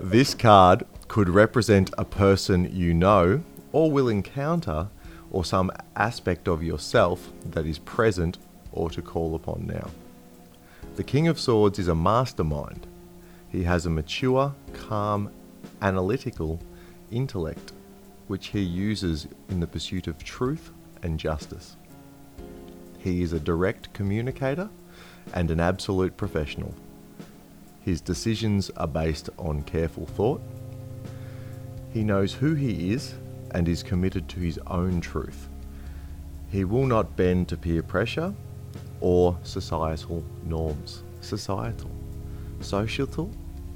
[0.00, 4.88] This card could represent a person you know or will encounter,
[5.30, 8.36] or some aspect of yourself that is present
[8.70, 9.88] or to call upon now.
[10.96, 12.86] The King of Swords is a mastermind.
[13.48, 15.30] He has a mature, calm,
[15.80, 16.60] analytical
[17.10, 17.72] intellect
[18.26, 20.70] which he uses in the pursuit of truth
[21.02, 21.76] and justice.
[22.98, 24.68] He is a direct communicator
[25.34, 26.74] and an absolute professional.
[27.84, 30.40] His decisions are based on careful thought.
[31.92, 33.14] He knows who he is
[33.50, 35.48] and is committed to his own truth.
[36.48, 38.34] He will not bend to peer pressure
[39.00, 41.02] or societal norms.
[41.20, 41.90] Societal.
[42.60, 43.30] Societal?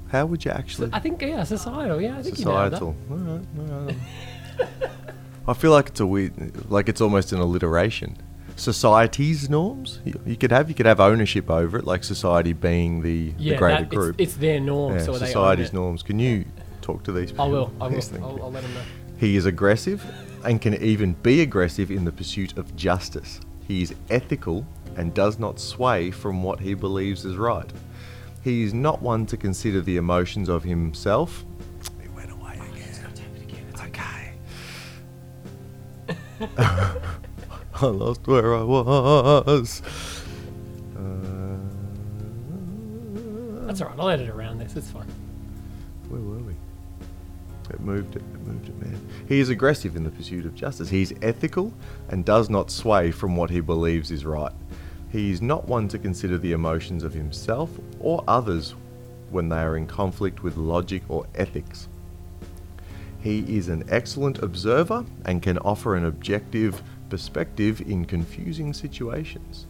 [0.09, 0.89] How would you actually.
[0.93, 2.01] I think yeah, societal.
[2.01, 2.95] Yeah, I think societal.
[3.09, 3.95] All right, all right.
[5.47, 8.17] I feel like it's a weird, like it's almost an alliteration.
[8.57, 13.01] Society's norms you, you could have, you could have ownership over it, like society being
[13.03, 14.15] the, Yeah, the greater that, group.
[14.19, 15.73] It's, it's their norm, Yeah, so society's it.
[15.73, 16.01] norms.
[16.03, 16.43] Can you
[16.81, 17.45] talk to these people?
[17.45, 17.71] I will.
[17.79, 18.01] I will.
[18.23, 18.43] I'll.
[18.43, 18.81] I'll let them know.
[19.19, 20.03] He is aggressive
[20.43, 23.39] and can even be aggressive in the pursuit of justice.
[23.67, 24.65] He is ethical
[24.95, 27.71] and does not sway from what he believes is right.
[28.43, 31.45] He is not one to consider the emotions of himself.
[32.01, 33.13] He went away again.
[33.85, 34.33] Okay.
[37.81, 39.81] I lost where I was.
[40.95, 41.57] Uh,
[43.67, 43.99] That's all right.
[43.99, 44.75] I'll edit around this.
[44.75, 45.07] It's fine.
[46.09, 46.53] where were we?
[47.69, 48.99] It moved it, it moved it, man.
[49.27, 50.89] He is aggressive in the pursuit of justice.
[50.89, 51.73] He is ethical
[52.09, 54.53] and does not sway from what he believes is right.
[55.09, 57.69] He is not one to consider the emotions of himself
[57.99, 58.73] or others
[59.29, 61.89] when they are in conflict with logic or ethics.
[63.19, 69.67] He is an excellent observer and can offer an objective perspective in confusing situations.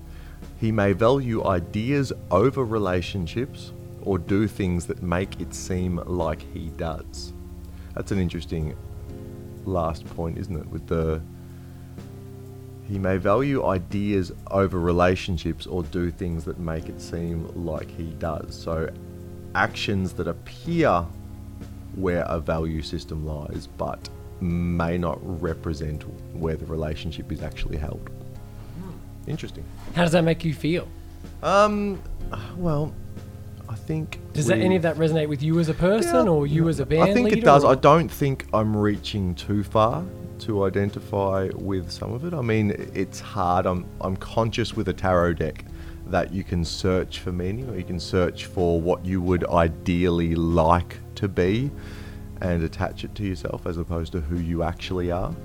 [0.59, 3.71] He may value ideas over relationships
[4.01, 7.33] or do things that make it seem like he does.
[7.93, 8.75] That's an interesting
[9.65, 10.67] last point, isn't it?
[10.67, 11.21] With the
[12.87, 18.11] he may value ideas over relationships or do things that make it seem like he
[18.13, 18.55] does.
[18.55, 18.89] So
[19.55, 21.05] actions that appear
[21.95, 24.09] where a value system lies but
[24.41, 26.03] may not represent
[26.35, 28.09] where the relationship is actually held.
[29.27, 29.63] Interesting.
[29.95, 30.87] How does that make you feel?
[31.43, 32.01] Um
[32.57, 32.93] well,
[33.69, 36.31] I think Does that, any of that resonate with you as a person Yeah.
[36.31, 37.63] or you as a band I think it does.
[37.63, 40.03] or- I don't think I'm reaching too far
[40.39, 42.33] to identify with some of it.
[42.33, 43.65] I mean, it's hard.
[43.65, 45.65] I'm I'm conscious with a tarot deck
[46.07, 50.35] that you can search for meaning or you can search for what you would ideally
[50.35, 51.69] like to be
[52.41, 55.35] and attach it to yourself as opposed to who you actually are.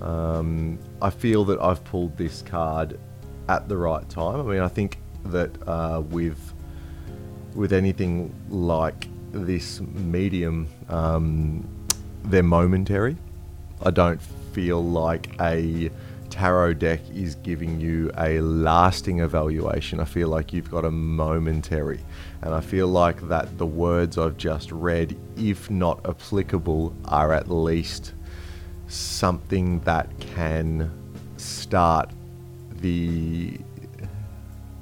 [0.00, 2.98] Um, I feel that I've pulled this card
[3.48, 4.40] at the right time.
[4.40, 6.54] I mean, I think that uh, with
[7.54, 11.68] with anything like this medium, um,
[12.24, 13.16] they're momentary.
[13.82, 14.20] I don't
[14.52, 15.90] feel like a
[16.30, 20.00] tarot deck is giving you a lasting evaluation.
[20.00, 22.00] I feel like you've got a momentary.
[22.42, 27.50] And I feel like that the words I've just read, if not applicable, are at
[27.50, 28.14] least
[28.88, 30.90] something that can
[31.36, 32.10] start
[32.80, 33.58] the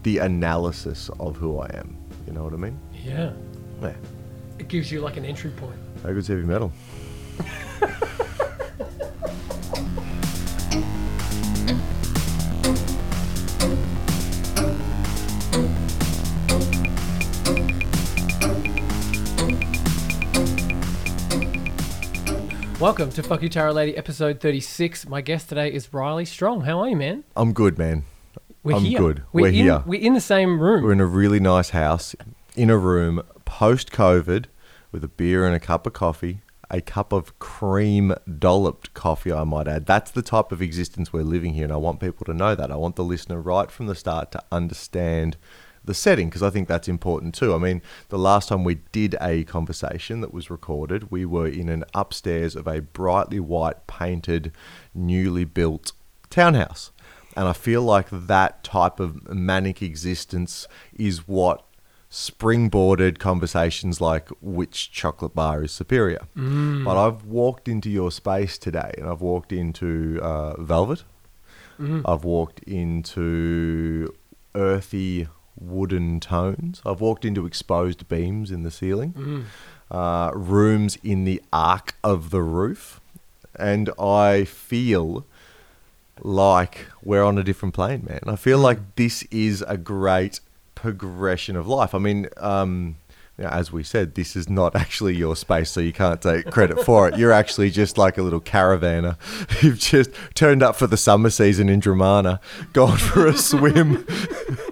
[0.02, 1.96] the analysis of who I am.
[2.26, 2.78] You know what I mean?
[3.04, 3.32] Yeah.
[3.82, 3.94] Yeah.
[4.58, 5.78] It gives you like an entry point.
[6.02, 6.72] How good's heavy metal?
[22.80, 25.06] Welcome to Fuck You Tarot Lady, episode 36.
[25.06, 26.62] My guest today is Riley Strong.
[26.62, 27.24] How are you, man?
[27.36, 28.04] I'm good, man.
[28.62, 28.98] We're I'm here.
[28.98, 29.22] good.
[29.34, 29.82] We're, We're in, here.
[29.84, 30.82] We're in the same room.
[30.84, 32.16] We're in a really nice house,
[32.56, 34.46] in a room, post COVID,
[34.92, 39.44] with a beer and a cup of coffee, a cup of cream dolloped coffee, I
[39.44, 39.84] might add.
[39.84, 42.72] That's the type of existence we're living here, and I want people to know that.
[42.72, 45.36] I want the listener right from the start to understand
[45.84, 47.54] the setting because I think that's important too.
[47.54, 51.68] I mean, the last time we did a conversation that was recorded, we were in
[51.68, 54.52] an upstairs of a brightly white painted,
[54.94, 55.92] newly built
[56.28, 56.92] townhouse.
[57.36, 61.64] And I feel like that type of manic existence is what
[62.10, 66.26] springboarded conversations like which chocolate bar is superior.
[66.84, 71.04] But I've walked into your space today and I've walked into uh, Velvet.
[72.04, 74.12] I've walked into
[74.54, 76.80] earthy wooden tones.
[76.84, 79.46] I've walked into exposed beams in the ceiling,
[79.90, 83.00] uh, rooms in the arc of the roof.
[83.56, 85.26] And I feel
[86.22, 88.20] like we're on a different plane, man.
[88.26, 90.40] I feel like this is a great
[90.74, 91.94] progression of life.
[91.94, 92.96] I mean, um,
[93.40, 97.08] as we said, this is not actually your space, so you can't take credit for
[97.08, 97.18] it.
[97.18, 99.16] You're actually just like a little caravaner.
[99.62, 102.40] You've just turned up for the summer season in Dromana,
[102.72, 104.06] gone for a swim,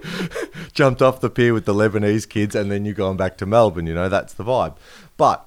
[0.73, 3.87] jumped off the pier with the Lebanese kids, and then you're going back to Melbourne.
[3.87, 4.77] You know, that's the vibe.
[5.17, 5.45] But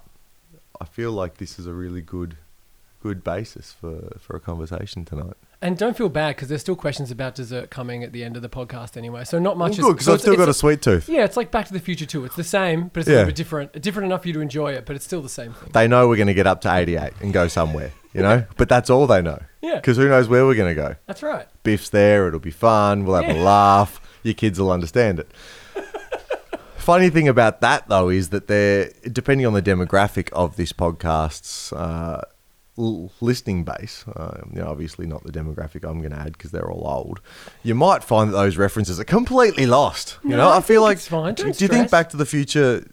[0.80, 2.36] I feel like this is a really good,
[3.02, 5.34] good basis for, for a conversation tonight.
[5.60, 8.42] And don't feel bad because there's still questions about dessert coming at the end of
[8.42, 9.24] the podcast anyway.
[9.24, 9.78] So not much.
[9.78, 11.08] Well, good, because I've still got a sweet tooth.
[11.08, 12.24] Yeah, it's like Back to the Future too.
[12.24, 13.80] It's the same, but it's a little bit different.
[13.80, 15.70] Different enough for you to enjoy it, but it's still the same thing.
[15.72, 18.44] They know we're going to get up to 88 and go somewhere, you know?
[18.56, 19.40] but that's all they know.
[19.60, 19.76] Yeah.
[19.76, 20.96] Because who knows where we're going to go?
[21.06, 21.46] That's right.
[21.62, 25.30] Biff's there, it'll be fun, we'll have a laugh, your kids will understand it.
[26.76, 31.72] Funny thing about that, though, is that they're, depending on the demographic of this podcast's
[31.72, 32.22] uh,
[32.76, 36.70] listening base, uh, you know, obviously not the demographic I'm going to add because they're
[36.70, 37.20] all old,
[37.62, 40.18] you might find that those references are completely lost.
[40.24, 40.98] You No, know, I I, feel like.
[41.04, 41.90] Do, Don't you think.
[41.90, 42.86] Back to the Future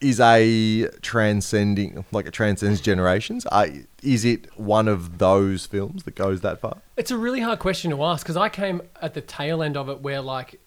[0.00, 3.46] is a transcending, like it transcends generations?
[3.50, 3.66] Uh,
[4.02, 6.78] is it one of those films that goes that far?
[6.96, 9.88] It's a really hard question to ask because I came at the tail end of
[9.88, 10.60] it where like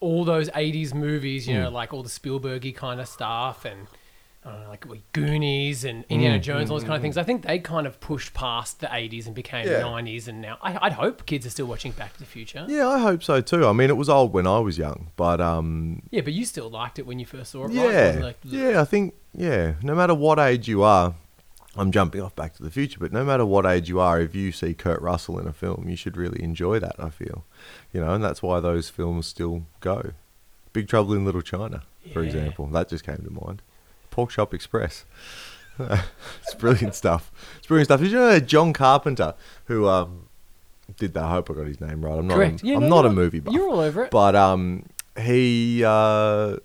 [0.00, 1.62] all those 80s movies, you Hmm.
[1.62, 3.86] know, like all the Spielbergy kind of stuff and
[4.52, 6.42] know, like what, Goonies and Indiana Hmm.
[6.42, 7.16] Jones, all those kind of things.
[7.16, 9.80] I think they kind of pushed past the 80s and became Yeah.
[9.82, 12.64] 90s and now I, I'd hope kids are still watching Back to the Future.
[12.68, 13.66] Yeah, I hope so too.
[13.66, 16.68] I mean, it was old when I was young, but um, Yeah, but you still
[16.70, 17.74] liked it when you first saw it, right?
[17.76, 18.80] It yeah, wasn't like, yeah.
[18.80, 19.74] I think yeah.
[19.82, 21.14] No matter what age you are,
[21.76, 24.34] I'm jumping off Back to the Future, but no matter what age you are, if
[24.34, 26.96] you see Kurt Russell in a film, you should really enjoy that.
[26.98, 27.44] I feel,
[27.92, 30.12] you know, and that's why those films still go.
[30.72, 32.26] Big Trouble in Little China, for Yeah.
[32.26, 33.62] example, that just came to mind.
[34.10, 35.04] Pork Chop Express.
[35.78, 37.30] it's brilliant stuff.
[37.58, 38.00] It's brilliant stuff.
[38.00, 39.34] Did you know John Carpenter,
[39.66, 40.28] who um,
[40.96, 41.24] did that?
[41.24, 42.18] I hope I got his name right.
[42.18, 42.34] I'm not.
[42.34, 42.62] Correct.
[42.62, 43.54] A, Yeah, I'm no, not a movie buff.
[43.54, 44.10] You're all over it.
[44.10, 44.86] But um,
[45.20, 46.56] he uh,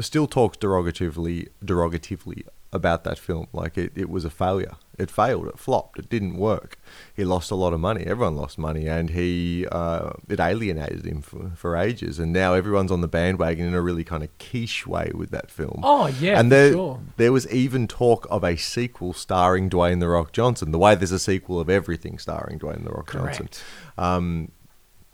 [0.00, 2.42] still talks derogatively, derogatively
[2.72, 3.48] about that film.
[3.52, 4.76] Like it, it was a failure.
[4.98, 5.46] It failed.
[5.48, 5.98] It flopped.
[5.98, 6.78] It didn't work.
[7.14, 8.04] He lost a lot of money.
[8.04, 12.18] Everyone lost money, and he uh, it alienated him for, for ages.
[12.18, 15.50] And now everyone's on the bandwagon in a really kind of quiche way with that
[15.50, 15.80] film.
[15.82, 17.00] Oh, yeah, and there sure.
[17.16, 20.72] there was even talk of a sequel starring Dwayne the Rock Johnson.
[20.72, 23.48] The way there's a sequel of everything starring Dwayne the Rock Johnson.
[23.48, 23.64] Correct.
[23.98, 24.52] Um,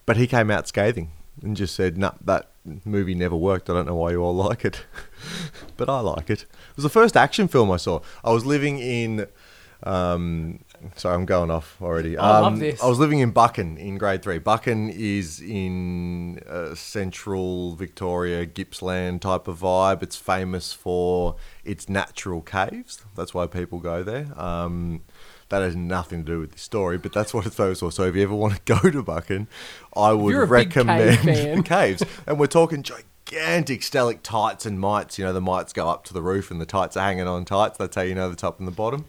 [0.06, 1.10] but he came out scathing
[1.42, 2.50] and just said, "No, that
[2.84, 3.70] movie never worked.
[3.70, 4.84] I don't know why you all like it,
[5.76, 8.00] but I like it." It was the first action film I saw.
[8.24, 9.26] I was living in.
[9.84, 10.60] Um,
[10.94, 12.16] sorry, I'm going off already.
[12.16, 12.82] I love Um, this.
[12.82, 14.38] I was living in Buchan in grade three.
[14.38, 20.02] Buchan is in uh, central Victoria, Gippsland type of vibe.
[20.02, 21.34] It's famous for
[21.64, 23.02] its natural caves.
[23.16, 24.28] That's why people go there.
[24.40, 25.02] Um,
[25.48, 27.90] that has nothing to do with the story, but that's what it's famous for.
[27.92, 29.48] So if you ever want to go to Buchan,
[29.96, 31.62] I would you're a big cave recommend fan.
[31.64, 32.02] caves.
[32.26, 33.06] And we're talking gigantic
[33.80, 35.18] stalactites and mites.
[35.18, 37.44] You know, the mites go up to the roof and the tights are hanging on
[37.44, 37.78] tights.
[37.78, 39.04] That's how you know the top and the bottom.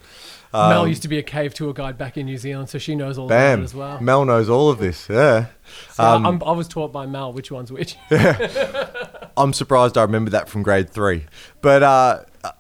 [0.54, 2.94] Mel Um, used to be a cave tour guide back in New Zealand, so she
[2.96, 3.54] knows all Bam.
[3.54, 4.00] about it as well.
[4.02, 5.08] Mel knows all of this.
[5.10, 5.48] Yeah.
[5.92, 7.96] So Um, I'm, I was taught by Mel which one's which.
[8.12, 9.30] yeah.
[9.36, 11.26] I'm surprised I remember that from grade three.
[11.62, 12.20] But uh,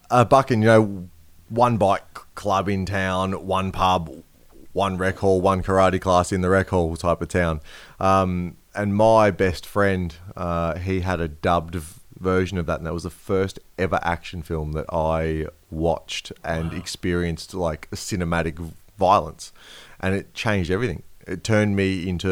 [0.10, 1.10] uh, Buchan, you know,
[1.50, 2.02] one bike
[2.34, 4.24] club in town, one pub,
[4.72, 7.62] one rec hall, one karate class in the rec hall type of town.
[8.00, 11.76] Um, and my best friend, uh, he had a dubbed
[12.20, 16.74] version of that, and that was the first ever action film that I watched and
[16.74, 19.52] experienced like cinematic violence,
[20.00, 21.04] and it changed everything.
[21.28, 22.32] It turned me into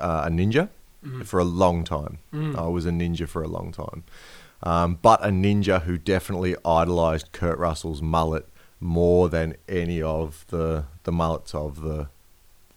[0.00, 0.68] uh, a ninja
[1.24, 2.18] for a long time.
[2.56, 4.04] I was a ninja for a long time,
[4.62, 10.84] um, but a ninja who definitely idolized Kurt Russell's mullet more than any of the
[11.04, 12.08] the mullets of the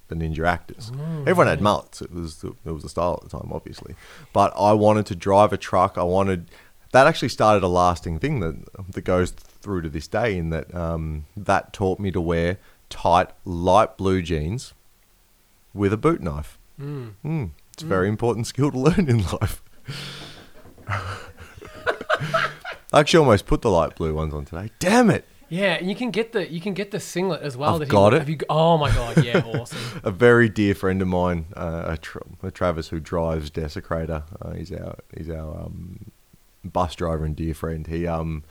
[0.08, 0.92] the ninja actors.
[1.22, 2.02] Everyone had mullets.
[2.02, 3.96] It was the, it was the style at the time, obviously.
[4.34, 5.98] But I wanted to drive a truck.
[5.98, 6.50] I wanted
[6.92, 8.56] that actually started a lasting thing that
[8.94, 10.38] that goes through to this day.
[10.38, 12.58] In that um, that taught me to wear
[12.90, 14.74] tight light blue jeans
[15.74, 16.58] with a boot knife.
[16.80, 17.50] Mm.
[17.74, 19.62] It's a very important skill to learn in life.
[20.88, 22.50] I
[23.02, 24.72] actually almost put the light blue ones on today.
[24.80, 25.26] Damn it!
[25.50, 27.74] Yeah, and you can get the you can get the singlet as well.
[27.74, 28.20] I've that he- got it.
[28.20, 30.02] Have you, oh my god, yeah, awesome.
[30.04, 34.24] a very dear friend of mine, uh, a, tra- a Travis who drives Desecrator.
[34.42, 36.12] Uh, he's our he's our um,
[36.64, 37.86] bus driver and dear friend.
[37.88, 38.44] He um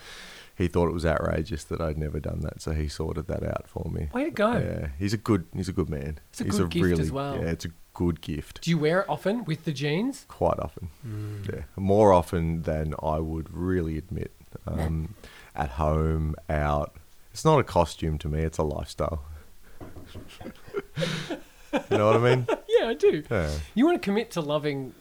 [0.56, 3.66] he thought it was outrageous that I'd never done that, so he sorted that out
[3.68, 4.08] for me.
[4.12, 4.52] Way to go.
[4.52, 6.20] Yeah, he's a good he's a good man.
[6.30, 7.34] It's a he's good gift as well.
[7.36, 8.60] Yeah, it's a good gift.
[8.62, 10.24] Do you wear it often with the jeans?
[10.28, 11.52] Quite often, Mm.
[11.52, 14.30] yeah, more often than I would really admit.
[14.66, 15.14] Um,
[15.54, 16.96] at home, out.
[17.32, 19.24] It's not a costume to me; it's a lifestyle.
[21.90, 22.46] you know what I mean?
[22.80, 23.22] Yeah, I do.
[23.30, 23.50] Yeah.
[23.76, 24.94] You want to commit to loving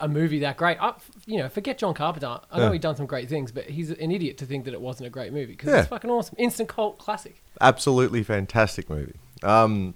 [0.00, 0.78] a movie that great.
[0.80, 0.94] I,
[1.26, 2.40] you know, forget John Carpenter.
[2.50, 2.72] I know Yeah.
[2.72, 5.10] he's done some great things, but he's an idiot to think that it wasn't a
[5.10, 5.80] great movie because Yeah.
[5.80, 6.34] it's fucking awesome.
[6.38, 7.42] Instant cult classic.
[7.60, 9.16] absolutely fantastic movie.
[9.42, 9.92] Um,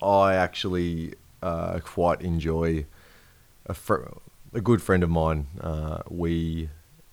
[0.00, 2.86] I actually uh, quite enjoy
[3.66, 4.04] a, fr-
[4.54, 5.48] a good friend of mine.
[5.60, 6.68] Uh, we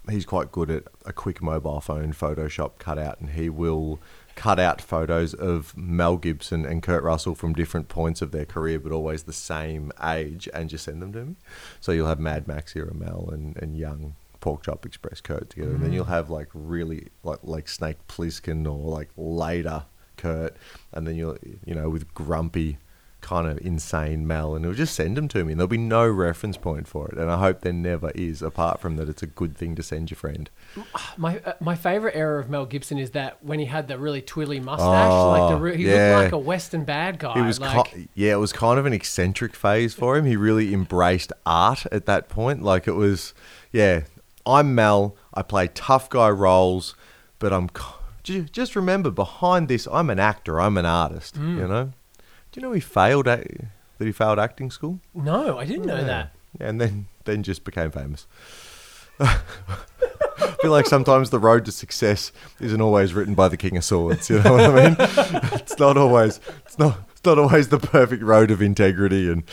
[0.09, 3.99] he's quite good at a quick mobile phone Photoshop cutout, and he will
[4.35, 8.79] cut out photos of Mel Gibson and Kurt Russell from different points of their career,
[8.79, 11.35] but always the same age, and just send them to me.
[11.79, 15.71] So you'll have Mad Max era Mel and, and young Pork Chop Express Kurt together,
[15.71, 15.95] and then mm.
[15.95, 19.85] you'll have like really like like Snake Plissken or like later
[20.15, 20.55] Kurt,
[20.93, 22.77] and then you'll you know with grumpy
[23.27, 26.07] kind of insane Mel, and he'll just send them to me, and there'll be no
[26.07, 29.27] reference point for it, and I hope there never is, apart from that it's a
[29.27, 30.49] good thing to send your friend.
[31.17, 34.21] My uh, my favorite era of Mel Gibson is that when he had the really
[34.21, 36.17] twirly mustache, Oh, like the re- he yeah.
[36.17, 37.37] looked like a western bad guy.
[37.39, 40.25] It was like, ki- yeah, it was kind of an eccentric phase for him.
[40.25, 42.61] He really embraced art at that point.
[42.63, 43.33] Like it was,
[43.71, 44.01] yeah,
[44.45, 45.15] I'm Mel.
[45.33, 46.95] I play tough guy roles,
[47.39, 47.69] but I'm
[48.23, 50.59] just remember behind this, I'm an actor.
[50.61, 51.37] I'm an artist.
[51.39, 51.57] Mm.
[51.57, 51.91] You know.
[52.57, 53.45] Do you know he failed at
[53.99, 54.99] that he failed acting school?
[55.13, 56.03] no, I didn't know Yeah.
[56.05, 56.31] that.
[56.59, 58.25] Yeah, and then then just became famous.
[59.19, 59.37] I
[60.63, 64.27] feel like sometimes the road to success isn't always written by the King of Swords.
[64.31, 64.95] You know what I mean?
[65.53, 66.39] it's not always.
[66.65, 66.97] It's not.
[67.11, 69.43] It's not always the perfect road of integrity and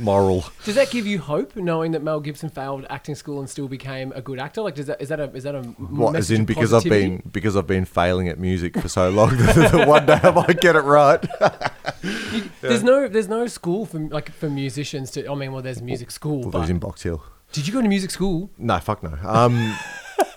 [0.00, 0.44] moral.
[0.64, 4.12] Does that give you hope, knowing that Mel Gibson failed acting school and still became
[4.14, 4.62] a good actor?
[4.62, 7.22] Like, does that is that a is that a What, as in because I've been
[7.30, 10.76] because I've been failing at music for so long that one day I might get
[10.76, 11.24] it right.
[12.60, 15.30] There's no there's no school for like for musicians to.
[15.30, 16.40] I mean, well, there's music school.
[16.42, 17.22] Well, but those in Box Hill.
[17.52, 18.50] did you go to music school?
[18.58, 19.18] No, fuck no.
[19.22, 19.76] Um,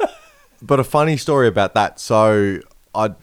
[0.62, 2.00] but a funny story about that.
[2.00, 2.60] So
[2.94, 3.14] I,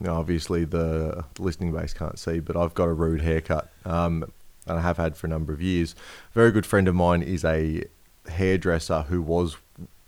[0.00, 4.30] you obviously the listening base can't see, but I've got a rude haircut, um,
[4.70, 5.94] and I have had for a number of years.
[6.30, 7.84] A very good friend of mine is a
[8.28, 9.56] hairdresser who was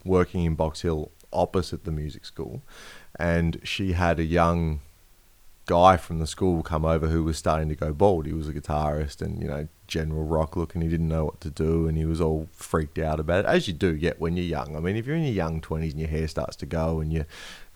[0.05, 2.63] working in Box Hill opposite the music school,
[3.19, 4.81] and she had a young
[5.67, 8.27] guy from the school come over who was starting to go bald.
[8.27, 11.41] He was a guitarist and, you know, general rock look and he didn't know what
[11.43, 14.37] to do and he was all freaked out about it, as you do get when
[14.37, 14.77] you're young.
[14.77, 17.13] I mean, if you're in your young 20s and your hair starts to go and
[17.13, 17.27] you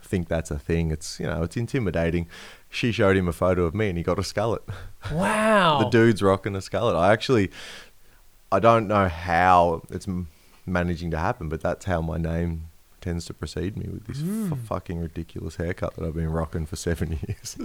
[0.02, 2.28] think that's a thing, it's, you know, it's intimidating.
[2.76, 4.60] She showed him a photo of me and he got a skullet.
[5.12, 5.78] Wow.
[5.84, 6.96] The dude's rocking a skullet.
[6.96, 7.50] I actually,
[8.50, 10.08] I don't know how it's
[10.66, 12.66] managing to happen, but that's how my name
[13.00, 14.52] tends to precede me with this hmm.
[14.52, 17.56] f- fucking ridiculous haircut that I've been rocking for seven years.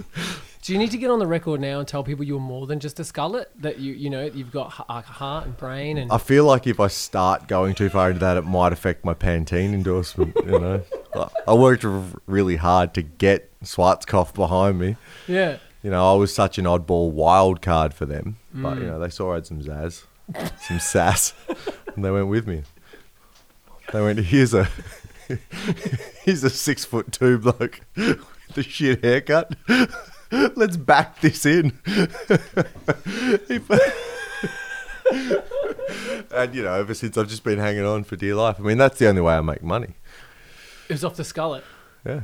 [0.62, 2.78] Do you need to get on the record now and tell people you're more than
[2.78, 3.46] just a skullet?
[3.58, 6.68] That you you know you've got h- a heart and brain and I feel like
[6.68, 10.36] if I start going too far into that, it might affect my Pantene endorsement.
[10.46, 10.82] You know,
[11.14, 14.96] I- I worked r- really hard to get Schwarzkopf behind me.
[15.26, 15.56] yeah.
[15.82, 18.80] You know, I was such an oddball wild card for them, but Mm.
[18.82, 20.04] you know, they saw I had some zazz,
[20.60, 21.34] some sass,
[21.96, 22.62] and they went with me.
[23.92, 24.68] They went, "Here's a,
[26.22, 29.56] here's a six foot two bloke with a shit haircut.
[30.30, 31.76] Let's back this in."
[36.34, 38.56] And you know, ever since I've just been hanging on for dear life.
[38.58, 39.94] I mean, that's the only way I make money.
[40.88, 41.62] It was off the skullet.
[42.06, 42.20] Yeah.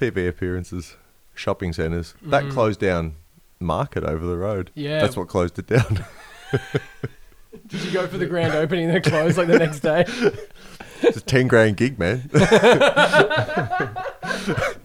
[0.00, 0.96] TV appearances,
[1.34, 2.14] shopping centres.
[2.22, 2.52] That mm.
[2.52, 3.16] closed down
[3.58, 4.70] market over the road.
[4.74, 5.00] Yeah.
[5.00, 6.04] That's what closed it down.
[7.66, 10.04] Did you go for the grand opening and then close like the next day?
[11.02, 12.28] it's a 10 grand gig, man.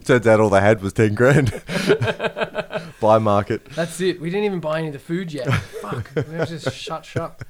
[0.04, 1.62] Turns out all they had was 10 grand.
[3.00, 3.64] Buy market.
[3.70, 4.20] That's it.
[4.20, 5.48] We didn't even buy any of the food yet.
[5.80, 6.10] Fuck.
[6.14, 7.42] We just shut shut.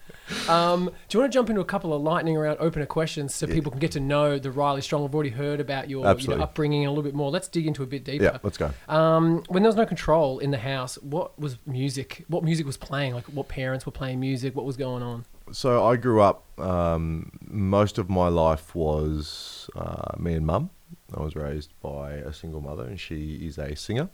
[0.49, 3.47] Um, do you want to jump into a couple of lightning round opener questions so
[3.47, 5.04] people can get to know the Riley Strong?
[5.04, 7.30] I've already heard about your you know, upbringing a little bit more.
[7.30, 8.25] Let's dig into a bit deeper.
[8.25, 8.73] Yeah, let's go.
[8.88, 12.25] Um, when there was no control in the house, what was music?
[12.28, 13.14] What music was playing?
[13.14, 14.54] Like what parents were playing music?
[14.54, 15.25] What was going on?
[15.52, 20.71] So I grew up, um, most of my life was uh, me and mum.
[21.16, 24.09] I was raised by a single mother, and she is a singer.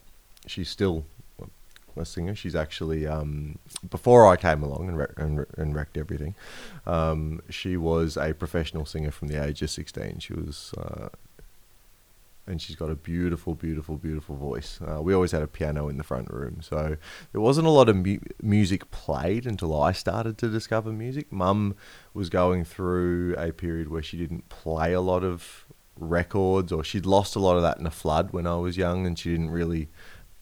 [0.47, 1.07] She's still
[2.01, 2.35] a singer.
[2.35, 3.59] She's actually, um,
[3.91, 6.35] before I came along and, wreck, and, and wrecked everything,
[6.87, 10.19] um, she was a professional singer from the age of 16.
[10.21, 10.75] She was.
[10.79, 11.09] Uh,
[12.47, 14.81] and she's got a beautiful, beautiful, beautiful voice.
[14.83, 16.97] Uh, we always had a piano in the front room, so
[17.31, 21.31] there wasn't a lot of mu- music played until I started to discover music.
[21.31, 21.77] Mum
[22.15, 25.65] was going through a period where she didn't play a lot of
[25.97, 29.07] records, or she'd lost a lot of that in a flood when I was young,
[29.07, 29.89] and she didn't really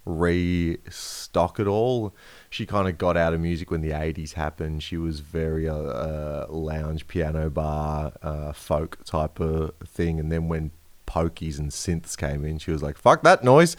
[0.04, 2.14] restock it all.
[2.48, 4.82] She kind of got out of music when the 80s happened.
[4.82, 10.18] She was very uh, uh, lounge, piano bar, uh, folk type of thing.
[10.18, 10.70] And then when
[11.06, 13.76] pokies and synths came in, she was like, fuck that noise.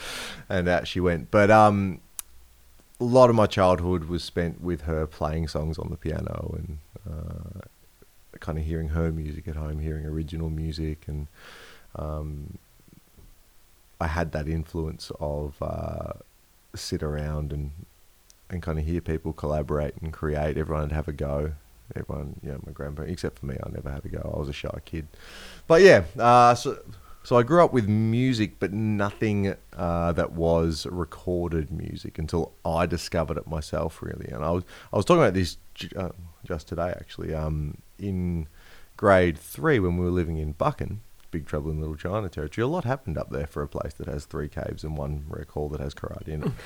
[0.50, 1.32] And out she went.
[1.32, 2.02] But um,
[3.00, 6.78] a lot of my childhood was spent with her playing songs on the piano and
[7.10, 7.62] uh,
[8.40, 11.28] kind of hearing her music at home, hearing original music, and
[11.96, 12.58] um,
[14.02, 16.14] I had that influence of uh,
[16.76, 17.72] sit around and
[18.50, 20.58] and kind of hear people collaborate and create.
[20.58, 21.54] Everyone would have a go.
[21.96, 24.32] Everyone, know, my grandparents, except for me, I never had a go.
[24.36, 25.08] I was a shy kid.
[25.68, 26.80] But yeah, uh, so
[27.24, 32.88] so I grew up with music, but nothing uh, that was recorded music until I
[32.88, 34.28] discovered it myself, really.
[34.28, 35.58] And I was I was talking about this
[35.96, 36.10] uh,
[36.44, 37.34] just today, actually.
[37.34, 38.48] Um, in
[38.98, 42.68] grade three, when we were living in Buchan, Big Trouble in Little China territory, a
[42.68, 45.70] lot happened up there for a place that has three caves and one rec hall
[45.70, 46.52] that has karate in it.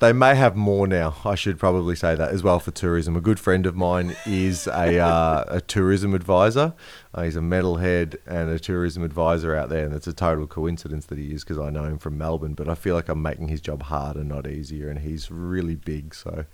[0.00, 1.16] They may have more now.
[1.24, 3.16] I should probably say that as well for tourism.
[3.16, 6.74] A good friend of mine is a, uh, a tourism advisor.
[7.12, 11.06] Uh, he's a metalhead and a tourism advisor out there, and it's a total coincidence
[11.06, 12.54] that he is because I know him from Melbourne.
[12.54, 16.14] But I feel like I'm making his job harder, not easier, and he's really big.
[16.14, 16.44] So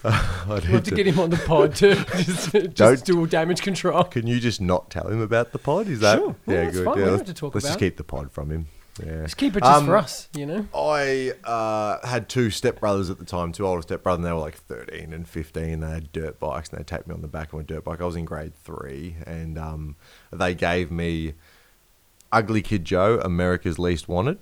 [0.04, 4.04] I'd have to, to, get him on the pod to just, just do damage control.
[4.04, 5.88] Can you just not tell him about the pod?
[5.88, 6.36] Is that sure?
[6.46, 6.84] Yeah, good.
[6.84, 6.98] Fine.
[6.98, 8.66] Yeah, let's, let's just keep the pod from him.
[9.04, 9.22] Yeah.
[9.22, 10.66] Just keep it just um, for us, you know.
[10.74, 14.56] I uh, had two stepbrothers at the time, two older stepbrothers, and they were like
[14.56, 15.80] 13 and 15.
[15.80, 18.00] They had dirt bikes, and they taped me on the back of a dirt bike.
[18.00, 19.96] I was in grade three, and um,
[20.32, 21.34] they gave me
[22.32, 24.38] Ugly Kid Joe, America's Least Wanted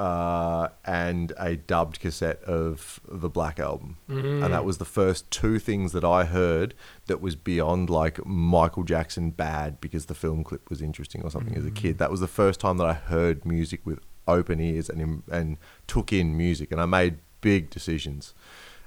[0.00, 3.98] uh, and a dubbed cassette of the Black Album.
[4.08, 4.42] Mm.
[4.42, 6.72] And that was the first two things that I heard
[7.04, 11.52] that was beyond like Michael Jackson bad because the film clip was interesting or something
[11.52, 11.58] mm.
[11.58, 11.96] as a kid.
[11.96, 11.98] Mm.
[11.98, 16.14] That was the first time that I heard music with open ears and, and took
[16.14, 16.72] in music.
[16.72, 18.32] And I made big decisions.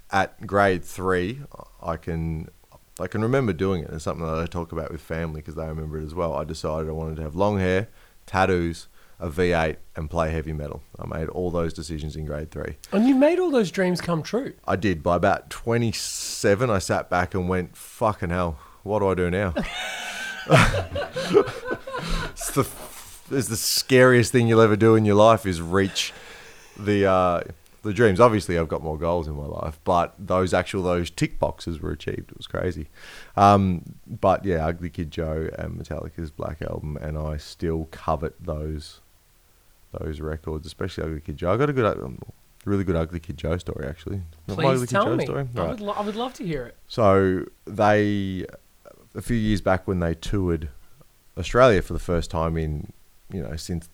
[0.10, 1.42] At grade three,
[1.80, 2.50] I can
[3.00, 3.92] I can remember doing it.
[3.92, 6.34] It's something that I talk about with family because they remember it as well.
[6.34, 7.90] I decided I wanted to have long hair,
[8.26, 8.88] tattoos,
[9.24, 10.84] a V8 and play heavy metal.
[11.00, 12.76] I made all those decisions in grade three.
[12.92, 14.54] And you made all those dreams come true.
[14.68, 15.02] I did.
[15.02, 19.54] By about 27, I sat back and went, fucking hell, what do I do now?
[22.36, 22.70] it's, the,
[23.32, 26.12] it's the scariest thing you'll ever do in your life is reach
[26.78, 27.44] the uh,
[27.84, 28.20] the dreams.
[28.20, 31.92] Obviously, I've got more goals in my life, but those actual those tick boxes were
[31.92, 32.32] achieved.
[32.32, 32.88] It was crazy.
[33.38, 39.02] Um, but yeah, Ugly Kid Joe and Metallica's Black Album, and I still covet those
[40.00, 41.54] those records, especially Ugly Kid Joe.
[41.54, 42.20] I got a good, um,
[42.66, 44.22] really good Ugly Kid Joe story actually.
[44.48, 45.26] Please tell me.
[45.26, 45.48] Story?
[45.56, 46.76] I, would lo- I would love to hear it.
[46.88, 48.46] So they,
[49.16, 50.70] a few years back when they toured
[51.38, 52.92] Australia for the first time in,
[53.32, 53.90] you know, since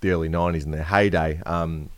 [0.00, 1.40] the early '90s in their heyday.
[1.46, 1.90] Um,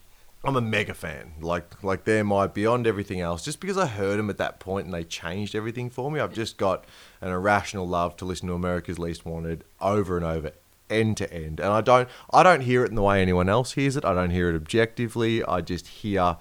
[0.45, 1.33] I'm a mega fan.
[1.41, 3.45] Like like they're my beyond everything else.
[3.45, 6.35] Just because I heard them at that point and they changed everything for me, I've
[6.35, 6.85] just got
[7.21, 10.53] an irrational love to listen to America's Least Wanted over and over
[10.91, 11.61] end to end.
[11.61, 14.05] And I don't I don't hear it in the way anyone else hears it.
[14.05, 15.45] I don't hear it objectively.
[15.45, 16.37] I just hear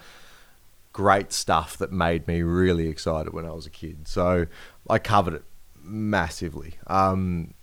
[0.94, 4.08] great stuff that made me really excited when I was a kid.
[4.08, 4.46] So
[4.90, 5.44] I covered it
[5.84, 6.76] massively.
[6.88, 7.54] Um,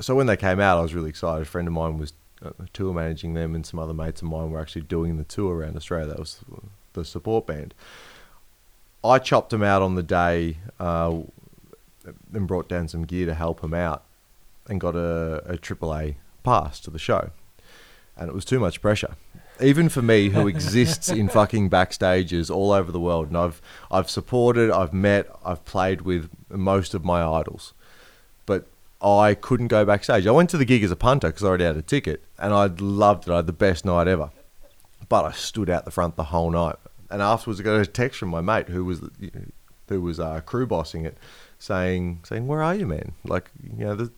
[0.00, 1.42] so when they came out, I was really excited.
[1.42, 2.12] A friend of mine was
[2.44, 5.56] uh, tour managing them, and some other mates of mine were actually doing the tour
[5.56, 6.06] around Australia.
[6.06, 6.40] That was
[6.92, 7.74] the support band.
[9.02, 11.20] I chopped them out on the day uh,
[12.32, 14.04] and brought down some gear to help them out,
[14.68, 16.16] and got a, a AAA
[16.46, 17.30] pass to the show,
[18.16, 19.16] and it was too much pressure.
[19.60, 24.08] Even for me, who exists in fucking backstages all over the world, and I've I've
[24.08, 27.74] supported, I've met, I've played with most of my idols,
[28.46, 28.66] but
[29.02, 30.26] I couldn't go backstage.
[30.26, 32.54] I went to the gig as a punter because I already had a ticket, and
[32.54, 33.32] I loved it.
[33.32, 34.30] I had the best night ever.
[35.08, 36.76] But I stood out the front the whole night,
[37.10, 39.00] and afterwards I got a text from my mate who was
[39.88, 41.16] who was uh, crew bossing it,
[41.58, 43.12] saying saying Where are you, man?
[43.24, 44.12] Like you know the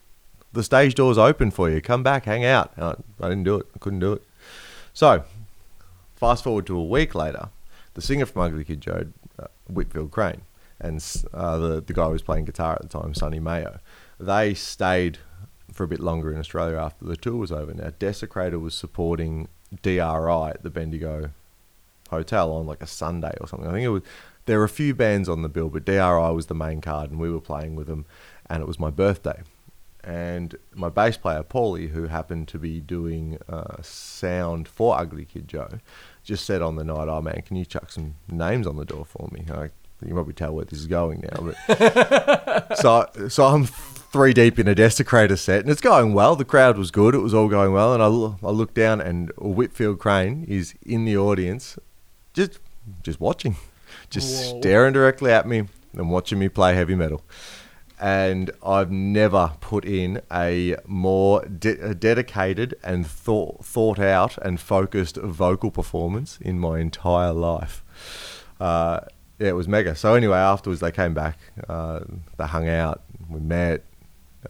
[0.53, 1.81] the stage door's open for you.
[1.81, 2.73] Come back, hang out.
[2.79, 3.67] I, I didn't do it.
[3.75, 4.23] I couldn't do it.
[4.95, 5.25] So,
[6.17, 7.49] fast forward to a week later,
[7.95, 9.07] the singer from Ugly Kid Joe,
[9.39, 10.43] uh, Whitfield Crane,
[10.81, 13.81] and uh, the the guy who was playing guitar at the time, Sonny Mayo,
[14.19, 15.19] they stayed
[15.73, 17.73] for a bit longer in Australia after the tour was over.
[17.75, 19.49] Now, Desecrator was supporting
[19.83, 21.31] DRI at the Bendigo
[22.09, 23.69] Hotel on like a Sunday or something.
[23.69, 24.03] I think it was.
[24.47, 27.21] There were a few bands on the bill, but DRI was the main card, and
[27.21, 28.07] we were playing with them,
[28.49, 29.43] and it was my birthday
[30.05, 35.49] and my bass player Paulie, who happened to be doing uh, sound for Ugly Kid
[35.49, 35.81] Joe,
[36.23, 39.05] just said on the night, "Oh man, can you chuck some names on the door
[39.05, 39.71] for me?" I,
[40.05, 44.69] you probably tell where this is going now, but so so I'm three deep in
[44.69, 46.37] a desecrator set, and it's going well.
[46.37, 49.33] The crowd was good; it was all going well, and I, I look down, and
[49.37, 51.79] Whitfield Crane is in the audience,
[52.33, 52.61] just
[53.03, 53.57] just watching,
[54.11, 54.61] just Whoa.
[54.61, 57.23] staring directly at me and watching me play heavy metal
[58.01, 65.17] and I've never put in a more de- dedicated and thought thought out and focused
[65.17, 67.83] vocal performance in my entire life.
[68.61, 69.01] uh,
[69.39, 69.95] yeah, it was mega.
[69.95, 72.01] So anyway, afterwards they came back, uh,
[72.37, 73.85] they hung out, we met.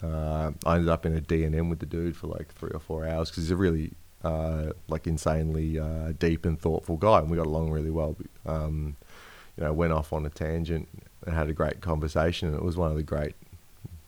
[0.02, 2.70] Uh, I ended up in a D and M with the dude for like three
[2.72, 3.92] or four hours because he's a really
[4.24, 8.16] uh, like insanely uh, deep and thoughtful guy, and we got along really well.
[8.46, 8.96] Um,
[9.56, 10.88] you know, went off on a tangent
[11.26, 13.34] and had a great conversation, and it was one of the great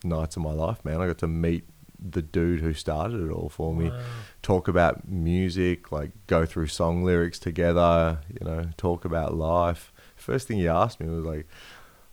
[0.05, 1.01] nights of my life, man.
[1.01, 1.64] I got to meet
[2.03, 4.01] the dude who started it all for me, Wow.
[4.42, 9.92] talk about music, like go through song lyrics together, you know, talk about life.
[10.16, 11.46] First thing he asked me was like,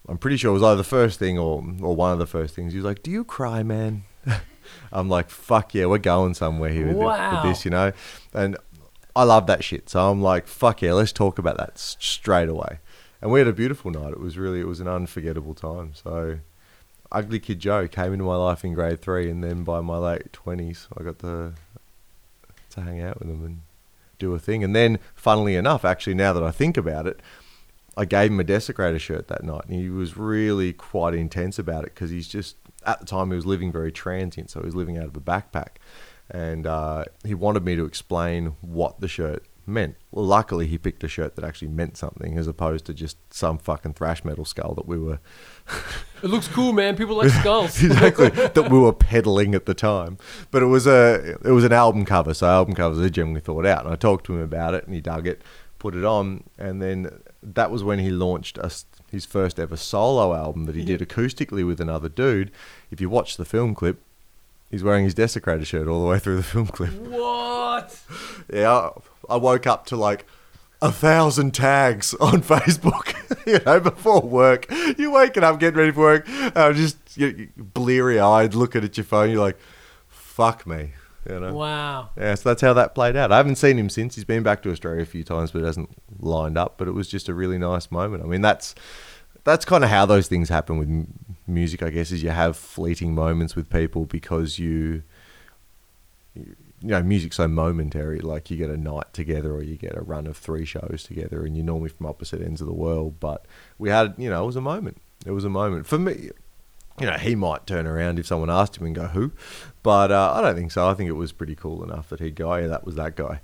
[0.10, 2.54] I'm pretty sure it was either the first thing or or one of the first
[2.56, 2.72] things.
[2.74, 4.04] He was like, "Do you cry, man?"
[4.92, 7.32] I'm like, "Fuck yeah, we're going somewhere here with, Wow.
[7.32, 7.92] with this, you know."
[8.34, 8.56] And
[9.18, 9.90] I love that shit.
[9.90, 12.80] So I'm like, "Fuck yeah, let's talk about that straight away."
[13.22, 14.12] And we had a beautiful night.
[14.12, 15.92] It was really, it was an unforgettable time.
[15.94, 16.40] So,
[17.12, 20.34] Ugly Kid Joe came into my life in grade three, and then by my late
[20.34, 21.54] twenties, I got to
[22.72, 23.62] to hang out with him and
[24.20, 24.64] do a thing.
[24.64, 27.20] And then, funnily enough, actually, now that I think about it,
[27.96, 31.84] I gave him a desecrator shirt that night, and he was really quite intense about
[31.84, 34.76] it because he's just at the time he was living very transient, so he was
[34.76, 35.78] living out of a backpack,
[36.30, 39.96] and uh, he wanted me to explain what the shirt meant.
[40.12, 43.58] Well, luckily he picked a shirt that actually meant something, as opposed to just some
[43.58, 45.20] fucking thrash metal skull that we were
[46.24, 46.96] It looks cool, man.
[46.96, 47.84] People like skulls.
[47.84, 50.18] exactly that we were peddling at the time.
[50.50, 53.66] But it was a it was an album cover, so album covers are generally thought
[53.66, 53.84] out.
[53.84, 55.44] And I talked to him about it, and he dug it,
[55.78, 58.72] put it on, and then that was when he launched a,
[59.12, 62.52] his first ever solo album that he did acoustically with another dude.
[62.90, 64.02] If you watch the film clip,
[64.70, 66.94] he's wearing his desecrator shirt all the way through the film clip.
[66.94, 68.00] what?
[68.52, 68.92] Yeah, I,
[69.34, 70.26] I woke up to like
[70.82, 73.16] a thousand tags on Facebook,
[73.48, 74.66] you know, before work.
[74.98, 79.04] You're waking up, getting ready for work, I'm just you, bleary eyed looking at your
[79.04, 79.30] phone.
[79.32, 79.58] You're like,
[80.08, 80.92] fuck me,
[81.30, 81.54] you know.
[81.54, 82.10] Wow.
[82.18, 83.32] Yeah, so that's how that played out.
[83.32, 84.16] I haven't seen him since.
[84.16, 86.78] He's been back to Australia a few times, but it hasn't lined up.
[86.78, 88.24] But it was just a really nice moment.
[88.24, 88.76] I mean, that's
[89.48, 91.14] that's kind of how those things happen with m-
[91.48, 95.04] music, I guess, is you have fleeting moments with people because you,
[96.36, 98.20] you know, music's so momentary.
[98.20, 101.46] Like you get a night together, or you get a run of three shows together,
[101.46, 103.22] and you're normally from opposite ends of the world.
[103.22, 103.46] But
[103.80, 104.98] we had, you know, it was a moment.
[105.26, 106.32] It was a moment for me.
[107.00, 109.32] You know, he might turn around if someone asked him and go, "Who?"
[109.82, 110.90] But uh, I don't think so.
[110.90, 113.40] I think it was pretty cool enough that he'd go, "Yeah, that was that guy."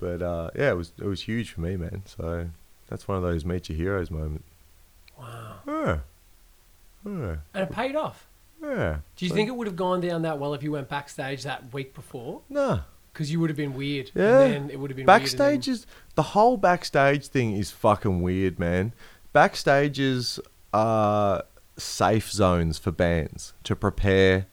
[0.00, 2.02] But uh, yeah, it was it was huge for me, man.
[2.06, 2.48] So
[2.88, 4.44] that's one of those meet your heroes moment.
[5.18, 5.56] Wow.
[5.66, 5.98] Yeah.
[7.06, 7.36] Yeah.
[7.54, 8.26] And it paid off.
[8.62, 8.98] Yeah.
[9.16, 11.72] Do you think it would have gone down that well if you went backstage that
[11.72, 12.40] week before?
[12.48, 12.80] Nah.
[13.12, 14.10] Because you would have been weird.
[14.14, 14.40] Yeah.
[14.40, 18.22] And then it would have been then- Backstage is the whole backstage thing is fucking
[18.22, 18.92] weird, man.
[19.34, 20.38] Backstages
[20.72, 21.44] are
[21.76, 24.46] safe zones for bands to prepare,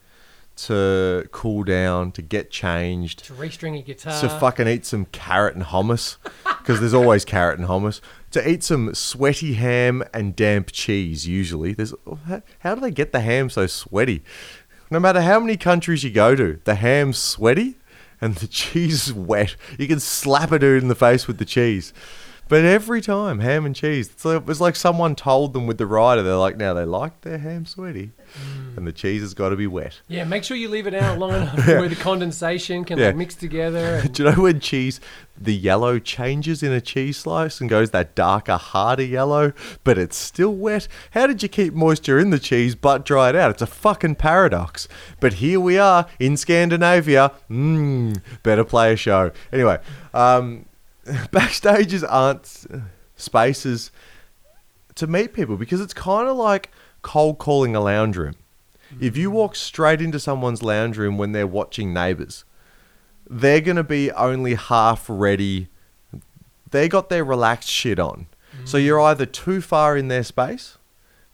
[0.57, 4.19] to cool down, to get changed, to restring a guitar.
[4.21, 8.01] to fucking eat some carrot and hummus because there's always carrot and hummus.
[8.31, 11.27] To eat some sweaty ham and damp cheese.
[11.27, 14.23] Usually, there's oh, how, how do they get the ham so sweaty?
[14.89, 17.75] No matter how many countries you go to, the ham's sweaty
[18.21, 19.55] and the cheese is wet.
[19.77, 21.93] You can slap a dude in the face with the cheese.
[22.51, 25.85] But every time, ham and cheese, it's like, it's like someone told them with the
[25.85, 26.21] rider.
[26.21, 28.11] They're like, now they like their ham sweaty,
[28.75, 30.01] and the cheese has got to be wet.
[30.09, 33.07] yeah, make sure you leave it out long enough where the condensation can Yeah.
[33.07, 34.01] like mix together.
[34.03, 34.99] And, Do you know when cheese,
[35.39, 39.53] the yellow changes in a cheese slice and goes that darker, harder yellow,
[39.85, 40.89] but it's still wet?
[41.11, 43.51] How did you keep moisture in the cheese but dry it out?
[43.51, 44.89] It's a fucking paradox.
[45.21, 47.31] But here we are in Scandinavia.
[47.49, 49.31] Mmm, better play a show.
[49.53, 49.79] Anyway,
[50.13, 50.65] um,
[51.05, 52.65] backstages aren't
[53.15, 53.91] spaces
[54.95, 58.35] to meet people because it's kind of like cold calling a lounge room.
[58.99, 62.43] If you walk straight into someone's lounge room when they're watching Neighbours,
[63.29, 65.69] they're going to be only half ready.
[66.69, 68.27] They got their relaxed shit on.
[68.65, 69.05] So you're mm.
[69.05, 70.77] either too far in their space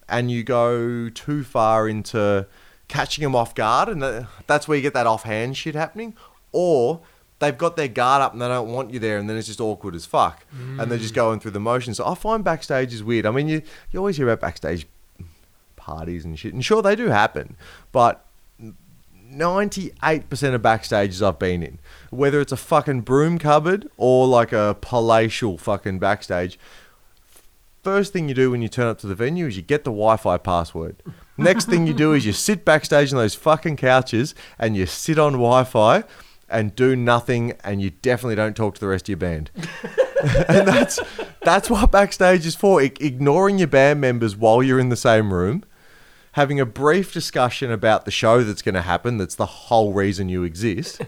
[0.07, 2.45] and you go too far into
[2.87, 6.15] catching them off guard, and that's where you get that offhand shit happening,
[6.51, 7.01] or
[7.39, 9.61] they've got their guard up and they don't want you there, and then it's just
[9.61, 11.17] awkward as fuck, and they're just mm.
[11.17, 11.97] going through the motions.
[11.97, 13.25] So I find backstage is weird.
[13.25, 14.87] I mean, you you always hear about backstage
[15.75, 17.55] parties and shit, and sure they do happen,
[17.91, 18.23] but
[19.31, 24.77] 98% of backstages I've been in, whether it's a fucking broom cupboard or like a
[24.79, 26.57] palatial fucking backstage,
[27.83, 29.91] first thing you do when you turn up to the venue is you get the
[29.91, 30.97] Wi-Fi password.
[31.37, 35.19] Next thing you do is you sit backstage on those fucking couches and you sit
[35.19, 36.03] on Wi-Fi
[36.49, 39.51] and do nothing, and you definitely don't talk to the rest of your band.
[40.47, 40.99] and that's
[41.41, 42.81] that's what backstage is for.
[42.81, 45.63] I- ignoring your band members while you're in the same room,
[46.33, 49.17] having a brief discussion about the show that's going to happen.
[49.17, 51.01] That's the whole reason you exist.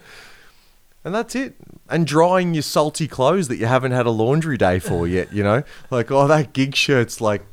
[1.03, 1.55] and that's it.
[1.89, 5.43] And drying your salty clothes that you haven't had a laundry day for yet, you
[5.43, 5.63] know?
[5.89, 7.43] Like, oh, that gig shirt's like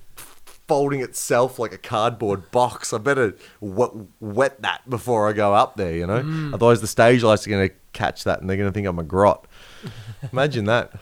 [0.67, 2.93] folding itself like a cardboard box.
[2.93, 6.23] I better wet, wet that before I go up there, you know?
[6.23, 6.55] Mm.
[6.55, 8.99] Otherwise, the stage lights are going to catch that and they're going to think I'm
[8.99, 9.47] a grot.
[10.33, 10.93] Imagine that.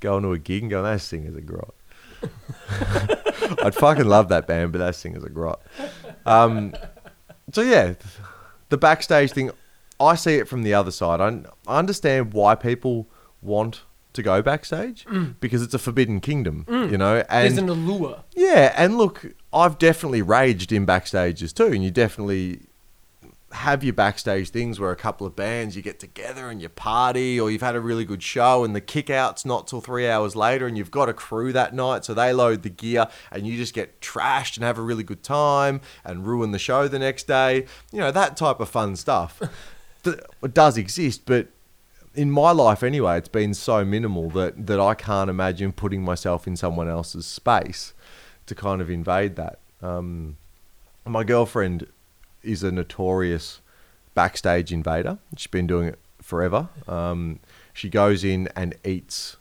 [0.00, 1.74] Going to a gig and going, that singer's a grot.
[3.62, 5.62] I'd fucking love that band, but that singer's a grot.
[6.26, 6.74] Um,
[7.52, 7.94] so, yeah,
[8.68, 9.50] the backstage thing,
[9.98, 11.20] I see it from the other side.
[11.20, 13.08] I, I understand why people
[13.40, 13.82] want
[14.14, 15.34] to go backstage mm.
[15.40, 16.90] because it's a forbidden kingdom, mm.
[16.90, 17.24] you know.
[17.28, 18.24] And There's an allure.
[18.34, 22.62] yeah, and look, I've definitely raged in backstages too, and you definitely
[23.52, 27.38] have your backstage things where a couple of bands you get together and you party,
[27.38, 30.66] or you've had a really good show and the kickout's not till three hours later,
[30.66, 33.74] and you've got a crew that night, so they load the gear and you just
[33.74, 37.66] get trashed and have a really good time and ruin the show the next day.
[37.92, 39.40] You know that type of fun stuff.
[40.02, 41.48] Th- It does exist, but
[42.14, 46.46] in my life anyway, it's been so minimal that that I can't imagine putting myself
[46.46, 47.92] in someone else's space
[48.46, 49.58] to kind of invade that.
[49.82, 50.36] Um,
[51.06, 51.86] my girlfriend
[52.42, 53.60] is a notorious
[54.14, 55.18] backstage invader.
[55.36, 56.68] She's been doing it forever.
[56.86, 57.40] Um,
[57.72, 59.36] she goes in and eats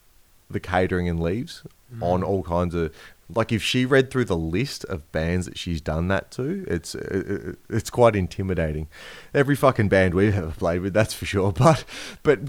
[0.50, 1.64] the catering and leaves
[2.02, 2.94] on all kinds of.
[3.36, 6.96] Like if she read through the list of bands that she's done that to, it's
[6.96, 8.88] it, it's quite intimidating.
[9.34, 11.54] Every fucking band we've ever played with, that's for sure.
[11.64, 11.86] But
[12.24, 12.40] but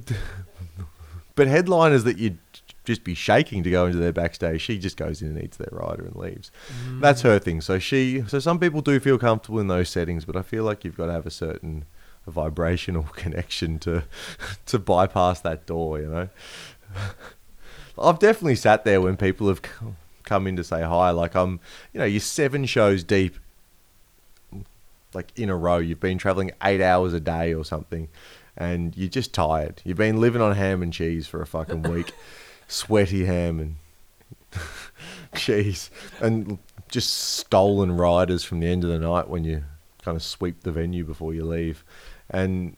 [1.35, 2.39] but headliners that you'd
[2.85, 5.71] just be shaking to go into their backstage, she just goes in and eats their
[5.73, 6.51] rider and leaves.
[6.87, 7.01] Mm.
[7.01, 7.61] That's her thing.
[7.61, 10.85] So she, so some people do feel comfortable in those settings, but I feel like
[10.85, 11.87] you've got to have a certain
[12.27, 14.05] vibrational connection to
[14.67, 15.99] to bypass that door.
[15.99, 16.29] You know,
[17.99, 19.87] I've definitely sat there when people have c-
[20.25, 21.11] come in to say hi.
[21.11, 21.61] Like I'm,
[21.93, 23.37] you know, you're seven shows deep,
[25.13, 25.79] like in a row.
[25.79, 28.09] You've been traveling eight hours a day or something,
[28.57, 29.83] and you're just tired.
[29.85, 32.13] You've been living on ham and cheese for a fucking week,
[32.69, 33.77] sweaty ham and
[35.35, 36.59] cheese, and
[36.91, 39.65] just stolen riders from the end of the night when you
[40.03, 41.85] kind of sweep the venue before you leave,
[42.31, 42.77] and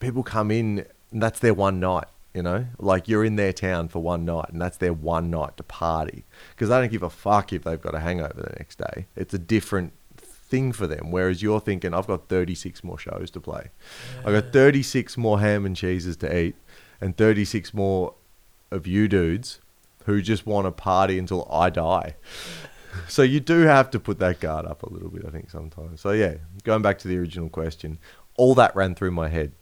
[0.00, 2.06] people come in and that's their one night.
[2.36, 5.56] You know, like you're in their town for one night, and that's their one night
[5.56, 8.76] to party because they don't give a fuck if they've got a hangover the next
[8.76, 9.06] day.
[9.16, 11.10] It's a different thing for them.
[11.10, 13.70] Whereas you're thinking, I've got 36 more shows to play.
[14.18, 16.56] I've got 36 more ham and cheeses to eat,
[17.00, 18.12] and 36 more
[18.70, 19.60] of you dudes
[20.04, 22.16] who just want to party until I die.
[23.08, 26.02] So you do have to put that guard up a little bit, I think, sometimes.
[26.02, 27.98] So yeah, going back to the original question,
[28.36, 29.52] all that ran through my head.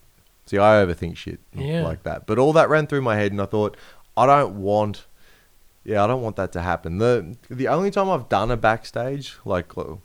[0.46, 1.83] See, I overthink shit Yeah.
[1.83, 3.76] like that, but all that ran through my head, and I thought,
[4.16, 5.07] I don't want,
[5.85, 6.98] yeah, I don't want that to happen.
[6.98, 9.96] the The only time I've done a backstage, like uh,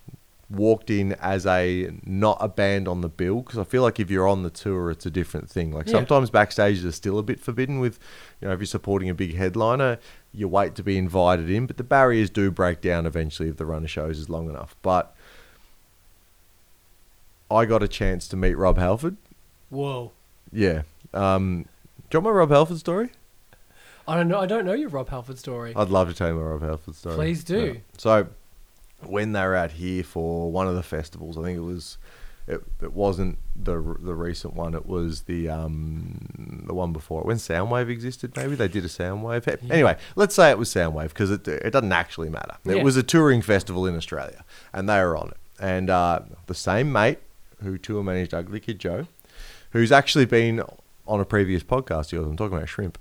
[0.49, 4.09] walked in as a not a band on the bill, because I feel like if
[4.09, 5.71] you're on the tour, it's a different thing.
[5.73, 5.91] Like Yeah.
[5.93, 7.99] sometimes backstages are still a bit forbidden with,
[8.41, 9.99] you know, if you're supporting a big headliner,
[10.33, 13.65] you wait to be invited in, but the barriers do break down eventually if the
[13.65, 14.75] run of shows is long enough.
[14.81, 15.13] But
[17.51, 19.17] I got a chance to meet Rob Halford.
[19.69, 20.11] Whoa.
[20.51, 20.83] Yeah.
[21.13, 21.65] Um,
[22.09, 23.09] do you want my Rob Halford story?
[24.07, 24.39] I don't know.
[24.39, 25.73] I don't know your Rob Halford story.
[25.75, 27.15] I'd love to tell you my Rob Halford story.
[27.15, 27.73] Please do.
[27.75, 27.79] Yeah.
[27.97, 28.27] So,
[29.05, 31.97] when they were out here for one of the festivals, I think it was,
[32.47, 34.73] it, it wasn't the the recent one.
[34.73, 38.35] It was the um the one before it when Soundwave existed.
[38.35, 39.45] Maybe they did a Soundwave.
[39.45, 39.71] Yeah.
[39.73, 42.55] Anyway, let's say it was Soundwave because it it doesn't actually matter.
[42.65, 42.83] It Yeah.
[42.83, 45.37] was a touring festival in Australia, and they were on it.
[45.59, 47.19] And uh, the same mate
[47.61, 49.05] who tour managed Ugly Kid Joe,
[49.71, 50.61] who's actually been
[51.07, 52.27] on a previous podcast of yours.
[52.27, 52.97] I'm talking about Shrimp.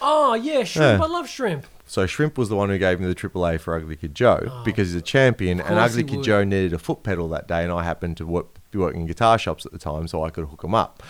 [0.00, 1.00] Oh yeah, shrimp.
[1.00, 1.04] Yeah.
[1.04, 1.66] I love shrimp.
[1.88, 4.62] So Shrimp was the one who gave me the AAA for Ugly Kid Joe Oh,
[4.64, 6.24] because he's a champion, and Ugly Kid would.
[6.24, 9.06] Joe needed a foot pedal that day, and I happened to work, be working in
[9.06, 11.02] guitar shops at the time, so I could hook him up.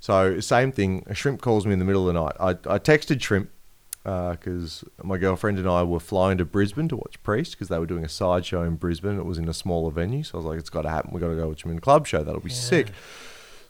[0.00, 1.06] So same thing.
[1.14, 2.34] Shrimp calls me in the middle of the night.
[2.40, 3.48] I, I texted Shrimp
[4.04, 7.78] uh, because my girlfriend and I were flying to Brisbane to watch Priest because they
[7.78, 9.16] were doing a sideshow in Brisbane.
[9.18, 11.12] It was in a smaller venue, so I was like, "It's got to happen.
[11.14, 12.22] We got to go watch them in a club show.
[12.24, 12.56] That'll be Yeah.
[12.56, 12.88] sick."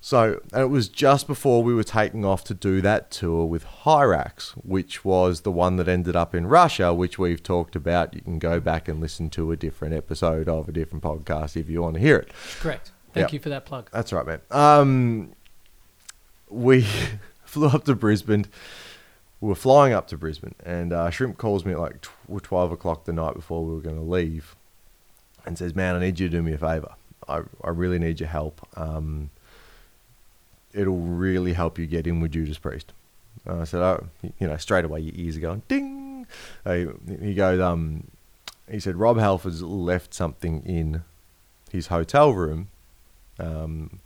[0.07, 4.51] So, it was just before we were taking off to do that tour with Hirax,
[4.62, 8.12] which was the one that ended up in Russia, which we've talked about.
[8.12, 11.71] You can go back and listen to a different episode of a different podcast if
[11.71, 12.31] you want to hear it.
[12.61, 12.93] Correct.
[13.14, 13.33] Thank Yeah.
[13.37, 13.88] you for that plug.
[13.95, 14.40] That's right, man.
[14.51, 15.33] Um,
[16.51, 16.83] we
[17.47, 18.45] flew up to Brisbane.
[19.40, 22.73] We were flying up to Brisbane, and uh, Shrimp calls me at like tw- 12
[22.73, 24.55] o'clock the night before we were going to leave
[25.47, 26.93] and says, Man, I need you to do me a favor.
[27.27, 28.69] I, I really need your help.
[28.77, 29.31] Um,
[30.75, 32.93] it'll really help you get in with Judas Priest.
[33.47, 36.27] I said, Oh, you know, straight away your ears are going ding.
[36.65, 36.85] Uh,
[37.21, 38.05] he goes, um,
[38.71, 41.03] he said, Rob Halford's left something in
[41.71, 42.69] his hotel room
[43.39, 44.01] um,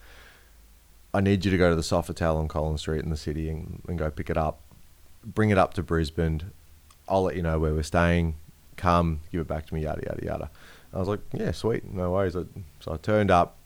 [1.13, 3.83] I need you to go to the Sofitel on Collins Street in the city and,
[3.89, 4.61] and go pick it up.
[5.25, 6.53] Bring it up to Brisbane.
[7.09, 8.37] I'll let you know where we're staying.
[8.77, 10.51] Come, give it back to me, yada, yada, yada.
[10.93, 12.35] I was like, yeah, sweet, no worries.
[12.35, 12.47] So
[12.87, 13.57] I turned up,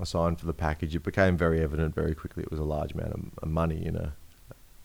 [0.00, 0.94] I signed for the package.
[0.94, 4.14] It became very evident very quickly it was a large amount of, money in a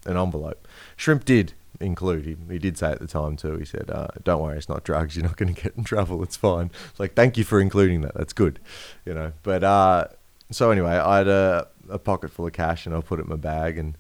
[0.06, 0.68] an envelope.
[0.96, 2.26] Shrimp did include.
[2.26, 3.58] He, he did say at the time too.
[3.58, 5.16] He said, uh, "Don't worry, it's not drugs.
[5.16, 6.24] You're not going to get in trouble.
[6.24, 8.14] It's fine." It's like, thank you for including that.
[8.16, 8.60] That's good,
[9.06, 9.34] you know.
[9.44, 10.08] But uh,
[10.52, 13.30] so anyway, I had a, a pocket full of cash and I put it in
[13.30, 13.98] my bag and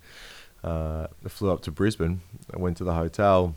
[0.64, 2.22] uh, flew up to Brisbane.
[2.54, 3.56] I went to the hotel.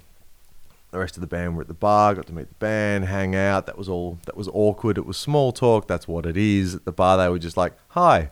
[0.92, 2.14] The rest of the band were at the bar.
[2.14, 3.66] Got to meet the band, hang out.
[3.66, 4.18] That was all.
[4.26, 4.98] That was awkward.
[4.98, 5.88] It was small talk.
[5.88, 6.74] That's what it is.
[6.76, 8.31] At the bar, they were just like, "Hi,"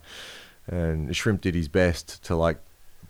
[0.67, 2.59] and Shrimp did his best to like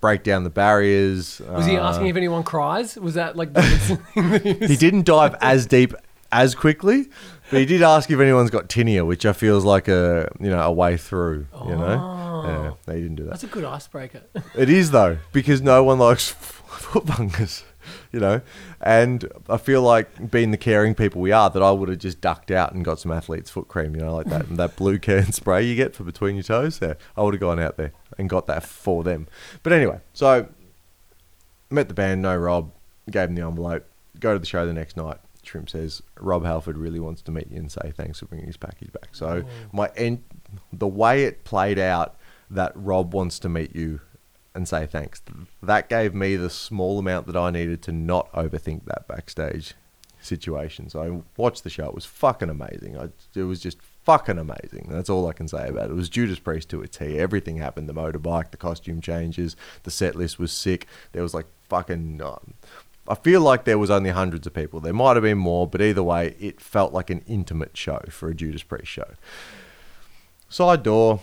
[0.01, 1.41] break down the barriers.
[1.51, 2.97] Was he Uh, asking if anyone cries?
[2.97, 5.95] Was that like he was- he didn't dive as deep
[6.33, 7.09] as quickly,
[7.51, 10.49] but he did ask if anyone's got tinea, which I feel is like a you
[10.49, 11.47] know a way through.
[11.67, 13.31] You know, yeah, no, he didn't do that.
[13.31, 14.23] That's a good icebreaker.
[14.55, 17.65] It is though because no one likes foot fungus,
[18.12, 18.40] you know,
[18.81, 22.20] and I feel like being the caring people we are, that I would have just
[22.20, 25.33] ducked out and got some athlete's foot cream, you know, like that that blue can
[25.33, 26.79] spray you get for between your toes.
[26.79, 29.29] There, I would have gone out there and got that for them.
[29.62, 30.49] But anyway, so
[31.70, 32.73] met the band, no Rob,
[33.11, 33.87] gave him the envelope.
[34.18, 35.18] Go to the show the next night.
[35.42, 38.57] Shrimp says Rob Halford really wants to meet you and say thanks for bringing his
[38.57, 39.14] package back.
[39.14, 39.51] So oh.
[39.73, 40.23] my end,
[40.73, 42.16] the way it played out
[42.51, 44.01] that Rob wants to meet you
[44.55, 45.23] and say thanks,
[45.63, 49.75] that gave me the small amount that I needed to not overthink that backstage
[50.21, 50.89] situation.
[50.91, 51.87] So I watched the show.
[51.87, 52.99] It was fucking amazing.
[52.99, 54.89] I, it was just fucking amazing.
[54.91, 55.93] That's all I can say about it.
[55.93, 57.19] It was Judas Priest to a T.
[57.19, 57.89] Everything happened.
[57.89, 60.87] The motorbike, the costume changes, the set list was sick.
[61.13, 62.21] There was like fucking.
[62.23, 62.55] Um,
[63.09, 64.79] I feel like there was only hundreds of people.
[64.81, 68.29] There might have been more, but either way, it felt like an intimate show for
[68.29, 69.15] a Judas Priest show.
[70.49, 71.21] Side door,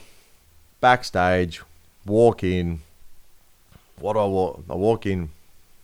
[0.81, 1.61] backstage,
[2.05, 2.81] walk in.
[3.99, 4.63] What do I walk?
[4.69, 5.29] I walk in.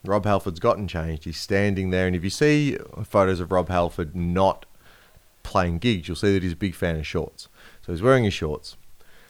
[0.05, 1.23] Rob Halford's gotten changed.
[1.23, 4.65] He's standing there, and if you see photos of Rob Halford not
[5.43, 7.47] playing gigs, you'll see that he's a big fan of shorts.
[7.85, 8.75] So he's wearing his shorts,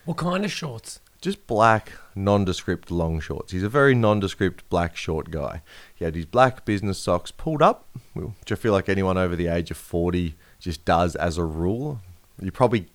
[0.05, 0.99] what kind of shorts?
[1.23, 3.53] just black, nondescript long shorts.
[3.53, 5.61] He's a very nondescript black short guy.
[5.95, 9.47] He had his black business socks pulled up, which I feel like anyone over the
[9.47, 12.01] age of 40 just does as a rule.
[12.41, 12.87] You probably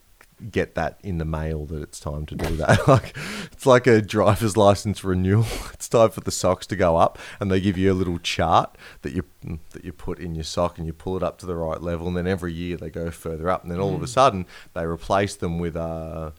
[0.51, 2.87] get that in the mail that it's time to do that.
[2.89, 3.17] like
[3.53, 5.47] it's like a driver's license renewal.
[5.79, 8.77] It's time for the socks to go up and they give you a little chart
[9.03, 9.25] that you
[9.73, 12.09] that you put in your sock and you pull it up to the right level
[12.09, 14.85] and then every year they go further up and then all of a sudden they
[14.85, 16.31] replace them with uh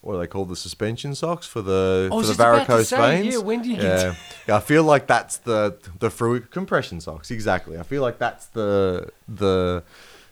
[0.00, 2.88] what are they call The suspension socks for the for the just about to varicose
[2.88, 3.34] say, veins.
[3.34, 4.14] yeah, when do you get yeah.
[4.48, 7.30] yeah, I feel like that's the the fruit compression socks.
[7.30, 7.78] Exactly.
[7.78, 9.82] I feel like that's the the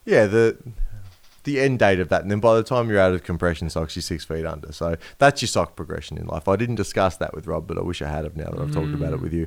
[0.05, 0.57] yeah the
[1.44, 2.22] the end date of that.
[2.22, 4.72] And then by the time you're out of compression socks, you're six feet under.
[4.72, 6.48] So that's your sock progression in life.
[6.48, 8.72] I didn't discuss that with Rob, but I wish I had have now that I've
[8.72, 9.14] talked about Mm.
[9.14, 9.46] it with you.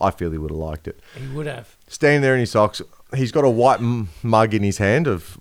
[0.00, 0.98] I feel he would have liked it.
[1.14, 1.76] He would have.
[1.88, 2.80] Standing there in his socks,
[3.14, 5.36] he's got a white m- mug in his hand of,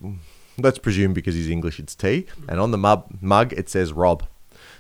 [0.58, 2.26] let's presume because he's English, it's tea.
[2.48, 4.24] And on the mug, mug it says Rob.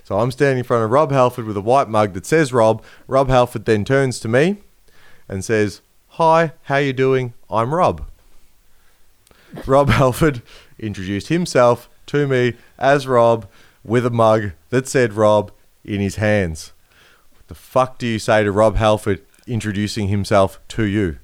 [0.03, 2.83] So I'm standing in front of Rob Halford with a white mug that says Rob.
[3.07, 4.57] Rob Halford then turns to me
[5.27, 5.81] and says,
[6.13, 7.33] "Hi, how you doing?
[7.49, 8.05] I'm Rob."
[9.67, 10.41] Rob Halford
[10.79, 13.47] introduced himself to me as Rob
[13.83, 15.51] with a mug that said Rob
[15.83, 16.73] in his hands.
[17.33, 21.17] What the fuck do you say to Rob Halford introducing himself to you?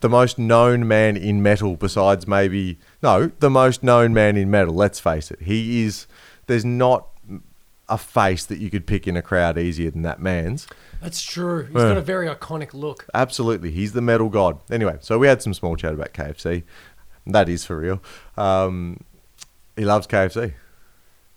[0.00, 4.74] The most known man in metal, besides maybe no, the most known man in metal.
[4.74, 6.06] Let's face it, he is.
[6.46, 7.08] There's not
[7.88, 10.66] a face that you could pick in a crowd easier than that man's.
[11.00, 11.64] That's true.
[11.64, 11.88] He's Yeah.
[11.88, 13.06] got a very iconic look.
[13.14, 14.58] Absolutely, he's the metal god.
[14.70, 16.64] Anyway, so we had some small chat about KFC.
[17.28, 18.02] That is for real.
[18.36, 19.00] Um,
[19.76, 20.54] he loves KFC.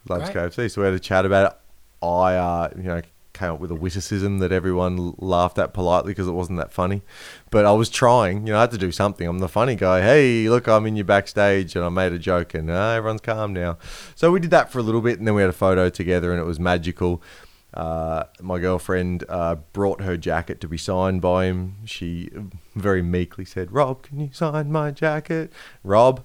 [0.09, 0.51] Loves Great.
[0.51, 0.71] KFC.
[0.71, 1.57] So we had a chat about it.
[2.03, 3.01] I, uh, you know,
[3.33, 7.01] came up with a witticism that everyone laughed at politely because it wasn't that funny.
[7.49, 8.47] But I was trying.
[8.47, 9.27] You know, I had to do something.
[9.27, 10.01] I'm the funny guy.
[10.01, 13.53] Hey, look, I'm in your backstage, and I made a joke, and uh, everyone's calm
[13.53, 13.77] now.
[14.15, 16.31] So we did that for a little bit, and then we had a photo together,
[16.31, 17.21] and it was magical.
[17.73, 21.77] Uh, my girlfriend uh, brought her jacket to be signed by him.
[21.85, 22.29] She
[22.75, 25.51] very meekly said, Rob, can you sign my jacket?
[25.83, 26.23] Rob,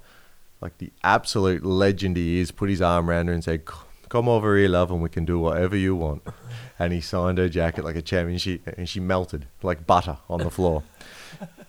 [0.60, 3.62] like the absolute legend he is, put his arm around her and said,
[4.08, 6.22] Come over here, love, and we can do whatever you want.
[6.78, 10.18] And he signed her jacket like a champion, and she, and she melted like butter
[10.28, 10.82] on the floor.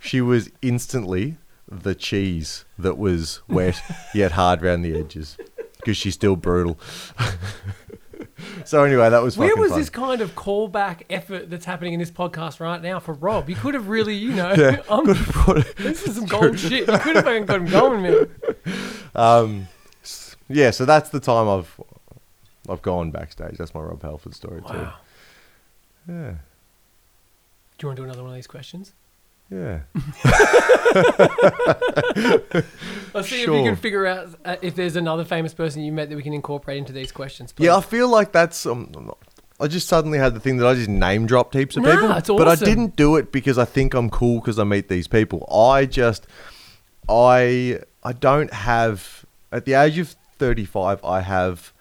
[0.02, 3.82] she was instantly the cheese that was wet
[4.14, 5.38] yet hard around the edges
[5.78, 6.78] because she's still brutal.
[8.66, 9.80] so anyway, that was Where was fun.
[9.80, 13.50] this kind of callback effort that's happening in this podcast right now for Rob?
[13.50, 15.76] You could have really, you know, Yeah, I'm- could have brought it.
[15.78, 16.88] this is some gold shit.
[16.88, 18.28] You could have fucking got him going, man.
[19.16, 19.68] Um,
[20.50, 21.80] yeah, so that's the time I've
[22.70, 23.58] I've gone backstage.
[23.58, 24.88] That's my Rob Halford story too.
[26.08, 26.34] Yeah,
[27.78, 28.94] Do you want to do another one of these questions?
[29.50, 29.80] Yeah.
[33.16, 33.58] I'll see if Sure.
[33.58, 36.34] you can figure out uh, if there's another famous person you met that we can
[36.34, 37.52] incorporate into these questions.
[37.52, 37.66] please.
[37.66, 38.66] Yeah, I feel like that's.
[38.66, 39.12] Um,
[39.60, 42.12] I just suddenly had the thing that I just name dropped heaps of Nah, people,
[42.12, 42.66] it's but I awesome.
[42.66, 45.48] didn't do it because I think I'm cool because I meet these people.
[45.52, 46.28] I just,
[47.10, 51.04] I, I don't have at the age of 35.
[51.04, 51.74] I have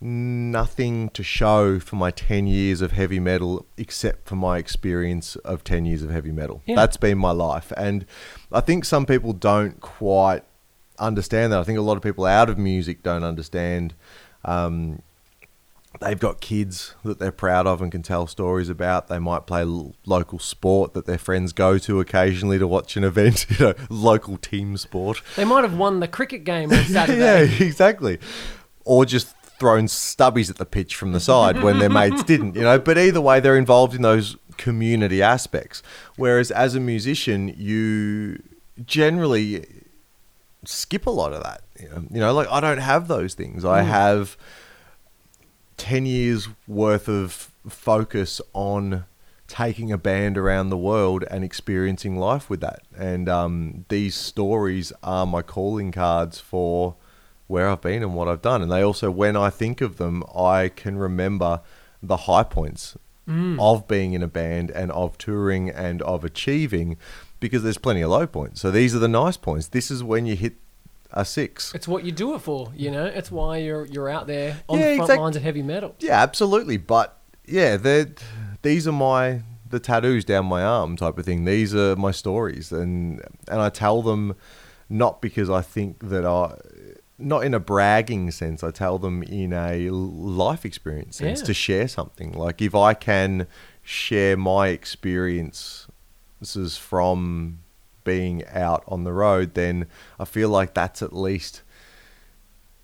[0.00, 5.62] nothing to show for my 10 years of heavy metal except for my experience of
[5.62, 6.62] 10 years of heavy metal.
[6.66, 6.76] Yeah.
[6.76, 8.06] That's been my life, and
[8.50, 10.42] I think some people don't quite
[10.98, 11.60] understand that.
[11.60, 13.94] I think a lot of people out of music don't understand.
[14.44, 15.02] Um,
[16.00, 19.08] they've got kids that they're proud of and can tell stories about.
[19.08, 23.04] They might play l- local sport that their friends go to occasionally to watch an
[23.04, 25.20] event, you know, local team sport.
[25.36, 27.18] They might have won the cricket game on Saturday.
[27.48, 28.18] yeah, exactly.
[28.84, 32.62] Or just thrown stubbies at the pitch from the side when their mates didn't, you
[32.62, 32.78] know.
[32.80, 35.82] But either way, they're involved in those community aspects.
[36.16, 38.42] Whereas as a musician, you
[38.84, 39.66] generally
[40.64, 41.60] skip a lot of that.
[41.78, 43.64] You know, you know like I don't have those things.
[43.64, 43.86] I Mm.
[43.86, 44.36] have
[45.76, 49.04] 10 years worth of focus on
[49.48, 52.82] taking a band around the world and experiencing life with that.
[52.96, 56.96] And um, these stories are my calling cards for
[57.50, 58.62] where I've been and what I've done.
[58.62, 61.60] And they also, when I think of them, I can remember
[62.02, 62.96] the high points
[63.28, 63.58] Mm.
[63.60, 66.96] of being in a band and of touring and of achieving
[67.38, 68.60] because there's plenty of low points.
[68.60, 69.68] So these are the nice points.
[69.68, 70.54] This is when you hit
[71.12, 71.72] a six.
[71.74, 73.04] It's what you do it for, you know.
[73.04, 75.94] It's why you're you're out there on Yeah, the front exact- lines of heavy metal.
[76.00, 76.76] Yeah, absolutely.
[76.78, 78.08] But yeah, they're,
[78.62, 81.44] these are my the tattoos down my arm type of thing.
[81.44, 84.34] These are my stories, and and I tell them
[84.88, 86.56] not because I think that I.
[87.20, 91.46] Not in a bragging sense, I tell them in a life experience sense Yeah.
[91.46, 92.32] to share something.
[92.32, 93.46] Like if I can
[93.82, 95.86] share my experiences
[96.76, 97.58] from
[98.04, 99.86] being out on the road, then
[100.18, 101.62] I feel like that's at least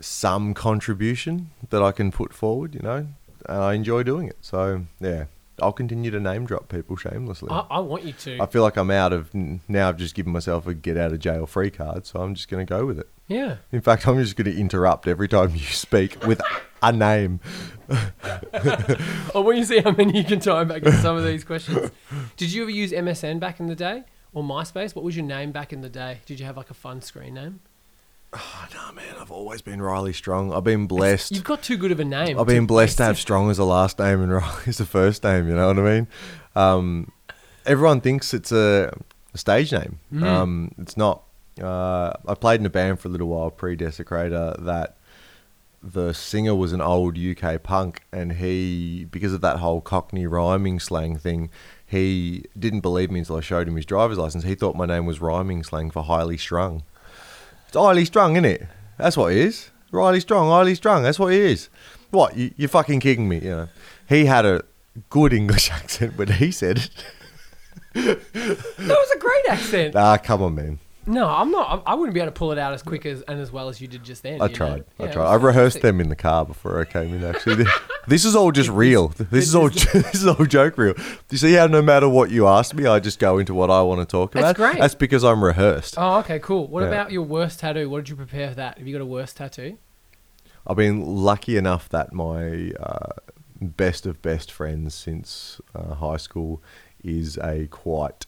[0.00, 3.06] some contribution that I can put forward, you know,
[3.48, 4.36] and I enjoy doing it.
[4.42, 5.24] So yeah,
[5.60, 7.48] I'll continue to name drop people shamelessly.
[7.50, 8.38] I, I want you to.
[8.40, 9.88] I feel like I'm out of now.
[9.88, 12.64] I've just given myself a get out of jail free card, so I'm just going
[12.64, 13.08] to go with it.
[13.28, 13.56] Yeah.
[13.72, 16.40] In fact, I'm just going to interrupt every time you speak with
[16.82, 17.40] a name.
[17.88, 18.10] I
[19.34, 21.90] want you to see how many you can time back into some of these questions.
[22.36, 24.94] Did you ever use MSN back in the day or MySpace?
[24.94, 26.18] What was your name back in the day?
[26.26, 27.60] Did you have like a fun screen name?
[28.32, 30.52] Oh, no, man, I've always been Riley Strong.
[30.52, 31.32] I've been blessed.
[31.32, 32.38] You've got too good of a name.
[32.38, 33.18] I've been blessed to have.
[33.18, 35.48] Strong as a last name and Riley as a first name.
[35.48, 36.08] You know what I mean?
[36.54, 37.12] Um,
[37.64, 38.92] everyone thinks it's a,
[39.32, 40.00] a stage name.
[40.12, 40.24] Mm.
[40.24, 41.22] Um, it's not.
[41.60, 44.96] Uh, I played in a band for a little while pre Desecrator that
[45.82, 50.80] the singer was an old UK punk, and he, because of that whole Cockney rhyming
[50.80, 51.50] slang thing,
[51.86, 54.44] he didn't believe me until I showed him his driver's license.
[54.44, 56.82] He thought my name was rhyming slang for highly strung.
[57.68, 58.66] It's highly strung, isn't it?
[58.98, 59.70] That's what it is.
[59.92, 61.02] Riley Strong, highly strung.
[61.02, 61.68] That's what it is.
[62.10, 62.36] What?
[62.36, 63.38] You, you're fucking kidding me?
[63.38, 63.68] You know.
[64.08, 64.62] He had a
[65.10, 66.90] good English accent, but he said it.
[67.94, 69.96] That was a great accent.
[69.96, 70.78] Ah, come on, man.
[71.06, 71.82] No, I'm not.
[71.86, 73.80] I wouldn't be able to pull it out as quick as and as well as
[73.80, 74.42] you did just then.
[74.42, 74.84] I tried.
[74.98, 75.26] I tried.
[75.26, 77.22] I rehearsed them in the car before I came in.
[77.24, 77.64] Actually,
[78.08, 79.08] this is all just real.
[79.08, 79.70] This is all.
[79.92, 80.94] This is all joke real.
[80.94, 83.70] Do you see how no matter what you ask me, I just go into what
[83.70, 84.42] I want to talk about.
[84.42, 84.78] That's great.
[84.80, 85.94] That's because I'm rehearsed.
[85.96, 86.66] Oh, okay, cool.
[86.66, 86.88] What Yeah.
[86.88, 87.88] about your worst tattoo?
[87.88, 88.78] What did you prepare for that?
[88.78, 89.78] Have you got a worst tattoo?
[90.66, 93.12] I've been lucky enough that my uh,
[93.60, 96.60] best of best friends since uh, high school
[97.04, 98.26] is a quite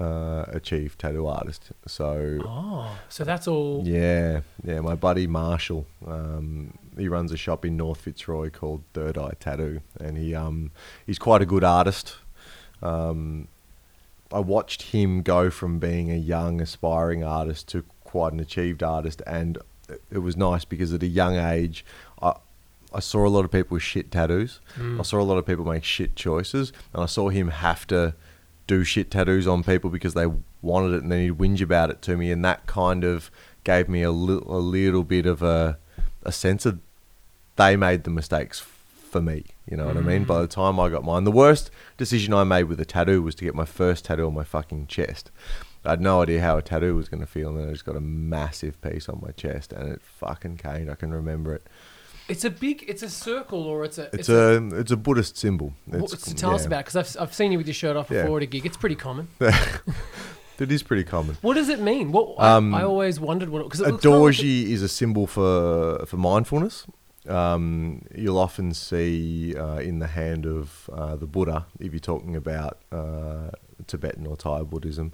[0.00, 1.72] uh, chief tattoo artist.
[1.86, 3.82] So Oh, so that's all.
[3.84, 9.16] yeah, yeah, my buddy Marshall, um, he runs a shop in North Fitzroy called Third
[9.18, 10.70] Eye Tattoo, and he um,
[11.06, 12.16] he's quite a good artist.
[12.82, 13.48] Um,
[14.32, 19.22] I watched him go from being a young aspiring artist to quite an achieved artist,
[19.26, 21.84] and it- it was nice because at a young age,
[22.22, 22.34] I
[22.92, 24.60] I saw a lot of people with shit tattoos.
[24.76, 24.98] Mm.
[24.98, 28.14] I saw a lot of people make shit choices, and I saw him have to
[28.70, 30.26] do shit tattoos on people because they
[30.62, 33.30] wanted it, and then he'd whinge about it to me, and that kind of
[33.64, 35.78] gave me a, li- a little bit of a
[36.22, 36.78] a sense of
[37.56, 39.44] they made the mistakes for me.
[39.68, 40.24] You know what I mean?
[40.24, 40.28] Mm.
[40.28, 43.34] By the time I got mine, the worst decision I made with a tattoo was
[43.36, 45.30] to get my first tattoo on my fucking chest.
[45.84, 47.84] I had no idea how a tattoo was going to feel, and then I just
[47.84, 50.90] got a massive piece on my chest, and it fucking came.
[50.90, 51.66] I can remember it.
[52.30, 52.84] It's a big.
[52.88, 54.08] It's a circle, or it's a.
[54.12, 55.74] It's, a, it's a Buddhist symbol.
[55.86, 58.22] Well, so tell us about because I've, I've seen you with your shirt off Yeah.
[58.22, 58.64] before at a gig.
[58.66, 59.28] It's pretty common.
[60.60, 61.38] It is pretty common.
[61.40, 62.12] What does it mean?
[62.12, 65.26] What Um, I, I always wondered what because A looks like dorji is a symbol
[65.26, 66.86] for for mindfulness,
[67.26, 72.36] um, you'll often see uh, in the hand of uh, the Buddha, if you're talking
[72.36, 73.50] about uh,
[73.86, 75.12] Tibetan or Thai Buddhism,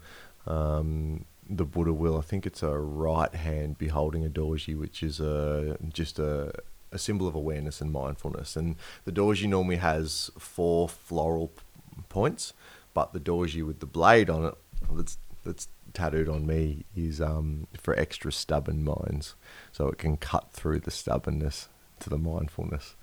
[0.49, 5.21] um, the Buddha will, I think it's a right hand beholding a dorji, which is
[5.21, 6.53] a, just a,
[6.93, 8.57] a symbol of awareness and mindfulness.
[8.57, 11.63] And the dorji normally has four floral p-
[12.09, 12.53] points,
[12.95, 14.55] but the dorji with the blade on it,
[14.93, 19.35] that's, that's tattooed on me, is um, for extra stubborn minds.
[19.73, 21.69] So it can cut through the stubbornness
[22.01, 22.95] to the mindfulness.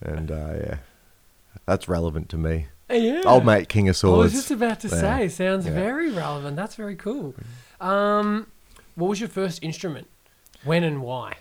[0.00, 0.76] And uh, yeah,
[1.66, 2.66] that's relevant to me.
[2.90, 3.22] Yeah.
[3.24, 4.20] Old mate King of Swords.
[4.20, 5.00] I was just about to Yeah.
[5.00, 5.72] say, sounds Yeah.
[5.74, 6.56] very relevant.
[6.56, 7.34] That's very cool.
[7.80, 8.46] Um,
[8.96, 10.08] what was your first instrument?
[10.64, 11.36] When and why?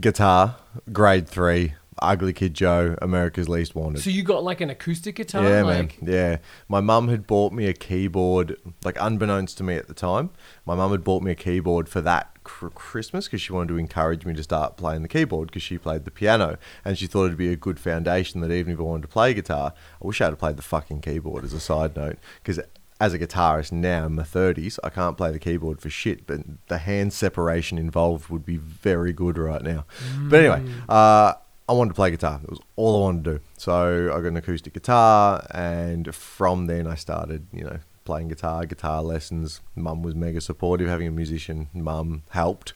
[0.00, 0.56] Guitar,
[0.92, 4.02] grade three, Ugly Kid Joe, America's Least Wanted.
[4.02, 5.42] So you got like an acoustic guitar?
[5.44, 6.12] yeah, like, man.
[6.14, 6.36] Yeah.
[6.68, 10.30] My mum had bought me a keyboard, like unbeknownst to me at the time.
[10.66, 13.78] My mum had bought me a keyboard for that cr- Christmas because she wanted to
[13.78, 17.26] encourage me to start playing the keyboard because she played the piano and she thought
[17.26, 19.72] it'd be a good foundation that even if I wanted to play guitar,
[20.02, 22.60] I wish I had played the fucking keyboard as a side note because
[23.00, 26.40] as a guitarist now in my 30s, I can't play the keyboard for shit, but
[26.68, 29.84] the hand separation involved would be very good right now.
[30.18, 31.34] But anyway, uh,
[31.68, 32.40] I wanted to play guitar.
[32.42, 33.40] It was all I wanted to do.
[33.58, 38.64] So I got an acoustic guitar, and from then I started, you know, playing guitar,
[38.64, 39.60] guitar lessons.
[39.74, 40.88] Mum was mega supportive.
[40.88, 42.72] Having a musician mum helped.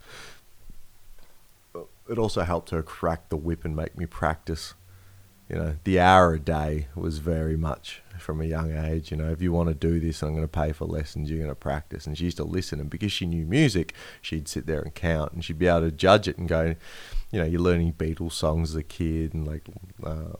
[2.08, 4.74] It also helped her crack the whip and make me practice.
[5.50, 9.10] You know, the hour a day was very much from a young age.
[9.10, 11.28] You know, if you want to do this, I'm going to pay for lessons.
[11.28, 12.06] You're going to practice.
[12.06, 13.92] And she used to listen, and because she knew music,
[14.22, 16.76] she'd sit there and count, and she'd be able to judge it and go,
[17.32, 19.64] you know, you're learning Beatles songs as a kid, and like,
[20.04, 20.36] uh,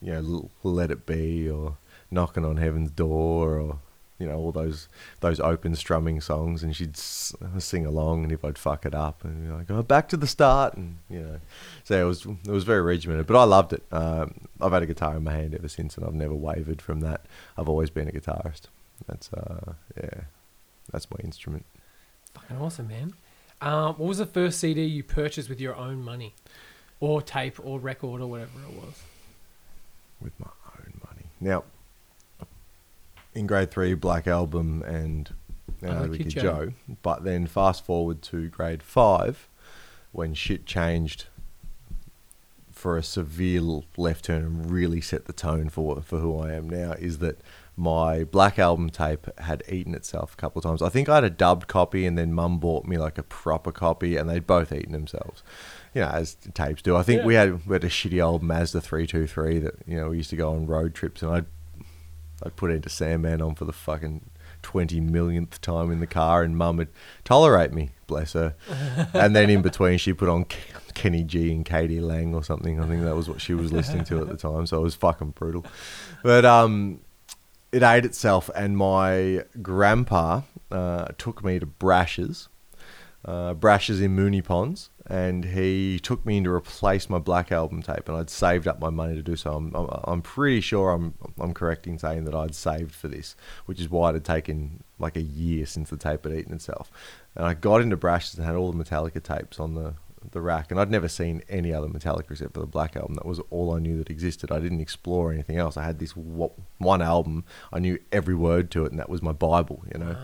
[0.00, 1.76] you know, Let It Be or
[2.10, 3.78] Knocking on Heaven's Door or
[4.22, 4.88] you know all those
[5.20, 9.24] those open strumming songs, and she'd s- sing along, and if I'd fuck it up,
[9.24, 11.40] and be like, oh, back to the start, and you know,
[11.84, 13.82] so it was it was very regimented, but I loved it.
[13.90, 17.00] Um, I've had a guitar in my hand ever since, and I've never wavered from
[17.00, 17.22] that.
[17.58, 18.62] I've always been a guitarist.
[19.08, 20.20] That's uh, yeah,
[20.92, 21.66] that's my instrument.
[22.34, 23.14] fucking awesome, man.
[23.60, 26.34] Um, what was the first CD you purchased with your own money?
[27.00, 29.02] Or tape or record or whatever it was?
[30.20, 30.46] with my
[30.78, 31.26] own money.
[31.40, 31.64] Now,
[33.34, 35.30] in grade three, Black Album and
[35.82, 36.66] uh, Ugly Ugly Kid Kid Joe.
[36.66, 36.72] Joe.
[37.02, 39.48] But then fast forward to grade five,
[40.12, 41.26] when shit changed
[42.70, 43.60] for a severe
[43.96, 47.40] left turn and really set the tone for for who I am now, is that
[47.76, 50.82] my Black Album tape had eaten itself a couple of times.
[50.82, 53.72] I think I had a dubbed copy, and then Mum bought me like a proper
[53.72, 55.42] copy, and they'd both eaten themselves.
[55.94, 56.96] You know, as tapes do.
[56.96, 57.26] I think Yeah.
[57.26, 60.18] we had we had a shitty old Mazda three two three that you know we
[60.18, 61.46] used to go on road trips, and I'd
[62.44, 64.30] I'd put Enter Sandman on for the fucking
[64.62, 66.88] twenty millionth time in the car, and Mum would
[67.24, 68.54] tolerate me, bless her.
[69.12, 70.46] and then in between, she put on
[70.94, 72.00] Kenny G and k.d.
[72.00, 72.80] lang or something.
[72.80, 74.94] I think that was what she was listening to at the time, so it was
[74.94, 75.64] fucking brutal.
[76.22, 77.00] But um,
[77.72, 82.48] it ate itself, and my grandpa uh, took me to Brash's.
[83.24, 87.80] Uh, Brash's in Moonee Ponds, and he took me in to replace my Black Album
[87.80, 89.54] tape, and I'd saved up my money to do so.
[89.54, 93.36] I'm, I'm, I'm pretty sure I'm, I'm correct in saying that I'd saved for this,
[93.66, 96.90] which is why it had taken like a year since the tape had eaten itself.
[97.36, 99.94] And I got into Brash's and had all the Metallica tapes on the
[100.30, 103.14] the rack, and I'd never seen any other Metallica except for the Black Album.
[103.14, 104.52] That was all I knew that existed.
[104.52, 105.76] I didn't explore anything else.
[105.76, 107.44] I had this one album.
[107.72, 109.84] I knew every word to it, and that was my Bible.
[109.92, 110.16] You know.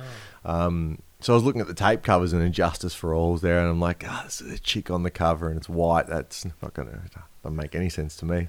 [0.45, 3.69] Um, so I was looking at the tape covers and Injustice for All's there, and
[3.69, 6.07] I'm like, ah, this is a chick on the cover, and it's white.
[6.07, 7.03] That's not gonna
[7.43, 8.49] doesn't make any sense to me.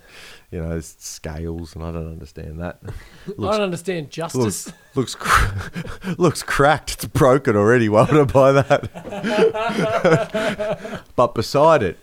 [0.51, 2.79] You know, it's scales, and I don't understand that.
[3.27, 4.67] I don't understand justice.
[4.67, 6.93] looks looks, cr- looks cracked.
[6.93, 7.87] It's broken already.
[7.89, 8.89] Why would I buy that?
[11.15, 11.97] but beside it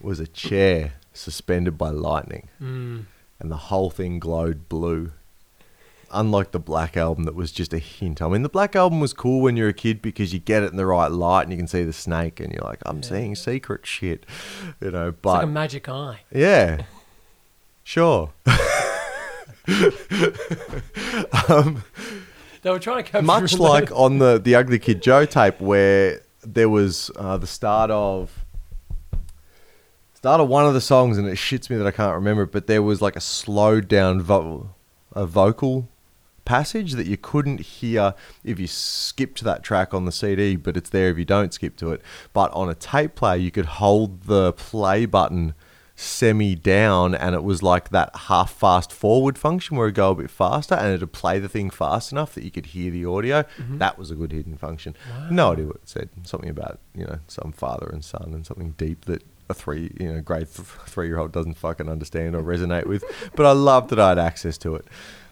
[0.00, 3.04] was a chair suspended by lightning, Mm.
[3.38, 5.12] and the whole thing glowed blue.
[6.12, 8.20] Unlike the Black Album, that was just a hint.
[8.20, 10.70] I mean, the Black Album was cool when you're a kid because you get it
[10.72, 13.02] in the right light and you can see the snake, and you're like, I'm Yeah.
[13.08, 14.26] seeing secret shit,
[14.80, 15.08] you know.
[15.08, 16.20] It's But like a magic eye.
[16.32, 16.82] yeah,
[17.84, 18.30] sure.
[21.48, 21.84] um,
[22.62, 26.22] They were trying to capture much like on the the Ugly Kid Joe tape, where
[26.42, 28.44] there was uh, the start of
[30.14, 32.42] start of one of the songs, and it shits me that I can't remember.
[32.42, 34.70] it, But there was like a slowed down vo-
[35.12, 35.88] a vocal
[36.50, 40.90] passage that you couldn't hear if you skipped that track on the CD, but it's
[40.90, 42.02] there if you don't skip to it.
[42.32, 45.54] But on a tape player, you could hold the play button
[45.94, 50.14] semi down and it was like that half fast forward function where it go a
[50.14, 53.42] bit faster and it'd play the thing fast enough that you could hear the audio.
[53.42, 53.78] Mm-hmm.
[53.78, 54.96] That was a good hidden function.
[55.30, 56.08] No idea what it said.
[56.24, 60.12] Something about, you know, some father and son and something deep that a three, you
[60.12, 63.04] know, grade th- three year old doesn't fucking understand or resonate with.
[63.36, 64.86] But I loved that I had access to it.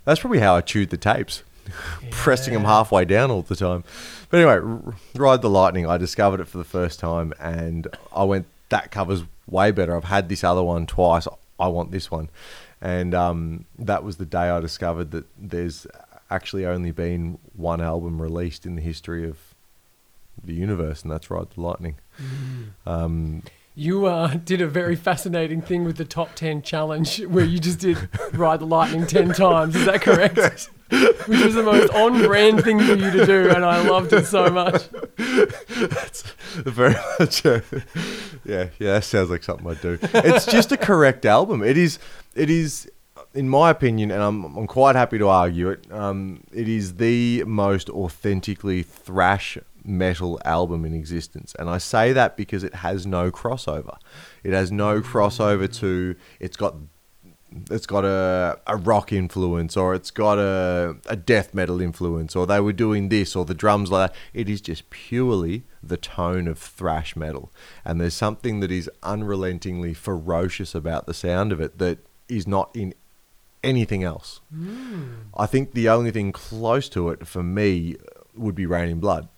[0.09, 1.43] That's probably how I chewed the tapes,
[2.11, 3.85] pressing them halfway down all the time.
[4.31, 8.47] But anyway, Ride the Lightning, I discovered it for the first time and I went,
[8.71, 9.95] that cover's way better.
[9.95, 11.29] I've had this other one twice.
[11.61, 12.31] I want this one.
[12.81, 15.87] And um, that was the day I discovered that there's
[16.31, 19.37] actually only been one album released in the history of
[20.43, 21.97] the universe, and that's Ride the Lightning.
[22.87, 23.43] Um,
[23.79, 27.79] You uh, did a very fascinating thing with the top 10 challenge where you just
[27.79, 29.77] did Ride the Lightning 10 times.
[29.77, 30.37] Is that correct?
[31.29, 34.27] Which was the most on brand thing for you to do, and I loved it
[34.27, 34.89] so much.
[35.17, 36.23] That's
[36.57, 37.47] very much.
[37.47, 37.61] uh,
[38.45, 39.99] yeah, yeah, that sounds like something I'd do.
[40.03, 41.63] It's just a correct album.
[41.63, 41.99] It is.
[42.35, 42.91] It is.
[43.35, 47.45] In my opinion, and I'm, I'm quite happy to argue it, um, it is the
[47.45, 49.59] most authentically thrash
[49.89, 51.55] metal album in existence.
[51.59, 53.97] And I say that because it has no crossover.
[54.45, 56.75] It has no crossover to, it's got
[57.71, 62.47] it's got a, a rock influence or it's got a, a death metal influence or
[62.47, 64.19] they were doing this or the drums like that.
[64.35, 67.51] It is just purely the tone of thrash metal.
[67.85, 72.71] And there's something that is unrelentingly ferocious about the sound of it that is not
[72.75, 72.95] in
[73.63, 74.41] anything else.
[74.53, 75.05] Hmm.
[75.37, 77.97] I think the only thing close to it for me
[78.35, 79.29] would be Reign in Blood.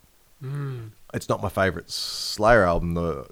[0.42, 0.90] Mm.
[1.12, 2.94] It's not my favorite Slayer album.
[2.94, 3.26] The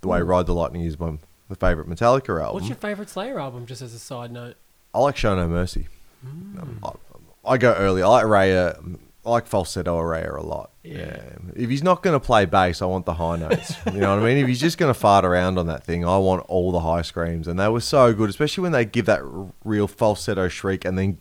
[0.00, 0.26] the way mm.
[0.26, 2.54] Ride the Lightning is my the favorite Metallica album.
[2.54, 4.56] What's your favourite Slayer album, just as a side note?
[4.94, 5.88] I like Show No Mercy.
[6.24, 6.62] Mm.
[6.62, 8.02] Um, I, I go early.
[8.02, 8.98] I like Araya.
[9.24, 10.70] I like falsetto Araya a lot.
[10.82, 11.20] Yeah.
[11.54, 13.74] If he's not going to play bass, I want the high notes.
[13.92, 14.38] you know what I mean?
[14.38, 17.02] If he's just going to fart around on that thing, I want all the high
[17.02, 17.46] screams.
[17.46, 19.20] And they were so good, especially when they give that
[19.62, 21.18] real falsetto shriek and then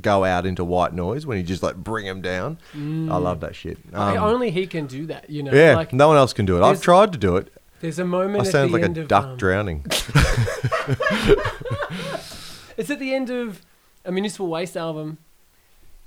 [0.00, 2.58] go out into white noise when you just like bring them down.
[2.74, 3.78] I love that shit.
[3.92, 5.52] Um, only he can do that, you know?
[5.52, 6.62] yeah, Like, no one else can do it.
[6.62, 7.52] I've tried to do it.
[7.80, 9.84] there's a moment I sound like a of, duck um, drowning.
[12.76, 13.60] It's at the end of
[14.04, 15.18] a Municipal Waste album,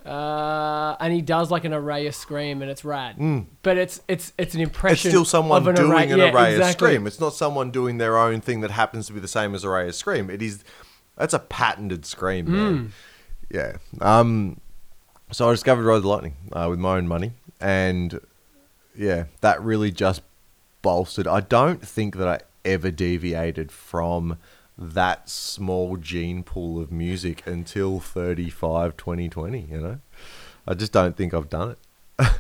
[0.06, 3.18] uh, and he does like an Araya scream, and it's rad.
[3.62, 5.10] But it's it's it's an impression.
[5.10, 7.06] It's still someone an doing Araya, an yeah, Araya scream.
[7.08, 9.94] It's not someone doing their own thing that happens to be the same as Araya
[9.94, 10.30] scream.
[10.30, 10.64] It is
[11.16, 12.52] that's a patented scream, Hmm.
[12.54, 12.94] man.
[13.50, 13.78] Yeah.
[14.02, 14.60] Um.
[15.32, 18.20] So I discovered Ride the Lightning uh, with my own money, and
[18.96, 20.22] yeah, that really just
[20.82, 21.28] bolstered.
[21.28, 24.38] I don't think that I ever deviated from
[24.78, 30.00] that small gene pool of music until 35 2020 you know
[30.68, 31.78] i just don't think i've done
[32.20, 32.28] it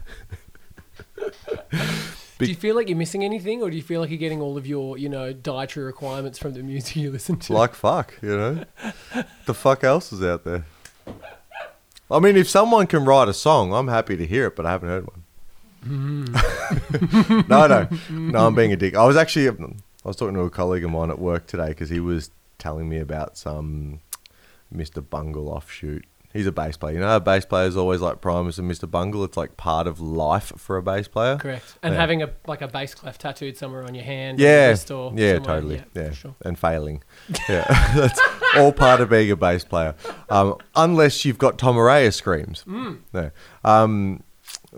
[2.38, 4.58] Do you feel like you're missing anything, or do you feel like you're getting all
[4.58, 7.53] of your you know dietary requirements from the music you listen to?
[7.53, 8.66] like fuck, you know.
[9.45, 10.66] the fuck else is out there?
[12.10, 14.72] I mean, if someone can write a song, I'm happy to hear it, but I
[14.72, 15.24] haven't heard one.
[15.84, 16.26] Hmm.
[17.49, 18.47] no, no, no.
[18.47, 18.95] I'm being a dick.
[18.95, 21.70] I was actually, um, I was talking to a colleague of mine at work today
[21.70, 24.01] because he was telling me about some
[24.74, 25.08] Mr.
[25.08, 26.06] Bungle offshoot.
[26.36, 26.96] He's a bass player.
[26.96, 28.90] You know how bass players always like Primus and Mr.
[28.90, 29.24] Bungle?
[29.24, 31.38] It's like part of life for a bass player.
[31.38, 31.78] Correct.
[31.82, 32.00] And Yeah.
[32.02, 35.36] having a like a bass clef tattooed somewhere on your hand, Yeah, wrist or yeah,
[35.36, 35.56] somewhere.
[35.56, 35.84] totally.
[35.94, 36.36] Yeah, for sure.
[36.44, 37.04] and failing.
[37.48, 37.64] Yeah,
[37.96, 38.20] that's
[38.58, 39.96] all part of being a bass player.
[40.30, 42.62] Um, unless you've got Tom Araya screams.
[42.64, 42.96] Hmm.
[43.14, 43.32] No.
[43.64, 44.22] Um,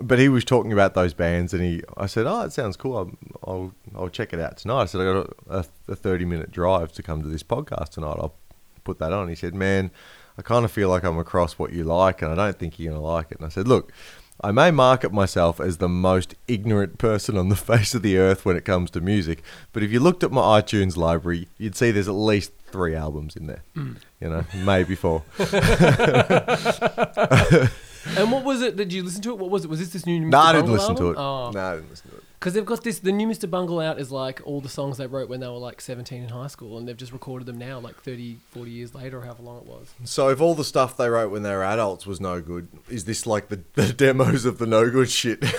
[0.00, 2.96] but he was talking about those bands, and he, I said, "Oh, it sounds cool.
[2.96, 3.10] I'll,
[3.44, 7.02] I'll, I'll check it out tonight." I said, "I got a, a thirty-minute drive to
[7.02, 8.16] come to this podcast tonight.
[8.18, 8.36] I'll
[8.84, 9.90] put that on." He said, "Man,
[10.38, 12.92] I kind of feel like I'm across what you like, and I don't think you're
[12.92, 13.92] gonna like it." And I said, "Look."
[14.40, 18.44] I may market myself as the most ignorant person on the face of the earth
[18.44, 21.90] when it comes to music, but if you looked at my iTunes library, you'd see
[21.90, 23.64] there's at least three albums in there.
[23.74, 23.94] Hmm.
[24.20, 25.24] You know, maybe four.
[28.16, 28.76] And what was it?
[28.76, 29.38] Did you listen to it?
[29.38, 29.68] What was it?
[29.68, 30.30] Was this this new Mr.
[30.30, 31.16] no, I didn't listen to it.
[31.18, 32.24] Oh, No, I didn't listen to it.
[32.38, 33.50] Because they've got this, the new Mr.
[33.50, 36.28] Bungle out is like all the songs they wrote when they were like 17 in
[36.28, 39.42] high school, and they've just recorded them now, like 30, 40 years later, or however
[39.42, 39.92] long it was.
[40.04, 43.06] So if all the stuff they wrote when they were adults was no good, is
[43.06, 45.44] this like the, the demos of the no good shit?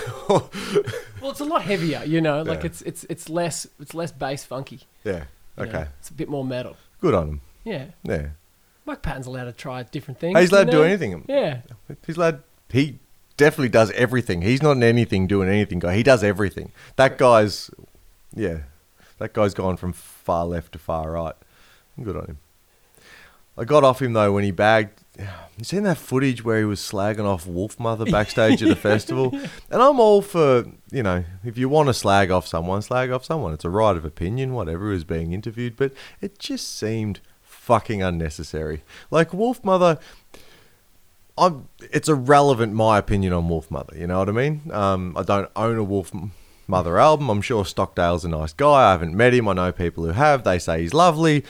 [1.20, 2.40] Well, it's a lot heavier, you know.
[2.40, 2.66] Like Yeah.
[2.66, 4.80] it's it's it's less it's less bass funky.
[5.04, 5.24] yeah.
[5.58, 5.68] you know.
[5.68, 5.86] Okay.
[5.98, 6.78] It's a bit more metal.
[7.02, 7.40] Good on him.
[7.62, 7.86] Yeah.
[8.04, 8.28] Yeah.
[8.86, 10.38] Mike Patton's allowed to try different things.
[10.38, 11.24] He's allowed you to do anything.
[11.28, 11.60] Yeah.
[12.06, 12.42] He's allowed.
[12.70, 12.98] He
[13.40, 14.42] definitely does everything.
[14.42, 15.96] He's not an anything doing anything guy.
[15.96, 16.72] He does everything.
[16.96, 17.70] That guy's,
[18.34, 18.58] yeah,
[19.18, 21.34] that guy's gone from far left to far right.
[21.96, 22.38] I'm good on him.
[23.56, 25.00] I got off him though when he bagged.
[25.18, 29.34] You seen that footage where he was slagging off Wolfmother backstage at a festival?
[29.70, 33.24] And I'm all for you know if you want to slag off someone, slag off
[33.24, 33.54] someone.
[33.54, 35.76] It's a right of opinion, whatever is being interviewed.
[35.76, 38.82] But it just seemed fucking unnecessary.
[39.10, 39.98] Like Wolfmother.
[41.38, 43.98] I'm, it's irrelevant my opinion on Wolfmother.
[43.98, 44.62] You know what I mean?
[44.72, 46.12] Um, I don't own a Wolf
[46.66, 47.28] Mother album.
[47.30, 48.88] I'm sure Stockdale's a nice guy.
[48.88, 49.48] I haven't met him.
[49.48, 50.44] I know people who have.
[50.44, 51.44] They say he's lovely.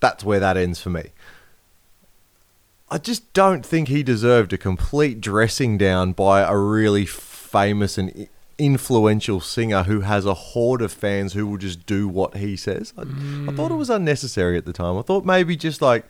[0.00, 1.10] That's where that ends for me.
[2.90, 8.28] I just don't think he deserved a complete dressing down by a really famous and
[8.58, 12.92] influential singer who has a horde of fans who will just do what he says.
[12.98, 13.02] I,
[13.48, 14.98] I thought it was unnecessary at the time.
[14.98, 16.04] I thought maybe just like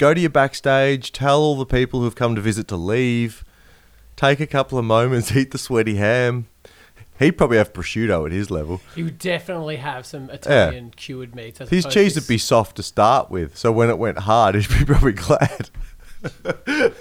[0.00, 3.44] go to your backstage, tell all the people who've come to visit to leave,
[4.16, 6.48] take a couple of moments, eat the sweaty ham.
[7.18, 8.80] He'd probably have prosciutto at his level.
[8.96, 11.60] You would definitely have some Italian cured meats.
[11.60, 14.68] As His cheese would be soft to start with, so when it went hard, he'd
[14.78, 15.68] be probably glad.
[16.24, 16.92] I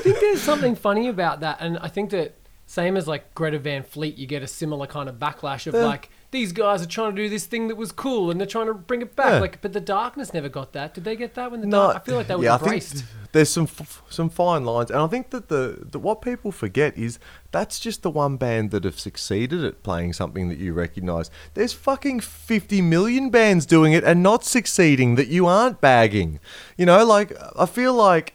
[0.00, 3.82] think there's something funny about that, and I think that same as like Greta Van
[3.82, 5.86] Fleet, you get a similar kind of backlash of Yeah.
[5.86, 8.66] like these guys are trying to do this thing that was cool, and they're trying
[8.66, 9.30] to bring it back.
[9.30, 9.38] Yeah.
[9.38, 10.92] Like, but the darkness never got that.
[10.92, 11.96] Did they get that when the dark?
[11.96, 13.04] I feel like they were yeah, embraced.
[13.32, 16.98] there's some f- some fine lines, and I think that the, the what people forget
[16.98, 17.18] is
[17.52, 21.30] that's just the one band that have succeeded at playing something that you recognise.
[21.54, 26.40] There's fucking 50 million bands doing it and not succeeding that you aren't bagging.
[26.76, 28.34] You know, like I feel like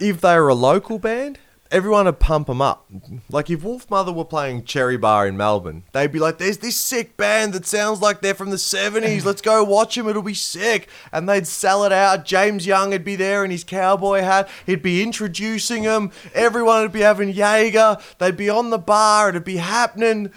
[0.00, 1.38] if they were a local band,
[1.70, 2.86] everyone would pump them up.
[3.30, 7.16] Like if Wolfmother were playing Cherry Bar in Melbourne, they'd be like, "There's this sick
[7.16, 9.24] band that sounds like they're from the '70s.
[9.24, 10.08] Let's go watch them.
[10.08, 12.24] It'll be sick." And they'd sell it out.
[12.24, 14.48] James Young would be there in his cowboy hat.
[14.66, 16.10] He'd be introducing them.
[16.34, 17.98] Everyone would be having Jaeger.
[18.18, 19.28] They'd be on the bar.
[19.28, 20.32] It'd be happening.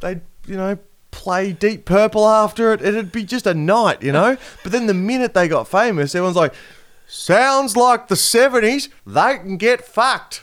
[0.00, 0.78] They'd, you know.
[1.12, 4.36] Play Deep Purple after it, it'd be just a night, you know.
[4.62, 6.52] But then the minute they got famous, everyone's like,
[7.06, 8.90] "Sounds like the '70s.
[9.06, 10.42] They can get fucked."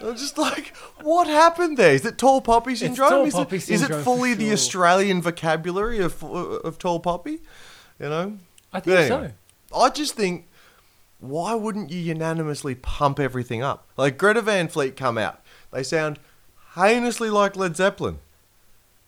[0.00, 1.94] I'm just like, what happened there?
[1.94, 3.10] Is it tall poppy syndrome?
[3.10, 4.52] tall is, poppy it, is syndrome it for fully the.
[4.52, 7.40] Australian vocabulary of of tall poppy?
[7.98, 8.38] You know.
[8.72, 9.34] I think anyway,
[9.70, 9.78] so.
[9.78, 10.48] I just think,
[11.20, 13.86] why wouldn't you unanimously pump everything up?
[13.96, 15.40] Like Greta Van Fleet come out,
[15.72, 16.18] they sound
[16.74, 18.18] heinously like Led Zeppelin.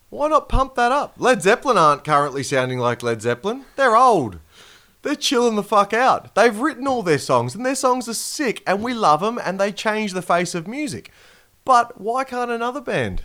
[0.09, 1.15] Why not pump that up?
[1.19, 3.65] Led Zeppelin aren't currently sounding like Led Zeppelin.
[3.75, 4.39] They're old.
[5.07, 6.35] They're chilling the fuck out.
[6.35, 9.61] They've written all their songs, and their songs are sick, and we love them, and
[9.61, 11.13] they change the face of music.
[11.65, 13.23] But why can't another band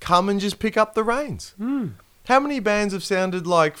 [0.00, 1.54] come and just pick up the reins?
[1.56, 1.86] Hmm.
[2.26, 3.78] How many bands have sounded like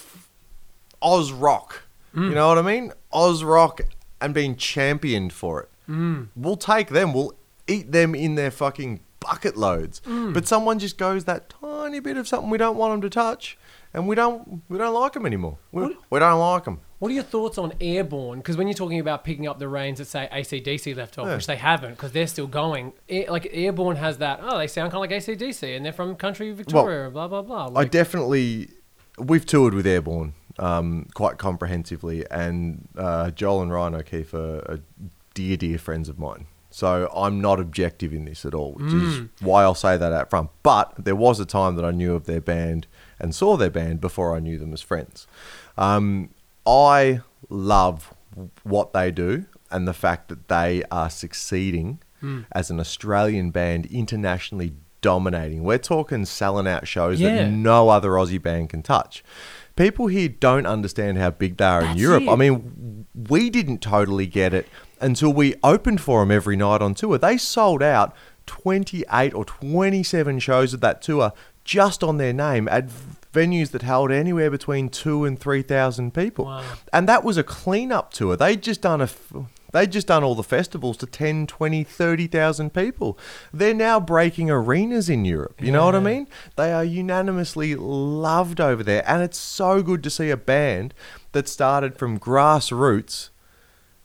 [1.02, 1.82] Oz Rock?
[2.14, 2.34] You hmm.
[2.34, 2.94] know what I mean?
[3.12, 3.82] Oz Rock
[4.22, 5.68] and been championed for it.
[5.84, 6.22] Hmm.
[6.34, 7.12] We'll take them.
[7.12, 7.34] We'll
[7.66, 10.00] eat them in their fucking bucket loads.
[10.06, 13.58] But someone just goes that tiny bit of something we don't want them to touch,
[13.92, 15.58] and we don't we don't like them anymore.
[15.72, 16.80] We, What- we don't like them.
[16.98, 18.38] What are your thoughts on Airborne?
[18.38, 21.36] Because when you're talking about picking up the reins that say ACDC left off, Yeah.
[21.36, 22.92] which they haven't, because they're still going.
[23.08, 24.40] Air, like Airborne has that.
[24.42, 27.08] Oh, they sound kind of like ACDC, and they're from country Victoria.
[27.10, 27.70] blah blah blah.
[27.76, 28.70] I definitely
[29.16, 34.80] we've toured with Airborne um, quite comprehensively, and uh, Joel and Ryan O'Keeffe are, are
[35.34, 36.46] dear, dear friends of mine.
[36.70, 40.28] So I'm not objective in this at all, which is why I'll say that out
[40.30, 40.50] front.
[40.62, 42.86] But there was a time that I knew of their band
[43.18, 45.26] and saw their band before I knew them as friends.
[45.78, 46.28] Um,
[46.68, 48.14] I love
[48.62, 52.42] what they do and the fact that they are succeeding hmm.
[52.52, 55.62] as an Australian band internationally dominating.
[55.64, 57.36] We're talking selling out shows Yeah.
[57.36, 59.24] that no other Aussie band can touch.
[59.76, 62.24] People here don't understand how big they are in Europe.
[62.24, 62.28] it.
[62.28, 64.68] I mean, we didn't totally get it
[65.00, 67.16] until we opened for them every night on tour.
[67.16, 68.14] They sold out
[68.46, 71.32] 28 or 27 shows of that tour
[71.64, 72.88] just on their name at
[73.32, 76.44] venues that held anywhere between two and 3,000 people.
[76.46, 76.64] Wow.
[76.92, 78.36] And that was a clean-up tour.
[78.36, 79.04] They'd just done a...
[79.04, 79.32] f-
[79.70, 83.18] They'd just done all the festivals to 10, 20, 30,000 people.
[83.52, 85.60] They're now breaking arenas in Europe.
[85.62, 86.26] You know what I mean?
[86.56, 89.04] They are unanimously loved over there.
[89.06, 90.94] And it's so good to see a band
[91.32, 93.28] that started from grassroots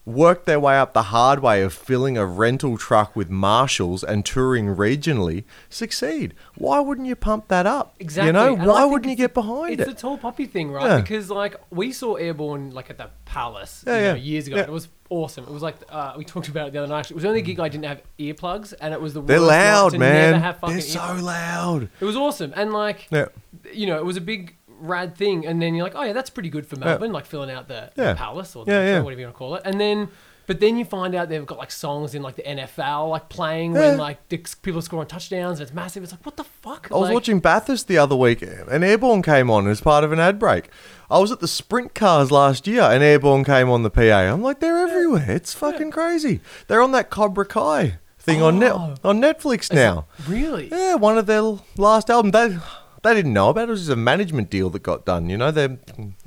[0.06, 4.24] worked their way up the hard way of filling a rental truck with Marshalls and
[4.24, 6.34] touring regionally succeed.
[6.56, 7.94] Why wouldn't you pump that up?
[7.98, 8.26] Exactly.
[8.28, 9.80] You know, And why wouldn't you get behind it?
[9.80, 10.84] It's a tall poppy thing, right?
[10.86, 11.00] Yeah.
[11.00, 14.56] Because like we saw Airborne like at the Palace Yeah, you know, years ago.
[14.56, 14.62] Yeah.
[14.64, 15.44] It was awesome.
[15.44, 17.00] It was like uh, we talked about it the other night.
[17.00, 17.14] Actually.
[17.14, 19.98] It was the only gig I didn't have earplugs, and it was the They're loud,
[19.98, 20.32] man.
[20.32, 21.88] Never have fucking They're so ear- loud.
[22.00, 23.26] It was awesome, and like Yeah.
[23.72, 25.46] you know, it was a big rad thing.
[25.46, 27.90] And then you're like, oh yeah, that's pretty good for Melbourne, like filling out the,
[27.94, 28.14] the Yeah.
[28.14, 29.00] Palace or the Yeah, Metro, yeah.
[29.02, 29.62] whatever you want to call it.
[29.64, 30.08] And then.
[30.46, 33.72] But then you find out they've got like songs in like the NFL, like playing
[33.72, 33.98] when Yeah.
[34.02, 35.58] like the, people are scoring touchdowns.
[35.58, 36.02] And it's massive.
[36.02, 36.88] It's like what the fuck?
[36.92, 40.12] I was Like, watching Bathurst the other week, and Airborne came on as part of
[40.12, 40.68] an ad break.
[41.10, 44.02] I was at the Sprint cars last year, and Airborne came on the PA.
[44.02, 45.30] I'm like, they're everywhere.
[45.30, 46.40] It's fucking crazy.
[46.66, 48.96] They're on that Cobra Kai thing on net Oh.
[49.02, 50.04] on Netflix now.
[50.28, 50.68] Really?
[50.70, 51.40] Yeah, one of their
[51.78, 52.32] last albums.
[52.32, 52.58] They
[53.04, 53.68] they didn't know about it.
[53.68, 55.30] It was just a management deal that got done.
[55.30, 55.78] You know, they're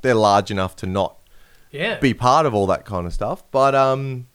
[0.01, 1.17] they're large enough to not
[1.71, 1.99] Yeah.
[1.99, 3.43] be part of all that kind of stuff.
[3.51, 4.27] But um,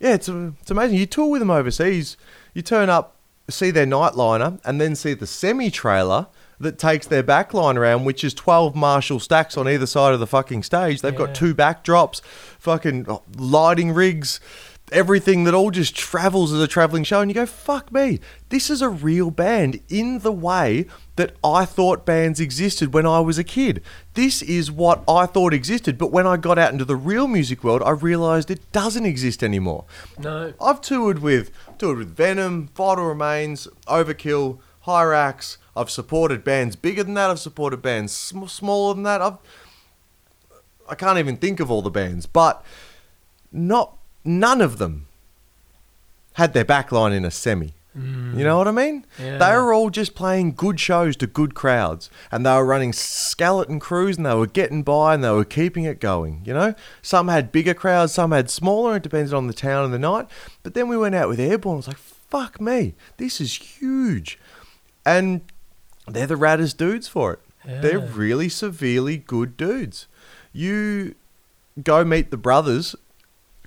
[0.00, 0.96] yeah, it's it's amazing.
[0.98, 2.16] You tour with them overseas.
[2.54, 3.12] You turn up
[3.48, 6.26] see their nightliner, and then see the semi trailer
[6.58, 10.26] that takes their backline around, which is 12 Marshall stacks on either side of the
[10.26, 11.00] fucking stage.
[11.02, 11.26] They've Yeah.
[11.26, 12.22] got two backdrops,
[12.58, 13.06] fucking
[13.38, 14.40] lighting rigs,
[14.92, 17.20] everything that all just travels as a traveling show.
[17.20, 21.64] And you go, fuck me, this is a real band in the way that I
[21.64, 23.82] thought bands existed when I was a kid.
[24.14, 25.98] This is what I thought existed.
[25.98, 29.42] But when I got out into the real music world, I realized it doesn't exist
[29.42, 29.84] anymore.
[30.18, 30.52] No.
[30.60, 35.56] I've toured with toured with Venom, Vital Remains, Overkill, Hirax.
[35.74, 37.30] I've supported bands bigger than that.
[37.30, 39.20] I've supported bands sm- smaller than that.
[39.20, 39.38] I've
[40.88, 42.64] I can't even think of all the bands, but
[43.50, 43.96] not
[44.26, 45.06] none of them
[46.34, 47.72] had their backline in a semi.
[47.98, 49.06] You know what I mean?
[49.18, 49.38] Yeah.
[49.38, 53.80] They were all just playing good shows to good crowds, and they were running skeleton
[53.80, 56.42] crews, and they were getting by, and they were keeping it going.
[56.44, 58.96] You know, some had bigger crowds, some had smaller.
[58.96, 60.26] It depended on the town and the night.
[60.62, 61.76] But then we went out with Airborne.
[61.76, 64.38] I was like, "Fuck me, this is huge,"
[65.06, 65.40] and
[66.06, 67.40] they're the raddest dudes for it.
[67.64, 70.06] They're really severely good dudes.
[70.52, 71.14] You
[71.82, 72.94] go meet the brothers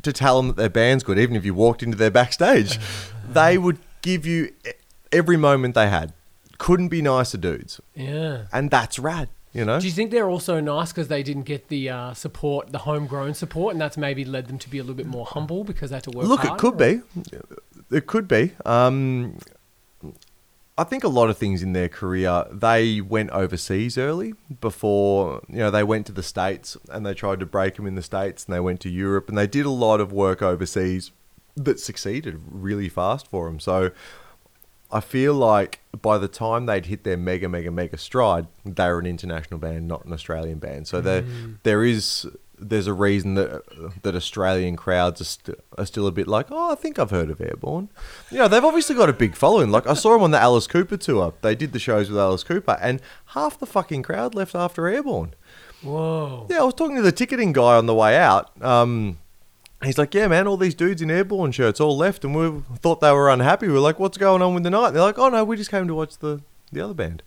[0.03, 2.79] to tell them that their band's good, even if you walked into their backstage,
[3.29, 4.51] they would give you
[5.11, 6.13] every moment they had.
[6.57, 8.43] Couldn't be nicer dudes, Yeah.
[8.51, 9.29] and that's rad.
[9.51, 12.71] You know, Do you think they're also nice because they didn't get the uh, support,
[12.71, 15.63] the homegrown support, and that's maybe led them to be a little bit more humble
[15.63, 17.01] because they had to work look, it could or- be,
[17.89, 18.51] it could be.
[18.65, 19.37] Um,
[20.79, 25.57] I think a lot of things in their career, they went overseas early before, you
[25.57, 28.45] know, they went to the States and they tried to break them in the States
[28.45, 31.11] and they went to Europe and they did a lot of work overseas
[31.57, 33.59] that succeeded really fast for them.
[33.59, 33.91] So
[34.89, 38.99] I feel like by the time they'd hit their mega, mega, mega stride, they were
[38.99, 40.87] an international band, not an Australian band.
[40.87, 41.57] So there, mm.
[41.63, 42.25] there is
[42.59, 43.63] there's a reason that
[44.03, 47.29] that Australian crowds are, st- are still a bit like, oh, I think I've heard
[47.29, 47.89] of Airborne.
[48.31, 49.71] You know, they've obviously got a big following.
[49.71, 51.33] Like I saw them on the Alice Cooper tour.
[51.41, 55.33] They did the shows with Alice Cooper, and half the fucking crowd left after Airborne.
[55.81, 56.47] Whoa.
[56.49, 58.51] Yeah, I was talking to the ticketing guy on the way out.
[58.61, 59.17] Um,
[59.83, 62.99] he's like, "Yeah, man, all these dudes in airborne shirts all left, and we thought
[62.99, 63.67] they were unhappy.
[63.67, 65.55] We are like, what's going on with the night?" And they're like, "Oh no, we
[65.55, 66.41] just came to watch the
[66.71, 67.23] the other band."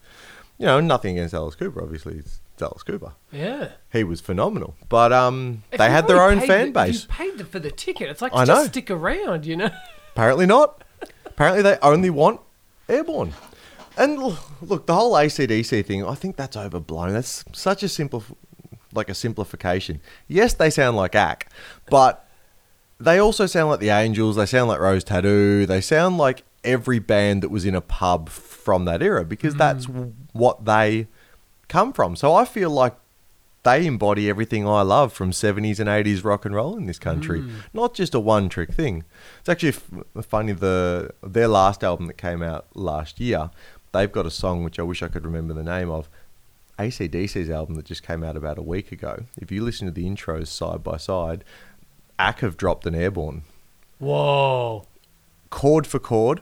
[0.59, 1.83] You know, nothing against Alice Cooper.
[1.83, 3.13] Obviously, it's Alice Cooper.
[3.31, 3.71] Yeah.
[3.93, 7.03] He was phenomenal, but um, If they had their own fan the- base.
[7.03, 8.09] You paid them for the ticket.
[8.09, 8.69] It's like I just know.
[8.69, 9.71] stick around, you know.
[10.15, 10.83] Apparently not.
[11.27, 12.41] Apparently they only want
[12.89, 13.33] airborne.
[13.97, 14.19] And
[14.63, 17.13] look, the whole ACDC thing, I think that's overblown.
[17.13, 18.25] That's such a simple,
[18.95, 20.01] like a simplification.
[20.29, 21.51] Yes, they sound like ACK,
[21.91, 22.27] but
[22.99, 24.37] they also sound like the Angels.
[24.37, 25.67] They sound like Rose Tattoo.
[25.67, 29.87] They sound like every band that was in a pub from that era because that's
[30.33, 31.09] what they
[31.69, 32.17] come from.
[32.17, 32.95] So I feel like
[33.65, 37.41] they embody everything I love from 70s and 80s rock and roll in this country.
[37.41, 37.53] Mm.
[37.73, 39.05] Not just a one trick thing.
[39.41, 43.51] It's actually f- funny the their last album that came out last year,
[43.93, 46.09] they've got a song which I wish I could remember the name of.
[46.79, 49.25] ACDC's album that just came out about a week ago.
[49.37, 51.45] If you listen to the intros side by side,
[52.19, 53.43] Ack have dropped an airborne
[53.99, 54.87] Whoa.
[55.51, 56.41] chord for chord,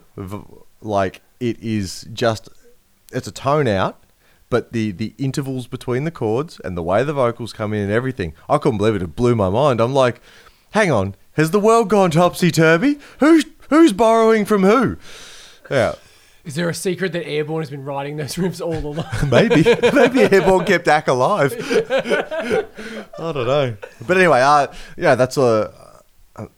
[0.80, 2.48] like it is just
[3.12, 4.02] it's a tone out,
[4.50, 7.92] but the the intervals between the chords and the way the vocals come in and
[7.92, 9.02] everything, I couldn't believe it.
[9.02, 9.80] It blew my mind.
[9.80, 10.20] I'm like,
[10.72, 12.98] hang on, has the world gone topsy turvy?
[13.20, 14.96] Who's who's borrowing from who?
[15.70, 15.94] Yeah,
[16.44, 19.06] Is there a secret that Airborne has been writing those riffs all along?
[19.30, 19.62] maybe
[19.94, 21.52] maybe Airborne kept Ack alive.
[21.88, 23.76] I don't know,
[24.06, 25.72] but anyway, uh, yeah, that's a
[26.36, 26.48] a,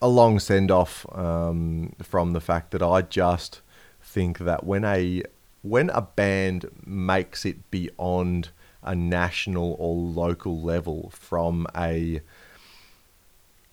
[0.00, 3.60] a long send off um, from the fact that I just
[4.00, 5.22] think that when a
[5.64, 8.50] when a band makes it beyond
[8.82, 12.20] a national or local level from a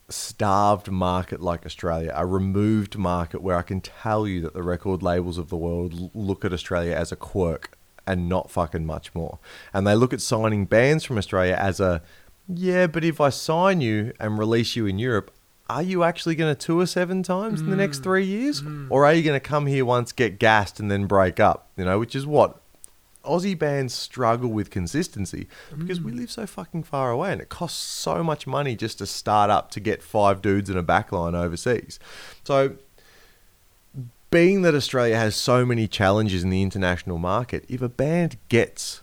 [0.08, 5.04] starved market like Australia, a removed market where I can tell you that the record
[5.04, 7.78] labels of the world look at Australia as a quirk
[8.08, 9.40] and not fucking much more.
[9.74, 12.02] And they look at signing bands from Australia as a,
[12.48, 15.30] yeah, but if I sign you and release you in Europe,
[15.72, 18.04] are you actually going to tour seven times in the next mm.
[18.04, 18.62] three years?
[18.62, 18.88] Mm.
[18.90, 21.70] Or are you going to come here once, get gassed, and then break up?
[21.78, 22.62] You know, which is what
[23.24, 25.48] Aussie bands struggle with consistency
[25.78, 26.18] because we mm.
[26.18, 29.72] live so fucking far away and it costs so much money just to start up
[29.72, 32.00] to get five dudes in a backline overseas.
[32.44, 32.76] So,
[34.30, 39.02] being that Australia has so many challenges in the international market, if a band gets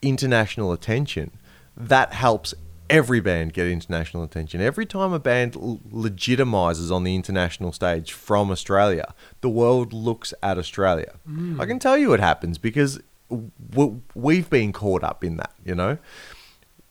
[0.00, 1.32] international attention,
[1.76, 2.54] that helps
[2.92, 4.60] every band get international attention.
[4.60, 10.32] Every time a band l- legitimizes on the international stage from Australia, the world looks
[10.42, 11.14] at Australia.
[11.28, 11.60] Mm.
[11.60, 15.74] I can tell you it happens because w- we've been caught up in that, you
[15.74, 15.98] know?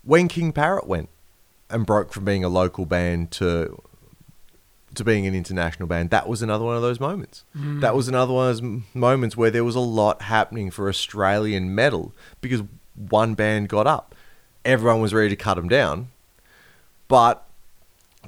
[0.03, 1.09] When King Parrot went
[1.69, 3.81] and broke from being a local band to
[4.93, 7.45] to being an international band, that was another one of those moments.
[7.57, 7.79] Mm.
[7.79, 10.89] That was another one of those m- moments where there was a lot happening for
[10.89, 12.63] Australian metal because
[13.09, 14.13] one band got up.
[14.63, 16.09] Everyone was ready to cut them down,
[17.07, 17.45] but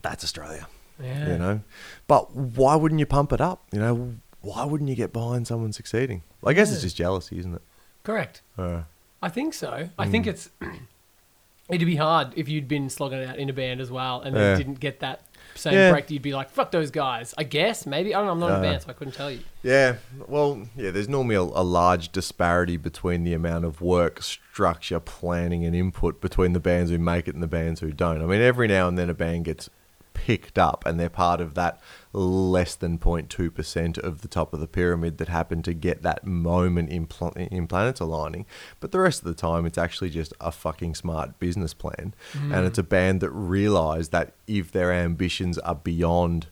[0.02, 0.68] that's Australia,
[1.02, 1.32] Yeah.
[1.32, 1.62] you know.
[2.08, 3.62] But why wouldn't you pump it up?
[3.72, 6.24] You know, why wouldn't you get behind someone succeeding?
[6.46, 7.62] I guess it's just jealousy, isn't it?
[8.04, 8.42] Correct.
[8.58, 8.82] Uh,
[9.22, 9.90] I think so.
[9.98, 10.50] I think it's
[11.70, 14.36] it'd be hard if you'd been slogging it out in a band as well and
[14.36, 14.58] then Yeah.
[14.58, 15.22] didn't get that
[15.56, 15.92] same Yeah.
[15.92, 16.10] break.
[16.12, 18.46] You'd be like, "Fuck those guys." I guess maybe I don't know.
[18.46, 18.62] I'm not Uh.
[18.62, 19.40] band, so I couldn't tell you.
[19.64, 19.96] Yeah,
[20.28, 25.64] well, yeah, there's normally a, a large disparity between the amount of work, structure, planning,
[25.66, 28.22] and input between the bands who make it and the bands who don't.
[28.22, 29.70] I mean, every now and then a band gets
[30.14, 31.82] picked up and they're part of that
[32.14, 36.90] less than 0.2% of the top of the pyramid that happen to get that moment
[36.90, 38.46] in, pl- in planets aligning.
[38.80, 42.14] But the rest of the time, it's actually just a fucking smart business plan.
[42.34, 42.68] And mm.
[42.68, 46.48] it's a band that realize that if their ambitions are beyond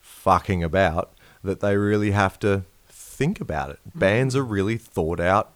[0.00, 1.12] fucking about
[1.42, 3.78] that they really have to think about it.
[3.88, 3.98] Mm.
[3.98, 5.52] Bands are really thought out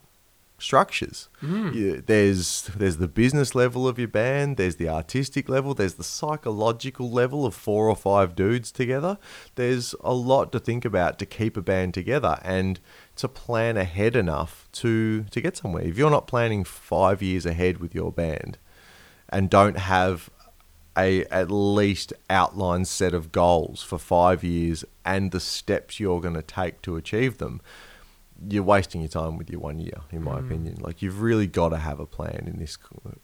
[0.59, 1.29] structures.
[1.41, 1.73] Mm.
[1.75, 6.03] You- there's there's the business level of your band, there's the artistic level, there's the
[6.03, 9.17] psychological level of four or five dudes together.
[9.55, 12.79] There's a lot to think about to keep a band together and
[13.17, 15.83] to plan ahead enough to to get somewhere.
[15.83, 18.57] If you're not planning 5 years ahead with your band
[19.29, 20.29] and don't have
[20.97, 26.33] a at least outlined set of goals for five years and the steps you're going
[26.33, 27.61] to take to achieve them,
[28.49, 30.45] you're wasting your time with your one year, in my mm.
[30.45, 30.77] opinion.
[30.79, 32.77] Like you've really got to have a plan in this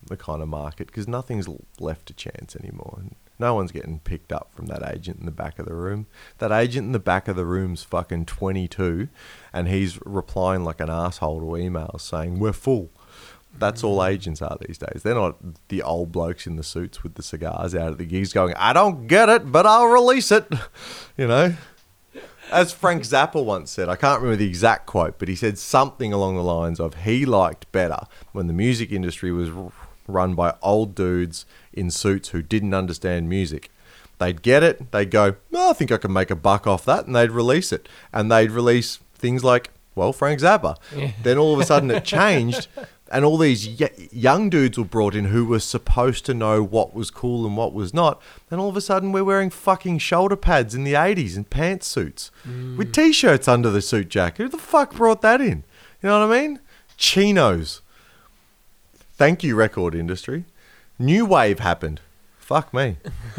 [0.08, 1.48] the kind of market because nothing's
[1.80, 3.04] left to chance anymore.
[3.40, 6.08] No one's getting picked up from that agent in the back of the room.
[6.38, 9.10] That agent in the back of the room's fucking 22,
[9.52, 12.90] and he's replying like an asshole to emails saying we're full.
[13.56, 14.10] That's all mm.
[14.10, 15.02] agents are these days.
[15.04, 15.38] They're not
[15.68, 18.74] the old blokes in the suits with the cigars out of the gigs going, I
[18.74, 20.48] don't get it, but I'll release it.
[21.16, 21.54] You know?
[22.54, 26.14] As Frank Zappa once said, I can't remember the exact quote, but he said something
[26.14, 29.50] along the lines of he liked better when the music industry was
[30.08, 33.72] run by old dudes in suits who didn't understand music.
[34.20, 37.08] They'd get it, they'd go, oh, I think I can make a buck off that,
[37.08, 37.90] and they'd release it.
[38.14, 40.76] And they'd release things like, well, Frank Zappa.
[41.24, 42.68] Then all of a sudden it changed,
[43.14, 46.96] and all these y- young dudes were brought in who were supposed to know what
[46.96, 48.20] was cool and what was not.
[48.50, 52.32] Then all of a sudden we're wearing fucking shoulder pads in the 80s and pantsuits
[52.46, 52.76] mm.
[52.76, 54.42] with t shirts under the suit jacket.
[54.44, 55.64] Who the fuck brought that in?
[56.02, 56.60] You know what I mean?
[56.98, 57.82] Chinos.
[59.14, 60.46] Thank you, record industry.
[60.98, 62.02] New wave happened.
[62.40, 62.98] Fuck me.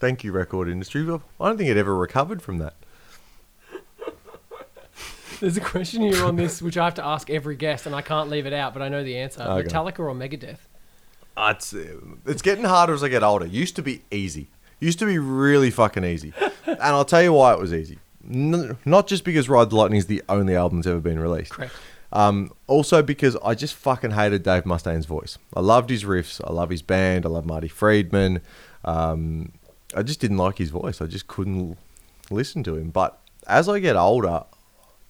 [0.00, 1.02] Thank you, record industry.
[1.02, 2.74] I don't think it ever recovered from that.
[5.42, 8.00] There's a question here on this which I have to ask every guest, and I
[8.00, 9.42] can't leave it out, but I know the answer.
[9.42, 9.66] Okay.
[9.68, 10.58] Metallica or Megadeth?
[11.36, 13.44] Uh, It's, uh, it's getting harder as I get older.
[13.44, 14.46] Used to be easy.
[14.78, 16.32] Used to be really fucking easy.
[16.66, 17.98] and I'll tell you why it was easy.
[18.24, 21.50] N- not just because Ride the Lightning is the only album that's ever been released.
[21.50, 21.74] Correct.
[22.12, 25.38] Um, also because I just fucking hated Dave Mustaine's voice.
[25.56, 26.40] I loved his riffs.
[26.46, 27.26] I love his band.
[27.26, 28.42] I love Marty Friedman.
[28.84, 29.50] Um,
[29.96, 31.00] I just didn't like his voice.
[31.02, 31.78] I just couldn't
[32.30, 32.90] listen to him.
[32.90, 33.18] But
[33.48, 34.44] as I get older,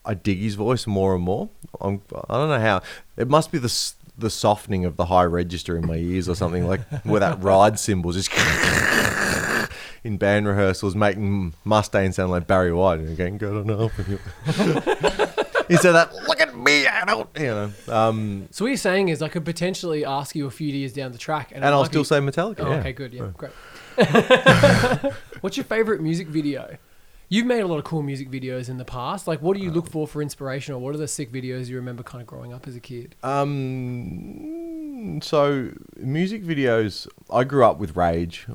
[0.04, 1.48] I dig his voice more and more.
[1.80, 2.82] I'm, I don't know how.
[3.16, 6.66] It must be the the softening of the high register in my ears or something
[6.68, 8.30] like where that ride cymbal just
[10.04, 13.92] in band rehearsals making Mustaine sound like Barry White and again good enough.
[15.68, 17.70] Instead of that, look at me, I don't, you know.
[17.88, 21.12] Um, So what you're saying is I could potentially ask you a few years down
[21.12, 22.60] the track, and, and I'll still be- say Metallica.
[22.60, 22.78] Oh, yeah.
[22.80, 23.12] okay, good.
[23.14, 23.52] Yeah, great.
[25.40, 26.76] What's your favorite music video?
[27.32, 29.26] You've made a lot of cool music videos in the past.
[29.26, 31.76] Like, what do you look for for inspiration, or what are the sick videos you
[31.76, 33.14] remember kind of growing up as a kid?
[33.22, 37.08] Um, so music videos.
[37.32, 38.46] I grew up with Rage.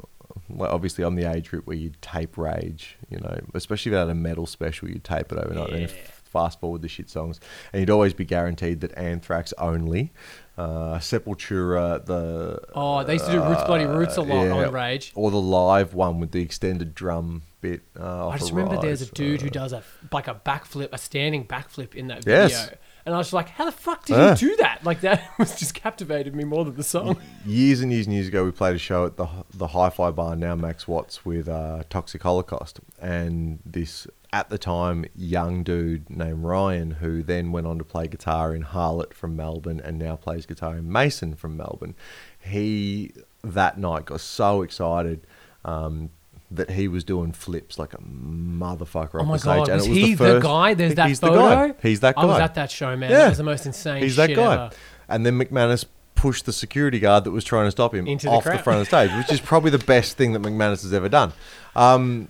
[0.47, 2.97] Well, obviously, I'm the age group where you tape Rage.
[3.09, 5.71] You know, especially if you had a metal special, you'd tape it overnight.
[5.71, 5.77] Yeah.
[5.85, 7.39] f- fast forward the shit songs,
[7.73, 10.11] and you'd always be guaranteed that Anthrax only,
[10.55, 14.51] uh, Sepultura, the Oh, they used to do Roots Bloody Roots a lot yeah.
[14.67, 15.13] on Rage.
[15.15, 17.41] or the live one with the extended drum
[17.71, 17.81] bit.
[17.99, 21.45] Uh, I just remember there's a dude who does a like a backflip, a standing
[21.45, 22.47] backflip in that video.
[22.47, 22.71] Yes.
[23.05, 24.31] And I was like, how the fuck did Yeah.
[24.31, 24.83] you do that?
[24.83, 27.17] Like that was just captivated me more than the song.
[27.45, 30.35] years and years and years ago, we played a show at the the Hi-Fi Bar
[30.35, 36.43] now Max Watts with uh, Toxic Holocaust, and this at the time young dude named
[36.43, 40.45] Ryan, who then went on to play guitar in Harlot from Melbourne, and now plays
[40.45, 41.95] guitar in Mason from Melbourne.
[42.39, 43.13] He
[43.43, 45.25] that night got so excited.
[45.63, 46.09] Um,
[46.49, 49.77] that he was doing flips like a motherfucker Oh off my the stage, god, and
[49.77, 50.43] was it was he the first.
[50.43, 50.73] guy?
[50.73, 51.33] There's that he's photo.
[51.35, 51.39] the
[51.73, 51.73] guy.
[51.81, 52.21] He's that guy.
[52.21, 53.09] I was at that show, man.
[53.11, 53.17] Yeah.
[53.17, 54.53] That was the most insane He's that guy.
[54.53, 54.69] ever.
[55.09, 55.85] And then McManus
[56.15, 58.63] pushed the security guard that was trying to stop him Into the off the, crowd.
[58.63, 61.33] front of the stage, which is probably the best thing that McManus has ever done.
[61.75, 62.29] Um,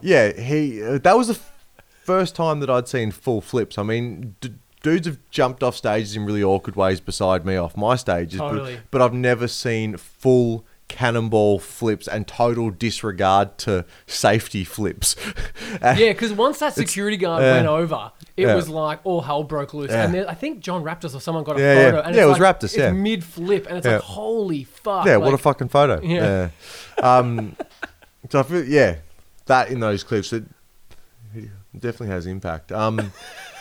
[0.00, 1.52] yeah, he uh, that was the f-
[2.02, 3.78] first time that I'd seen full flips.
[3.78, 7.76] I mean, d- dudes have jumped off stages in really awkward ways beside me off
[7.76, 14.64] my stages, but- but, I've never seen full cannonball flips and total disregard to safety
[14.64, 15.16] flips.
[15.82, 18.54] Yeah, because once that security guard went over, it Yeah.
[18.54, 19.90] was like all hell broke loose.
[19.90, 20.04] Yeah.
[20.04, 21.84] And there, I think John Raptors or someone got a Yeah, yeah.
[21.90, 22.00] photo.
[22.02, 22.92] And Yeah, it's it was like, Raptors, It's yeah.
[22.92, 25.04] mid flip, and it's like, holy fuck.
[25.06, 26.00] Yeah, what a fucking photo.
[26.02, 26.48] Yeah.
[26.98, 27.16] Yeah.
[27.18, 27.56] Um,
[28.30, 28.96] so I feel, yeah,
[29.46, 30.44] that in those clips, it
[31.74, 32.70] definitely has impact.
[32.72, 33.12] Um,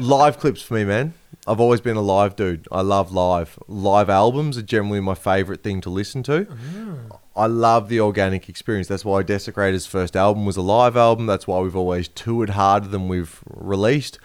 [0.00, 1.14] live clips for me, man.
[1.46, 2.66] I've always been a live dude.
[2.72, 3.58] I love live.
[3.68, 6.46] Live albums are generally my favorite thing to listen to.
[6.50, 7.18] Ah.
[7.36, 8.88] I love the organic experience.
[8.88, 11.26] That's why Desecrator's first album was a live album.
[11.26, 14.18] That's why we've always toured harder than we've released.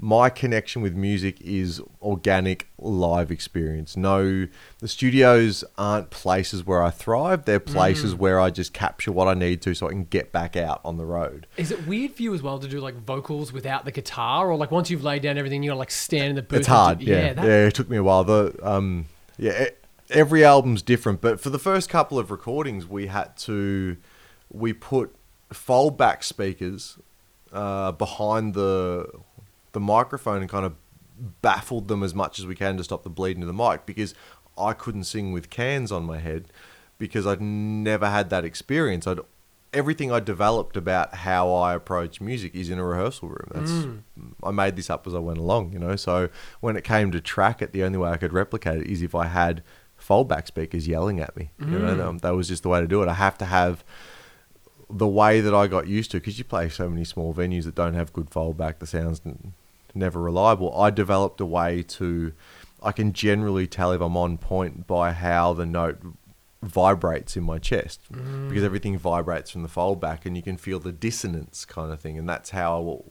[0.00, 3.96] My connection with music is organic live experience.
[3.96, 4.46] No,
[4.78, 7.46] the studios aren't places where I thrive.
[7.46, 10.56] They're places where I just capture what I need to so I can get back
[10.56, 11.48] out on the road.
[11.56, 14.56] Is it weird for you as well to do like vocals without the guitar, or
[14.56, 16.60] like once you've laid down everything, you gotta like stand in the booth?
[16.60, 17.00] It's hard.
[17.00, 18.22] do- Yeah, yeah, that- it took me a while.
[18.22, 19.70] The um, yeah, e-
[20.10, 23.96] every album's different, but for the first couple of recordings, we had to
[24.48, 25.12] we put
[25.52, 26.98] fold back speakers
[27.52, 29.08] uh, behind the
[29.78, 30.74] the microphone and kind of
[31.40, 34.12] baffled them as much as we can to stop the bleeding of the mic because
[34.56, 36.48] I couldn't sing with cans on my head
[36.98, 39.06] because I'd never had that experience.
[39.06, 39.20] I'd
[39.72, 43.50] everything I developed about how I approach music is in a rehearsal room.
[43.54, 43.70] That's
[44.42, 45.94] I made this up as I went along, you know.
[45.94, 49.02] So when it came to track it, the only way I could replicate it is
[49.02, 49.62] if I had
[50.00, 51.50] foldback speakers yelling at me.
[51.60, 53.08] You know, um, that was just the way to do it.
[53.08, 53.84] I have to have
[54.90, 57.74] the way that I got used to because you play so many small venues that
[57.74, 58.78] don't have good foldback.
[58.78, 59.20] The sound's
[59.98, 60.74] never reliable.
[60.80, 62.32] I developed a way to.
[62.82, 65.98] I can generally tell if I'm on point by how the note
[66.62, 68.00] vibrates in my chest.
[68.48, 72.00] Because everything vibrates from the fold back and you can feel the dissonance kind of
[72.00, 73.04] thing and that's how I will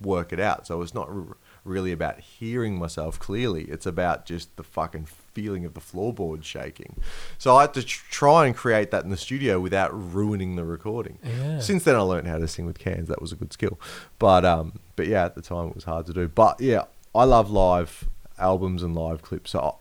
[0.00, 0.66] work it out.
[0.66, 3.64] So it's not r- really about hearing myself clearly.
[3.64, 6.96] It's about just the fucking feeling of the floorboard shaking.
[7.38, 10.64] So I had to tr- try and create that in the studio without ruining the
[10.64, 11.18] recording.
[11.22, 11.58] Yeah.
[11.60, 13.08] since then I learned how to sing with cans.
[13.08, 13.78] That was a good skill.
[14.18, 16.84] But um but yeah at the time it was hard to do but yeah
[17.14, 18.06] I love live
[18.38, 19.78] albums and live clips so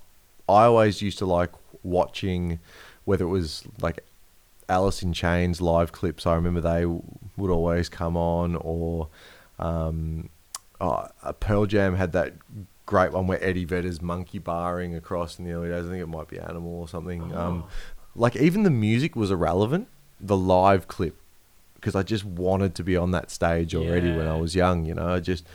[0.47, 1.51] I, always used to like
[1.84, 2.59] watching
[3.03, 4.05] whether it was like
[4.70, 6.26] Alice in Chains live clips.
[6.26, 9.09] I remember they would always come on, or
[9.57, 10.30] um,
[10.80, 12.34] oh, uh, Pearl Jam had that
[12.86, 15.86] great one where Eddie Vedder's monkey barring across in the early days.
[15.86, 17.36] I think it might be Animal or something.
[17.36, 17.65] Um,
[18.15, 19.88] like even the music was irrelevant.
[20.20, 21.18] The live clip,
[21.80, 24.86] because I just wanted to be on that stage already when I was young.
[24.86, 25.45] You know, I just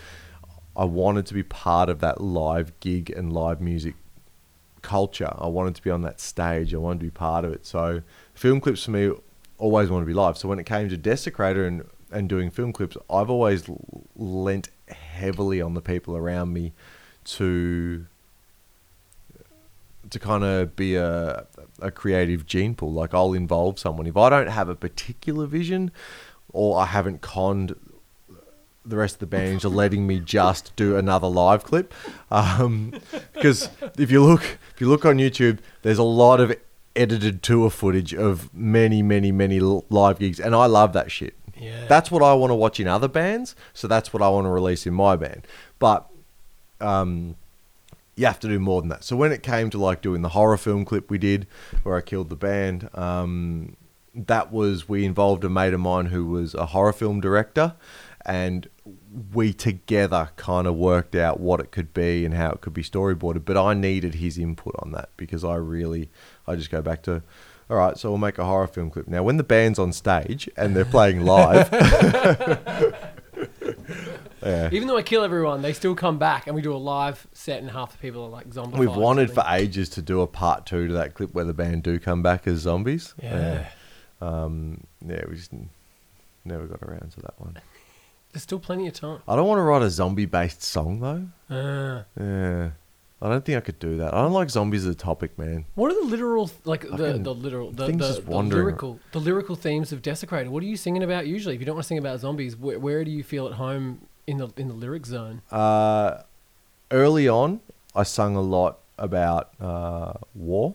[0.77, 3.95] I wanted to be part of that live gig and live music
[4.83, 5.33] culture.
[5.37, 6.75] I wanted to be on that stage.
[6.75, 7.67] I wanted to be part of it.
[7.67, 8.03] So
[8.35, 9.13] film clips for me
[9.59, 10.37] always want to be live.
[10.37, 13.69] So when it came to Desecrator and and doing film clips, I've always
[14.15, 16.73] lent heavily on the people around me
[17.25, 18.07] to
[20.15, 21.47] to kind of be a
[21.81, 22.93] a creative gene pool.
[22.93, 25.91] Like I'll involve someone if I don't have a particular vision
[26.53, 27.75] or I haven't conned
[28.87, 31.93] the rest of the band into letting me just do another live clip.
[33.33, 34.43] Because if you look,
[34.75, 36.55] if you look on YouTube, there's a lot of
[36.97, 41.35] edited tour footage of many, many, many live gigs, and I love that shit.
[41.57, 41.87] Yeah.
[41.89, 44.51] That's what I want to watch in other bands, so that's what I want to
[44.51, 45.47] release in my band.
[45.79, 46.09] But
[46.81, 47.37] um,
[48.17, 49.05] you have to do more than that.
[49.05, 51.47] So when it came to like doing the horror film clip we did,
[51.83, 53.77] where I killed the band, um,
[54.15, 57.75] that was we involved a mate of mine who was a horror film director,
[58.25, 58.69] and
[59.33, 62.83] we together kind of worked out what it could be and how it could be
[62.83, 63.45] storyboarded.
[63.45, 66.11] But I needed his input on that because I really,
[66.47, 67.23] I just go back to.
[67.71, 69.09] All right, so we'll make a horror film clip.
[69.09, 71.71] Now, when the band's on stage and they're playing live,
[74.45, 77.27] yeah, Even though I kill everyone, they still come back, and we do a live
[77.33, 78.79] set, and half the people are like zombies.
[78.79, 81.83] We've wanted for ages to do a part two to that clip where the band
[81.83, 83.15] do come back as zombies.
[83.23, 83.69] Yeah.
[84.21, 85.53] Um, yeah, we just
[86.45, 87.59] never got around to that one.
[88.33, 89.21] There's still plenty of time.
[89.29, 91.55] I don't want to write a zombie based song though.
[91.55, 92.71] Uh, Yeah.
[93.23, 94.13] I don't think I could do that.
[94.13, 95.65] I don't like zombies as a topic, man.
[95.77, 99.57] what are the literal, like the, the literal, the, things the, the lyrical, the lyrical
[99.57, 100.49] themes of Desecrator?
[100.49, 101.55] What are you singing about usually?
[101.55, 104.07] If you don't want to sing about zombies, where, where do you feel at home
[104.27, 105.43] in the in the lyric zone?
[105.51, 106.23] Uh,
[106.91, 107.61] early on,
[107.95, 110.75] I sung a lot about uh, war.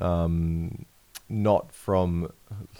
[0.00, 0.86] Um,
[1.28, 2.32] not from,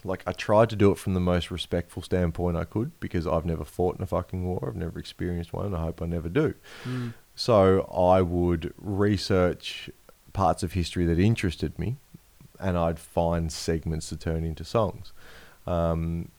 [0.04, 3.44] like, I tried to do it from the most respectful standpoint I could because I've
[3.44, 4.68] never fought in a fucking war.
[4.68, 5.74] I've never experienced one.
[5.74, 6.54] I hope I never do.
[6.84, 7.12] Mm.
[7.34, 9.90] So I would research
[10.32, 11.96] parts of history that interested me,
[12.58, 15.12] and I'd find segments to turn into songs.
[15.66, 16.30] Um,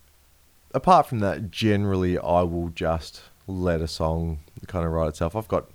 [0.74, 5.36] apart from that, generally I will just let a song kind of write itself.
[5.36, 5.70] I've got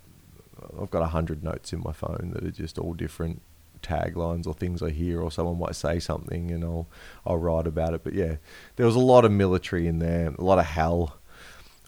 [0.80, 3.42] I've got a hundred notes in my phone that are just all different
[3.82, 6.86] taglines or things I hear, or someone might say something, and I'll
[7.26, 8.04] I'll write about it.
[8.04, 8.36] But yeah,
[8.76, 11.18] there was a lot of military in there, a lot of hell.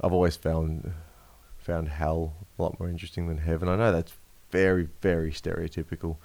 [0.03, 0.93] I've always found
[1.59, 3.69] found hell a lot more interesting than heaven.
[3.69, 4.15] I know that's
[4.51, 6.17] very very stereotypical,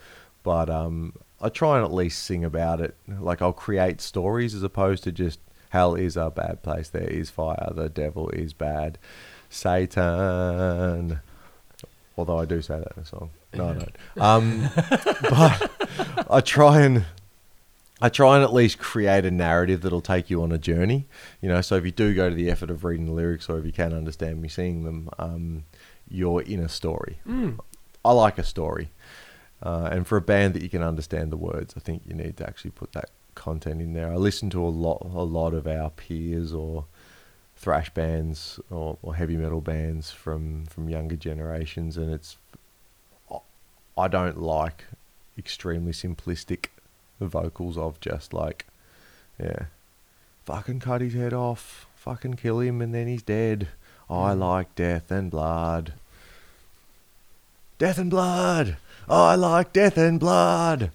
[0.43, 2.95] but um, I try and at least sing about it.
[3.07, 5.39] Like I'll create stories as opposed to just
[5.69, 6.89] hell is a bad place.
[6.89, 7.71] There is fire.
[7.73, 8.97] The devil is bad.
[9.51, 11.19] Satan.
[12.17, 13.29] Although I do say that in a song.
[13.53, 13.97] No, I don't.
[14.17, 14.69] Um,
[15.21, 17.05] but I try and
[18.01, 21.05] I try and at least create a narrative that'll take you on a journey.
[21.41, 23.59] You know, so if you do go to the effort of reading the lyrics, or
[23.59, 25.63] if you can understand me singing them, um,
[26.09, 27.19] you're in a story.
[27.27, 27.59] Mm.
[28.03, 28.89] I like a story,
[29.61, 32.37] uh, and for a band that you can understand the words, I think you need
[32.37, 34.11] to actually put that content in there.
[34.11, 36.85] I listen to a lot, a lot of our peers or
[37.61, 42.37] thrash bands or, or heavy metal bands from from younger generations, and it's
[43.97, 44.85] I don't like
[45.37, 46.67] extremely simplistic
[47.19, 48.65] vocals of just like,
[49.39, 49.65] yeah,
[50.45, 53.67] fucking cut his head off, fucking kill him, and then he's dead.
[54.09, 54.39] I Mm.
[54.39, 55.93] like death and blood.
[57.77, 58.77] Death and blood.
[59.09, 60.91] I like death and blood.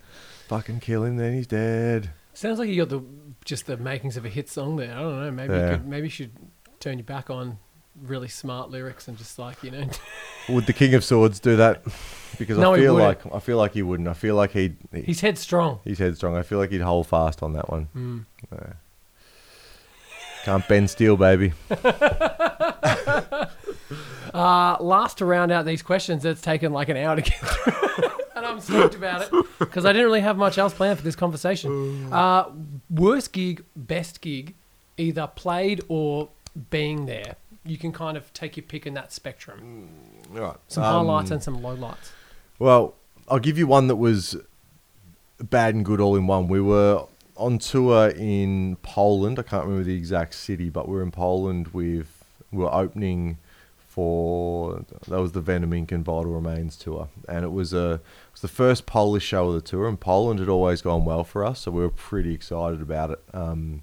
[0.48, 2.10] Fucking kill him, then he's dead.
[2.34, 3.02] Sounds like you got the
[3.44, 4.92] just the makings of a hit song there.
[4.92, 5.30] I don't know.
[5.30, 6.30] Maybe you could, maybe you should
[6.80, 7.58] turn your back on
[8.02, 9.88] really smart lyrics and just like you know.
[10.48, 11.82] Would the King of Swords do that?
[12.38, 14.08] Because No, I feel like I feel like he wouldn't.
[14.08, 15.80] I feel like he'd he, He's headstrong.
[15.84, 16.36] he's headstrong.
[16.36, 17.88] I feel like he'd hold fast on that one.
[17.96, 18.74] Mm.
[20.44, 21.52] Can't bend steel, baby.
[24.34, 28.08] Uh, last to round out these questions, it's taken like an hour to get through.
[28.36, 31.16] and I'm stoked about it because I didn't really have much else planned for this
[31.16, 32.12] conversation.
[32.12, 32.50] Uh,
[32.90, 34.54] worst gig, best gig,
[34.98, 36.28] either played or
[36.70, 37.36] being there.
[37.64, 39.88] You can kind of take your pick in that spectrum.
[40.30, 40.56] Right.
[40.68, 42.10] Some Um, highlights and some lowlights.
[42.58, 42.94] Well,
[43.28, 44.36] I'll give you one that was
[45.42, 46.48] bad and good all in one.
[46.48, 47.04] We were
[47.36, 49.38] on tour in Poland.
[49.38, 53.38] I can't remember the exact city, but we were in Poland with we were opening
[53.96, 55.90] for that was the Venom Inc.
[55.90, 59.54] and Vital Remains tour, and it was a it was the first Polish show of
[59.54, 59.88] the tour.
[59.88, 63.22] And Poland had always gone well for us, so we were pretty excited about it.
[63.34, 63.82] Um,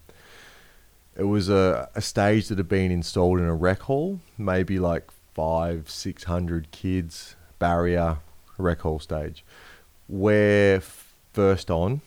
[1.15, 5.09] it was a, a stage that had been installed in a rec hall, maybe like
[5.33, 8.17] five, six hundred kids, barrier,
[8.57, 9.43] rec hall stage.
[10.07, 10.81] We're
[11.33, 12.01] first on,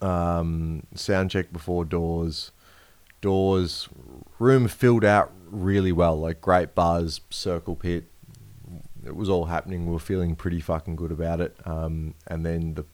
[0.00, 2.50] um, sound check before doors,
[3.20, 3.88] doors,
[4.38, 8.04] room filled out really well, like great buzz, circle pit.
[9.04, 9.86] It was all happening.
[9.86, 11.56] We were feeling pretty fucking good about it.
[11.64, 12.84] Um, and then the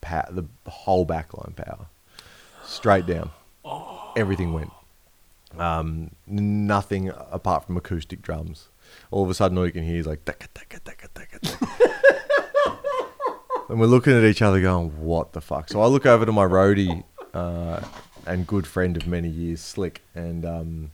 [0.00, 1.86] pa- the whole backline power,
[2.64, 3.30] straight down,
[4.16, 4.72] everything went.
[5.58, 8.68] Um, nothing apart from acoustic drums.
[9.10, 10.24] All of a sudden, all you can hear is like.
[10.24, 11.68] "Taka, taka, taka, taka, taka."
[13.68, 16.32] and we're looking at each other, going, "What the fuck?" So I look over to
[16.32, 17.80] my roadie uh,
[18.26, 20.90] and good friend of many years, Slick, and um,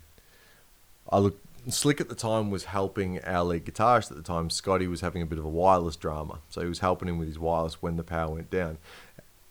[1.10, 1.38] I look.
[1.68, 4.50] Slick at the time was helping our lead guitarist at the time.
[4.50, 7.28] Scotty was having a bit of a wireless drama, so he was helping him with
[7.28, 8.78] his wireless when the power went down.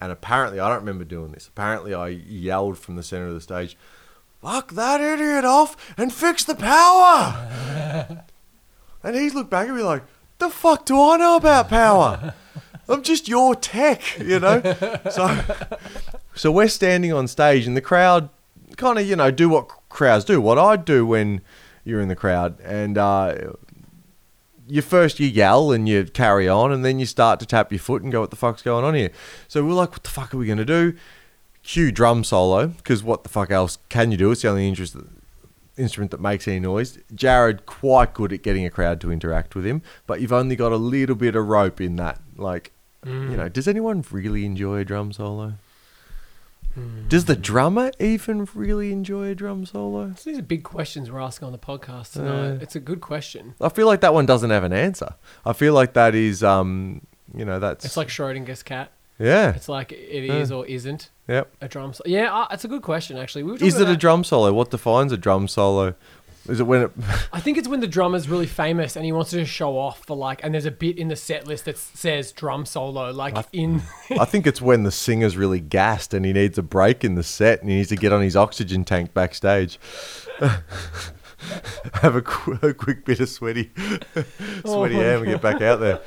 [0.02, 1.48] And apparently, I don't remember doing this.
[1.48, 3.78] Apparently, I yelled from the center of the stage,
[4.42, 8.24] "Fuck that idiot off and fix the power!"
[9.04, 10.02] and he looked back at me like,
[10.40, 12.34] "The fuck do I know about power?
[12.90, 14.62] I'm just your tech, you know."
[15.12, 15.40] so,
[16.34, 18.30] so we're standing on stage, and the crowd
[18.78, 20.42] kind of, you know, do what crowds do.
[20.42, 21.42] What I do when
[21.84, 23.36] you're in the crowd, and uh,
[24.72, 27.80] you first you yell and you carry on, and then you start to tap your
[27.80, 29.12] foot and go, "What the fuck's going on here?"
[29.50, 30.94] So we're like, "What the fuck are we gonna do?"
[31.62, 34.32] Cue drum solo, because what the fuck else can you do?
[34.32, 34.96] It's the only interest,
[35.78, 36.98] instrument that makes any noise.
[37.14, 40.72] Jared quite good at getting a crowd to interact with him, but you've only got
[40.72, 42.22] a little bit of rope in that.
[42.38, 42.72] Like,
[43.06, 43.38] you mm.
[43.38, 45.56] know, does anyone really enjoy a drum solo?
[47.10, 50.14] Does the drummer even really enjoy a drum solo?
[50.18, 52.52] So these are big questions we're asking on the podcast tonight.
[52.52, 53.56] Uh, it's a good question.
[53.60, 55.16] I feel like that one doesn't have an answer.
[55.46, 57.02] I feel like that is, um,
[57.36, 58.92] you know, that's It's like Schrodinger's cat.
[59.20, 61.54] yeah, It's like it is or isn't yep.
[61.62, 61.94] a drum.
[61.94, 62.10] solo.
[62.10, 63.44] yeah, uh, it's a good question actually.
[63.44, 64.54] We Is it a drum solo?
[64.54, 65.96] What defines a drum solo?
[66.52, 66.92] Is it when it?
[67.32, 70.18] I think it's when the drummer's really famous and he wants to show off for
[70.18, 73.82] like, and there's a bit in the set list that says drum solo, like in.
[74.20, 77.24] I think it's when the singer's really gassed and he needs a break in the
[77.24, 79.80] set and he needs to get on his oxygen tank backstage.
[81.94, 83.72] Have a, qu- a quick bit of sweaty,
[84.66, 86.00] Oh sweaty air and get back out there.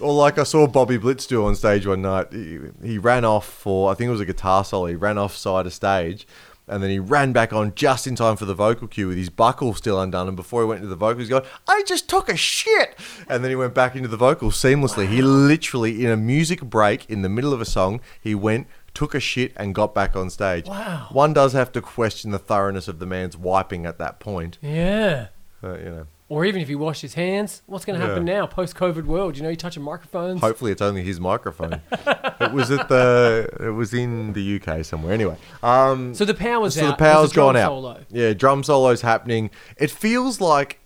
[0.00, 2.32] Or like I saw Bobby Blitz do on stage one night.
[2.32, 4.86] He, he ran off for I think it was a guitar solo.
[4.86, 6.26] He ran off side of stage,
[6.72, 9.30] and then he ran back on just in time for the vocal cue with his
[9.30, 10.28] buckle still undone.
[10.28, 13.44] And before he went into the vocals, he's going, "I just took a shit," and
[13.44, 15.06] then he went back into the vocals seamlessly.
[15.06, 18.66] He literally in a music break in the middle of a song, he went.
[18.94, 20.66] Took a shit and got back on stage.
[20.66, 21.06] Wow.
[21.12, 24.58] One does have to question the thoroughness of the man's wiping at that point.
[24.60, 25.28] Yeah.
[25.64, 28.38] Uh, you know, Or even if he washed his hands, what's going to happen Yeah.
[28.40, 29.36] now, post COVID world?
[29.36, 30.40] You know, you touching microphones.
[30.40, 31.82] Hopefully, it's only his microphone.
[31.92, 33.50] it was at the.
[33.60, 35.12] It was in the UK somewhere.
[35.12, 36.96] Anyway, um, So the power's so out.
[36.96, 37.68] the power's gone out.
[37.68, 38.00] Solo.
[38.08, 39.50] Yeah, drum solo's happening.
[39.76, 40.78] It feels like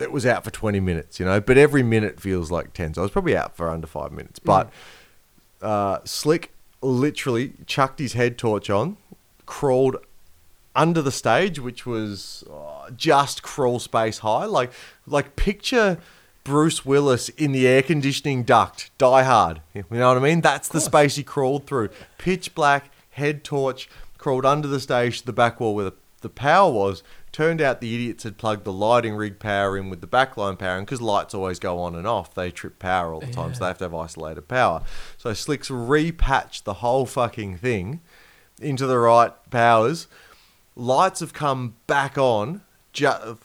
[0.00, 2.94] it was out for twenty minutes, you know, but every minute feels like ten.
[2.94, 4.40] So I was probably out for under five minutes.
[4.40, 4.70] But
[5.62, 6.52] uh, Slick
[6.82, 8.96] literally chucked his head torch on,
[9.46, 9.98] crawled
[10.74, 14.44] under the stage, which was uh, just crawl space high.
[14.44, 14.72] Like,
[15.06, 15.98] like picture
[16.42, 19.62] Bruce Willis in the air conditioning duct, Die Hard.
[19.72, 20.40] You know what I mean?
[20.40, 21.88] That's the space he crawled through.
[22.18, 23.88] Pitch black, head torch,
[24.18, 27.02] crawled under the stage to the back wall where the, the power was.
[27.32, 30.76] Turned out the idiots had plugged the lighting rig power in with the backline power,
[30.76, 33.60] and because lights always go on and off, they trip power all the time, so
[33.60, 34.82] they have to have isolated power.
[35.18, 38.02] So Slick's repatched the whole fucking thing
[38.60, 40.06] into the right powers.
[40.76, 43.38] Lights have come back on, ju-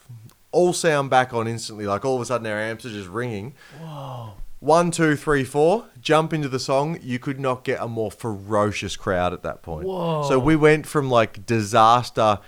[0.51, 1.85] all sound back on instantly.
[1.85, 3.53] Like all of a sudden, our amps are just ringing.
[3.79, 4.33] Whoa.
[4.59, 5.85] One, two, three, four.
[6.01, 6.99] Jump into the song.
[7.01, 9.85] You could not get a more ferocious crowd at that point.
[9.87, 10.23] Whoa.
[10.27, 12.39] So we went from like disaster,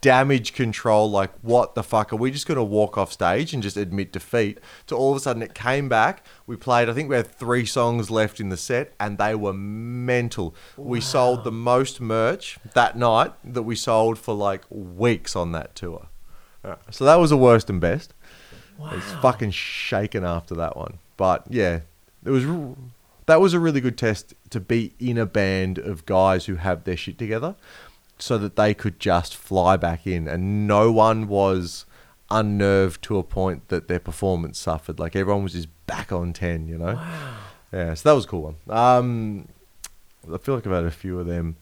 [0.00, 3.62] damage control, like what the fuck are we just going to walk off stage and
[3.62, 4.58] just admit defeat?
[4.86, 6.24] To all of a sudden it came back.
[6.46, 6.88] We played.
[6.88, 10.54] I think we had three songs left in the set, and they were mental.
[10.76, 15.74] We sold the most merch that night that we sold for like weeks on that
[15.74, 16.08] tour.
[16.64, 16.76] Yeah.
[16.90, 18.14] So that was the worst and best.
[18.78, 18.92] Wow.
[18.94, 20.98] It's fucking shaken after that one.
[21.16, 21.80] But yeah,
[22.24, 22.46] it was
[23.26, 26.84] that was a really good test to be in a band of guys who have
[26.84, 27.54] their shit together,
[28.22, 31.86] so that they could just fly back in, and no one was
[32.30, 34.98] unnerved to a point that their performance suffered.
[34.98, 36.94] Like everyone was just back on ten, you know.
[36.94, 37.36] Wow.
[37.72, 38.56] Yeah, so that was a cool one.
[38.68, 39.48] Um,
[40.32, 41.56] I feel like I've had a few of them.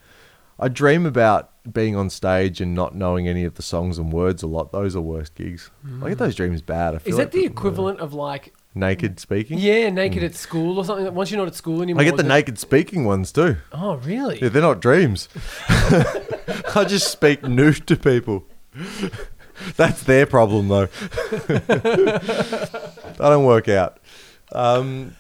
[0.59, 4.43] I dream about being on stage and not knowing any of the songs and words
[4.43, 4.73] a lot.
[4.73, 5.71] Those are worst gigs.
[6.03, 6.95] I get those dreams bad.
[6.95, 7.15] I feel Mm.
[7.15, 9.59] Is like that the uh, equivalent of like, naked speaking?
[9.59, 11.13] yeah, naked at school or something?
[11.15, 12.01] Once you're not at school anymore.
[12.01, 13.57] I get the naked speaking ones too.
[13.73, 14.41] Oh, really?
[14.41, 15.29] Yeah, they're not dreams.
[15.69, 18.47] I just speak nude to people.
[19.77, 20.87] That's their problem though.
[21.49, 23.99] that don't work out.
[24.53, 25.17] Um,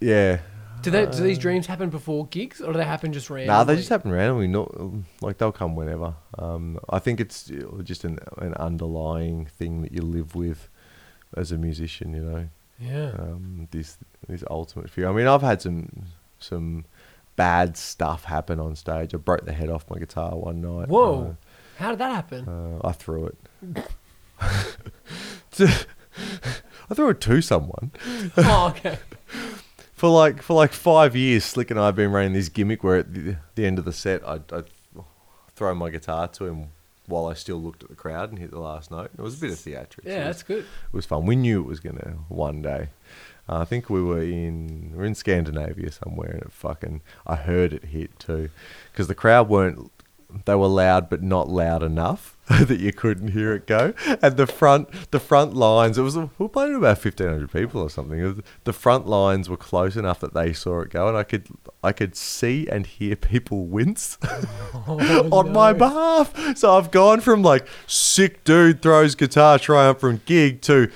[0.00, 0.40] yeah.
[0.82, 3.56] Do, they, do these dreams happen before gigs or do they happen just randomly?
[3.56, 4.48] Nah, they just happen randomly.
[4.48, 4.68] Not
[5.20, 6.14] like they'll come whenever.
[6.38, 7.50] Um, I think it's
[7.84, 10.68] just an an underlying thing that you live with
[11.36, 12.14] as a musician.
[12.14, 12.48] You know,
[12.78, 13.12] Yeah.
[13.18, 15.08] um, this this ultimate fear.
[15.08, 16.06] I mean, I've had some
[16.38, 16.84] some
[17.36, 19.14] bad stuff happen on stage.
[19.14, 20.88] I broke the head off my guitar one night.
[20.88, 21.36] Whoa.
[21.78, 22.48] How did that happen?
[22.48, 23.36] Uh, uh, I threw it.
[26.90, 27.92] I threw it to someone.
[28.36, 28.98] oh, okay.
[29.94, 32.96] For like for like five years, Slick and I have been running this gimmick where
[32.96, 34.64] at the, the end of the set, I'd, I'd
[35.54, 36.70] throw my guitar to him
[37.06, 39.10] while I still looked at the crowd and hit the last note.
[39.16, 40.04] It was a bit of theatrics.
[40.04, 40.64] Yeah, was, that's good.
[40.64, 41.26] it was fun.
[41.26, 42.88] We knew it was gonna one day.
[43.48, 47.36] Uh, I think we were in we are in Scandinavia somewhere, and it fucking I
[47.36, 48.50] heard it hit too,
[48.92, 49.90] because the crowd weren't
[50.44, 53.92] they were loud but not loud enough that you couldn't hear it go.
[54.22, 57.82] And the front the front lines it was we were playing about fifteen hundred people
[57.82, 58.42] or something.
[58.64, 61.46] The front lines were close enough that they saw it go, and I could
[61.82, 64.16] I could see and hear people wince
[64.86, 66.56] Oh, on my behalf.
[66.56, 70.90] So I've gone from like sick dude throws guitar triumphant gig to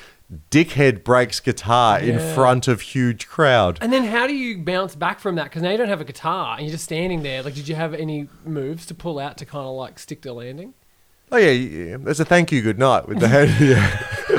[0.51, 3.79] dickhead breaks guitar in front of huge crowd.
[3.81, 5.45] And then how do you bounce back from that?
[5.45, 7.43] Because now you don't have a guitar and you're just standing there.
[7.43, 10.33] Like, did you have any moves to pull out to kind of like stick the
[10.33, 10.75] landing?
[11.33, 13.49] Oh yeah, yeah, there's a thank you, good night with the head.
[13.61, 14.36] Yeah.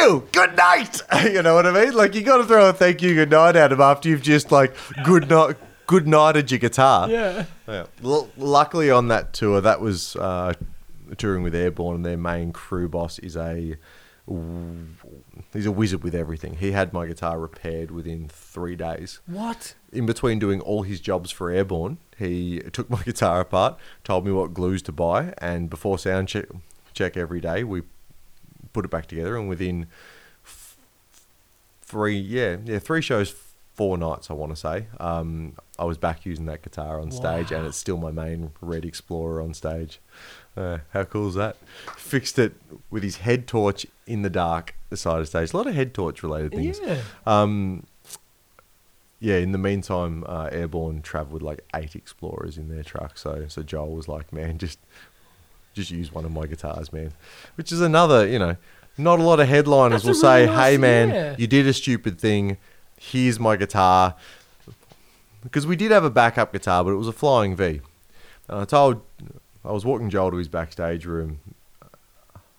[0.00, 1.02] Thank you, good night.
[1.32, 1.94] you know what I mean?
[1.94, 4.50] Like you got to throw a thank you, good night at him after you've just
[4.52, 4.74] like
[5.04, 5.56] good night,
[5.86, 7.08] good nighted your guitar.
[7.08, 7.44] Yeah.
[7.68, 7.86] Yeah.
[8.04, 10.54] L- luckily on that tour, that was uh,
[11.18, 13.76] touring with Airborne, and their main crew boss is a
[15.52, 16.54] he's a wizard with everything.
[16.56, 19.18] He had my guitar repaired within three days.
[19.26, 19.74] What?
[19.92, 24.30] In between doing all his jobs for Airborne, he took my guitar apart, told me
[24.30, 26.46] what glues to buy, and before sound check,
[26.92, 27.82] check every day, we
[28.72, 29.36] put it back together.
[29.36, 29.86] And within
[30.44, 30.76] f-
[31.82, 33.34] three, yeah, yeah, three shows,
[33.74, 34.86] four nights, I want to say.
[34.98, 38.84] Um, I was back using that guitar on stage, and it's still my main Red
[38.84, 39.98] Explorer on stage.
[40.56, 41.56] Uh, how cool is that?
[41.96, 42.52] Fixed it
[42.90, 45.54] with his head torch in the dark, the side of stage.
[45.54, 46.80] A lot of head torch related things.
[46.84, 47.00] Yeah.
[47.26, 47.86] Um,
[49.20, 49.36] yeah.
[49.36, 53.16] In the meantime, uh, Airborne travelled with like eight Explorers in their truck.
[53.16, 54.78] So, so Joel was like, "Man, just,
[55.74, 57.12] just use one of my guitars, man."
[57.56, 58.56] Which is another, you know,
[58.98, 61.34] not a lot of headliners That's will really say, nice- "Hey, man, yeah.
[61.38, 62.56] you did a stupid thing.
[62.98, 64.14] Here's my guitar."
[65.42, 67.80] Because we did have a backup guitar, but it was a Flying V.
[68.48, 69.00] And I told,
[69.64, 71.40] I was walking Joel to his backstage room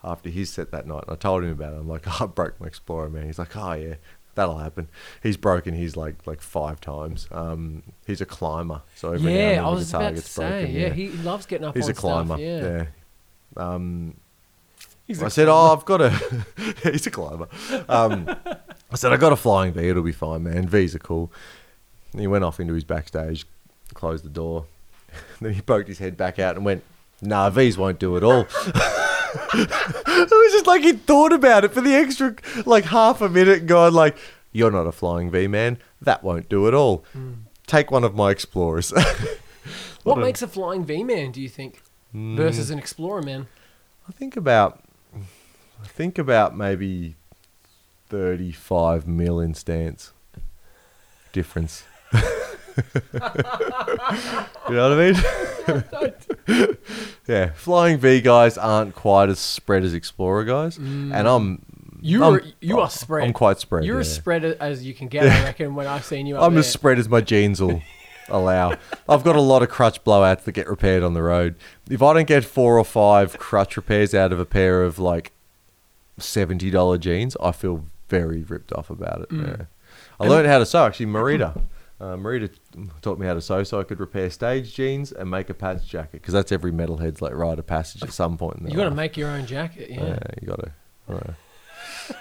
[0.03, 1.03] after his set that night.
[1.07, 1.77] And I told him about it.
[1.77, 3.27] I'm like, oh, I broke my Explorer, man.
[3.27, 3.95] He's like, oh yeah,
[4.33, 4.87] that'll happen.
[5.21, 7.27] He's broken his like like five times.
[7.31, 10.49] Um, he's a climber, so every now and Yeah, then I was about to say.
[10.61, 12.33] broken, yeah, he loves getting up he's a climber.
[12.35, 12.39] stuff.
[12.39, 12.61] Yeah.
[12.61, 12.85] yeah.
[13.57, 14.15] Um,
[15.07, 15.51] He's a I said, climber.
[15.59, 16.09] oh, I've got a.
[16.91, 17.47] he's a climber.
[17.89, 18.27] Um,
[18.91, 19.87] I said, I got a flying V.
[19.89, 20.67] It'll be fine, man.
[20.67, 21.31] V's are cool.
[22.13, 23.45] And he went off into his backstage,
[23.93, 24.65] closed the door.
[25.41, 26.83] then he poked his head back out and went,
[27.21, 28.41] Nah, V's won't do it all.
[29.53, 33.59] it was just like he thought about it for the extra like half a minute
[33.59, 34.17] and gone like,
[34.51, 35.77] You're not a flying V, man.
[36.01, 37.03] That won't do it all.
[37.67, 38.91] Take one of my explorers.
[40.03, 41.31] What a- makes a flying V man?
[41.31, 41.81] Do you think
[42.15, 42.35] Mm.
[42.35, 43.47] versus an explorer man?
[44.07, 44.83] I think about
[45.15, 47.15] I think about maybe
[48.09, 50.11] thirty five mil in stance
[51.31, 51.83] difference.
[52.13, 52.21] you
[54.75, 55.11] know what I
[56.47, 56.77] mean?
[57.27, 61.65] yeah, flying V guys aren't quite as spread as Explorer guys, and I'm
[62.01, 63.23] You I'm- are you are spread.
[63.25, 63.85] I'm quite spread.
[63.85, 64.01] You're yeah.
[64.01, 65.23] as spread as you can get.
[65.23, 66.35] I reckon when I've seen you.
[66.37, 66.59] Up I'm there.
[66.59, 67.81] as spread as my jeans will
[68.31, 68.75] allow.
[69.07, 71.55] I've got a lot of crutch blowouts that get repaired on the road.
[71.89, 75.31] If I don't get four or five crutch repairs out of a pair of like
[76.17, 79.29] seventy dollar jeans, I feel very ripped off about it.
[79.29, 79.47] Mm.
[79.59, 79.65] Yeah.
[80.19, 81.07] I learned how to sew actually.
[81.07, 81.61] Marita,
[81.99, 82.49] uh, Marita
[83.01, 85.85] taught me how to sew, so I could repair stage jeans and make a patch
[85.87, 88.57] jacket because that's every metalhead's like rite of passage at some point.
[88.57, 89.89] In their You got to make your own jacket.
[89.89, 90.03] Yeah.
[90.05, 91.35] Yeah, you got to.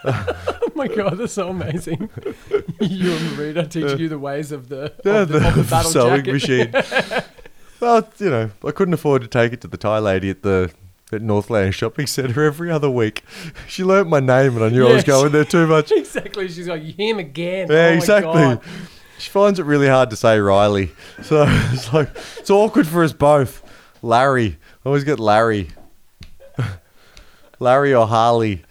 [0.62, 2.08] Oh my god, that's so amazing.
[2.80, 5.90] you and Marita teaching you the ways of the, Yeah, of the, of the battle
[5.92, 6.32] sewing jacket.
[6.32, 6.72] machine.
[7.80, 10.70] well, you know, I couldn't afford to take it to the Thai lady at the
[11.12, 13.24] at Northland Shopping Centre every other week.
[13.66, 15.90] She learnt my name, and I knew I was going there too much.
[15.92, 16.48] exactly.
[16.48, 17.68] She's like, him again.
[17.68, 18.58] Yeah, oh my exactly.
[19.18, 20.92] She finds it really hard to say Riley,
[21.22, 22.08] so it's like
[22.38, 23.62] it's awkward for us both.
[24.02, 25.68] Larry, I always get Larry,
[27.58, 28.62] Larry or Harley.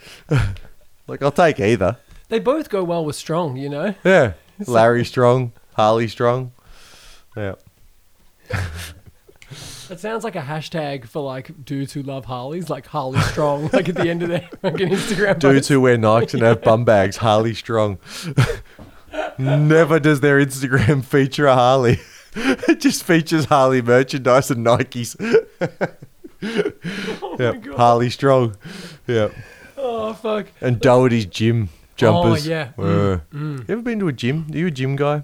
[1.10, 1.98] Like I'll take either.
[2.30, 3.96] They both go well with strong, you know?
[4.04, 4.34] Yeah,
[4.68, 6.52] Larry Strong, Harley Strong.
[7.36, 7.56] Yeah.
[9.90, 13.90] That sounds like a hashtag for like dudes who love Harleys, like Harley Strong, like
[13.90, 15.70] at the end of their fucking Instagram Dudes post.
[15.70, 17.98] who wear Nikes and have bum bags, Harley Strong.
[19.40, 22.00] Never does their Instagram feature a Harley.
[22.36, 25.16] it just features Harley merchandise and Nikes.
[27.24, 27.68] Oh God.
[27.76, 28.58] Harley Strong.
[29.08, 29.30] Yeah,
[29.82, 30.48] Oh, fuck.
[30.62, 32.46] and Doherty's gym jumpers.
[32.48, 32.72] Oh, yeah.
[32.78, 33.58] Mm, mm.
[33.60, 34.48] You ever been to a gym?
[34.54, 35.24] Are you a gym guy?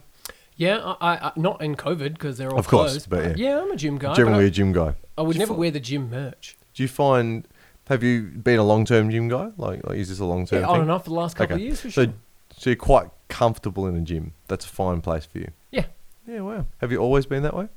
[0.57, 3.09] Yeah, I, I, I not in COVID because they're all Of course, closed.
[3.09, 3.61] but yeah.
[3.61, 4.13] I'm a gym guy.
[4.13, 4.95] Generally I, a gym guy.
[5.17, 6.55] I would never fi- wear the gym merch.
[6.73, 7.47] Do you find?
[7.89, 9.51] Have you been a long-term gym guy?
[9.57, 10.75] Like, like is this a long-term Yeah, thing?
[10.75, 11.61] on and off for the last couple Okay.
[11.63, 12.13] of years for So, sure.
[12.57, 14.33] so you're quite comfortable in a gym.
[14.47, 15.51] That's a fine place for you.
[15.71, 15.85] Yeah.
[16.25, 16.41] Yeah.
[16.41, 16.65] Wow.
[16.79, 17.67] Have you always been that way?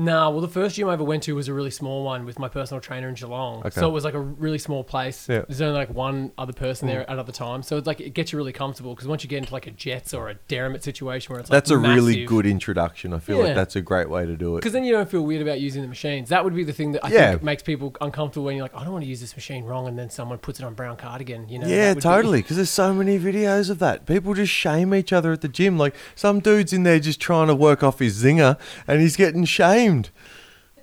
[0.00, 2.38] Nah, well, the first gym I ever went to was a really small one with
[2.38, 3.58] my personal trainer in Geelong.
[3.60, 3.70] Okay.
[3.80, 5.28] So it was like a really small place.
[5.28, 5.42] Yeah.
[5.46, 6.92] There's only like one other person Mm.
[6.92, 7.62] there at other time.
[7.62, 9.70] So it's like it gets you really comfortable because once you get into like a
[9.70, 13.12] Jetts or a Dermot situation where it's like That's a really massive- good introduction.
[13.12, 13.44] I feel Yeah.
[13.44, 14.60] like that's a great way to do it.
[14.60, 16.30] Because then you don't feel weird about using the machines.
[16.30, 17.30] That would be the thing that I Yeah.
[17.32, 19.86] think makes people uncomfortable when you're like, I don't want to use this machine wrong,
[19.86, 21.46] and then someone puts it on brown cardigan.
[21.50, 21.66] You know?
[21.66, 22.38] yeah, that would be- totally.
[22.40, 24.06] Because there's so many videos of that.
[24.06, 25.76] People just shame each other at the gym.
[25.76, 28.56] Like some dude's in there just trying to work off his zinger,
[28.88, 29.89] and he's getting shamed.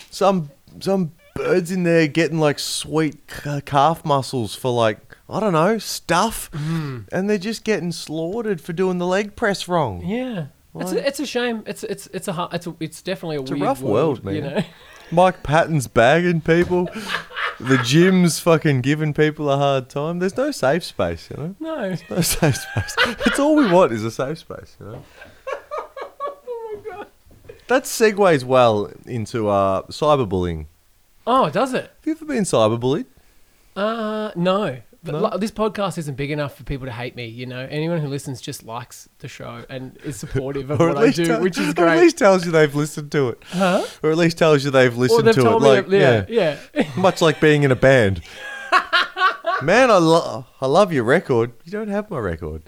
[0.09, 5.53] Some some birds in there getting like sweet ca- calf muscles for like I don't
[5.53, 6.99] know stuff, hmm.
[7.11, 10.05] and they're just getting slaughtered for doing the leg press wrong.
[10.05, 10.47] Yeah.
[10.79, 11.63] It's a, it's a shame.
[11.65, 14.35] It's it's it's a it's a, it's definitely a It's a rough world, man.
[14.35, 14.63] You know.
[15.11, 16.89] Mike Patton's bagging people.
[17.59, 20.19] the gym's fucking giving people a hard time.
[20.19, 21.55] There's no safe space, you know.
[21.59, 21.95] No.
[22.09, 22.95] No safe space.
[23.25, 25.03] It's all we want is a safe space, you know.
[27.67, 30.67] That segues well into uh, cyberbullying.
[31.25, 31.81] Oh, does it?
[31.83, 33.05] Have you ever been cyberbullied?
[33.75, 34.77] Uh, no.
[35.03, 35.19] But No?
[35.27, 37.25] li- this podcast isn't big enough for people to hate me.
[37.27, 41.11] You know, anyone who listens just likes the show and is supportive of what I
[41.11, 41.99] do, tell- which is Or at great.
[42.01, 43.43] least tells you they've listened to it.
[43.49, 43.83] huh?
[44.01, 45.43] Or at least tells you they've Or listened they've to it.
[45.43, 46.57] told me, Like, yeah, yeah.
[46.97, 48.21] Much like being in a band.
[49.61, 51.51] Man, I, lo- I love your record.
[51.63, 52.63] You don't have my record.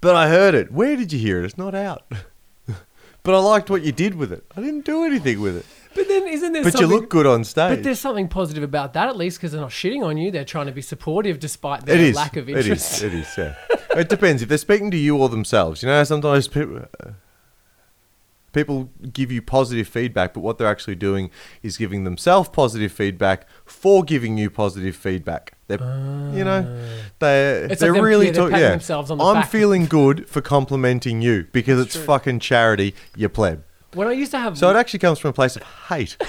[0.00, 0.72] But I heard it.
[0.72, 1.44] Where did you hear it?
[1.44, 2.04] It's not out.
[3.22, 4.44] but I liked what you did with it.
[4.56, 5.66] I didn't do anything with it.
[5.94, 6.96] But then isn't there But you something...
[7.00, 7.70] look good on stage.
[7.76, 10.30] But there's something positive about that, at least, because they're not shitting on you.
[10.30, 12.16] They're trying to be supportive despite their It is.
[12.16, 12.98] lack of It interest.
[12.98, 13.02] is.
[13.02, 13.34] It is.
[13.36, 13.54] Yeah.
[13.96, 15.82] it depends if they're speaking to you or themselves.
[15.82, 16.84] You know, sometimes people
[18.52, 21.30] people give you positive feedback, but what they're actually doing
[21.62, 25.54] is giving themselves positive feedback for giving you positive feedback.
[25.66, 27.08] They're, you know, ah.
[27.18, 28.70] they It's they're like really yeah, they're talk- yeah.
[28.70, 29.50] themselves on the I'm back.
[29.50, 32.04] feeling good for complimenting you because it's true.
[32.04, 33.64] fucking charity, you pleb.
[33.94, 36.16] When I used to have So it actually comes from a place of hate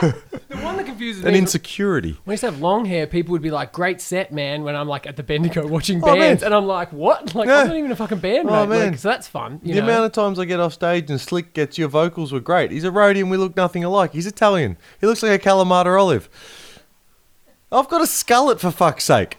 [0.00, 0.14] the
[0.62, 1.38] one confuses and me.
[1.38, 2.12] insecurity.
[2.24, 4.76] when I used to have long hair, people would be like, "Great set, man." When
[4.76, 6.18] I'm like at the Bendigo watching Oh, man.
[6.18, 7.34] bands, and I'm like, "What?
[7.34, 7.60] Like Yeah.
[7.62, 8.98] I'm not even a fucking band, Oh, mate." Like, man.
[8.98, 9.60] so that's fun.
[9.62, 9.86] You the know?
[9.88, 12.70] amount of times I get off stage and Slick gets your vocals were great.
[12.70, 14.12] He's a roadie and we look nothing alike.
[14.12, 14.76] He's Italian.
[15.00, 16.28] He looks like a Kalamata olive.
[17.70, 19.38] I've got a skullet for fuck's sake.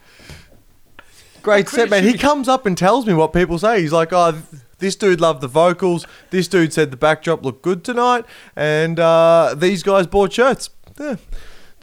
[1.44, 2.04] Great set, man.
[2.04, 3.82] He comes up and tells me what people say.
[3.82, 4.44] He's like, oh, th-
[4.80, 6.08] this dude loved the vocals.
[6.30, 8.26] This dude said the backdrop looked good tonight.
[8.56, 10.70] And uh, these guys bought shirts.
[11.00, 11.18] Yeah.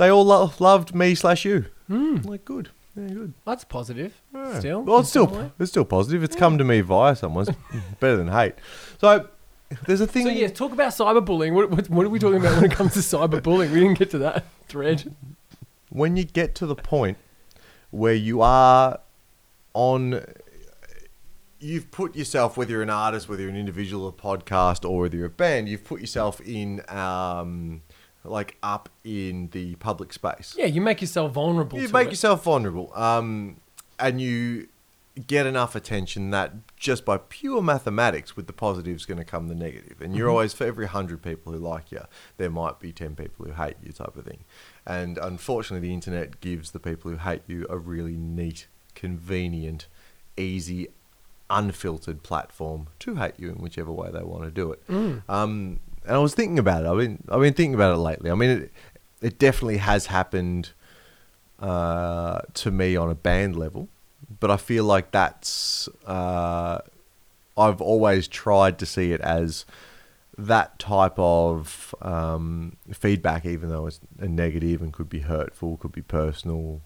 [0.01, 1.67] They all lo- loved me slash you.
[1.91, 2.71] I'm like, good.
[2.97, 3.35] Yeah, good.
[3.45, 4.19] that's positive.
[4.35, 4.59] Yeah.
[4.59, 6.25] Still, well, it's still it's still positive.
[6.25, 7.47] It's come to me via someone.
[7.49, 7.59] It's
[8.01, 8.55] better than hate.
[8.99, 9.29] So
[9.87, 10.25] there's a thing.
[10.25, 11.53] So yeah, talk about cyberbullying.
[11.53, 13.73] What, what, what are we talking about when it comes to cyberbullying?
[13.73, 15.15] We didn't get to that thread.
[15.91, 17.19] when you get to the point
[17.91, 19.01] where you are
[19.75, 20.25] on
[21.59, 25.17] you've put yourself whether you're an artist whether you're an individual a podcast or whether
[25.17, 27.83] you're a band you've put yourself in um
[28.25, 31.79] like up in the public space Yeah, you make yourself vulnerable.
[31.81, 32.11] you make it.
[32.13, 33.57] yourself vulnerable um
[33.99, 34.69] and you
[35.27, 39.55] get enough attention that just by pure mathematics with the positives going to come the
[39.55, 40.33] negative and you're Mm-hmm.
[40.35, 42.01] always for every 100 people who like you
[42.37, 44.45] there might be 10 people who hate you type of thing
[44.87, 49.89] and unfortunately the internet gives the people who hate you a really neat convenient
[50.37, 50.89] easy
[51.49, 55.23] unfiltered platform to hate you in whichever way they want to do it Mm.
[55.29, 55.81] um,
[56.11, 56.89] and I was thinking about it.
[56.89, 58.31] I've been I've been thinking about it lately.
[58.31, 58.73] I mean, it,
[59.23, 60.71] it definitely has happened
[61.61, 63.89] uh, to me on a band level,
[64.41, 66.79] but I feel like that's uh,
[67.57, 69.65] I've always tried to see it as
[70.39, 75.93] that type of um, feedback, even though it's a negative and could be hurtful, could
[75.93, 76.81] be personal.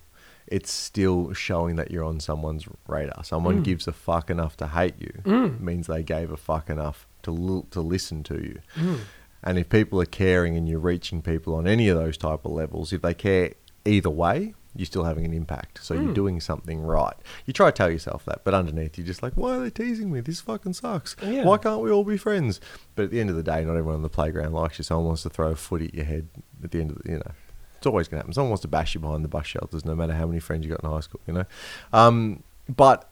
[0.46, 3.24] It's still showing that you're on someone's radar.
[3.24, 3.64] Someone Mm.
[3.64, 5.12] gives a fuck enough to hate you.
[5.24, 5.60] Mm.
[5.60, 8.60] Means they gave a fuck enough to l- to listen to you.
[8.76, 9.01] Mm.
[9.42, 12.52] And if people are caring and you're reaching people on any of those type of
[12.52, 13.52] levels, if they care
[13.84, 15.84] either way, you're still having an impact.
[15.84, 16.14] So you're Mm.
[16.14, 17.14] doing something right.
[17.46, 20.10] You try to tell yourself that, but underneath you're just like, why are they teasing
[20.10, 20.20] me?
[20.20, 21.14] This fucking sucks.
[21.22, 21.44] Yeah.
[21.44, 22.60] Why can't we all be friends?
[22.96, 24.84] But at the end of the day, not everyone on the playground likes you.
[24.84, 26.26] Someone wants to throw a footy at your head
[26.62, 27.32] at the end of the, you know.
[27.76, 28.32] It's always going to happen.
[28.32, 30.70] Someone wants to bash you behind the bus shelters, no matter how many friends you
[30.70, 31.44] got in high school, you know.
[31.92, 32.42] Um,
[32.74, 33.10] but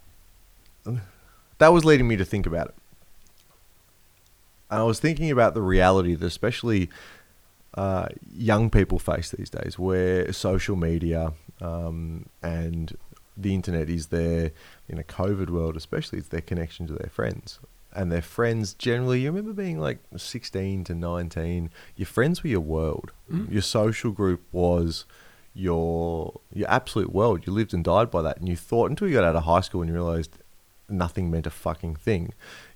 [1.58, 2.74] that was leading me to think about it.
[4.80, 6.88] I was thinking about the reality that especially
[7.74, 12.96] uh, young people face these days, where social media um, and
[13.36, 14.52] the internet is their,
[14.88, 17.60] in a COVID world especially, it's their connection to their friends.
[17.94, 22.60] And their friends generally, you remember being like 16 to 19, your friends were your
[22.60, 23.12] world.
[23.30, 23.52] Mm.
[23.52, 25.04] Your social group was
[25.54, 27.46] your your absolute world.
[27.46, 28.38] You lived and died by that.
[28.38, 30.38] And you thought, until you got out of high school and you realized
[30.88, 32.32] nothing meant a fucking thing,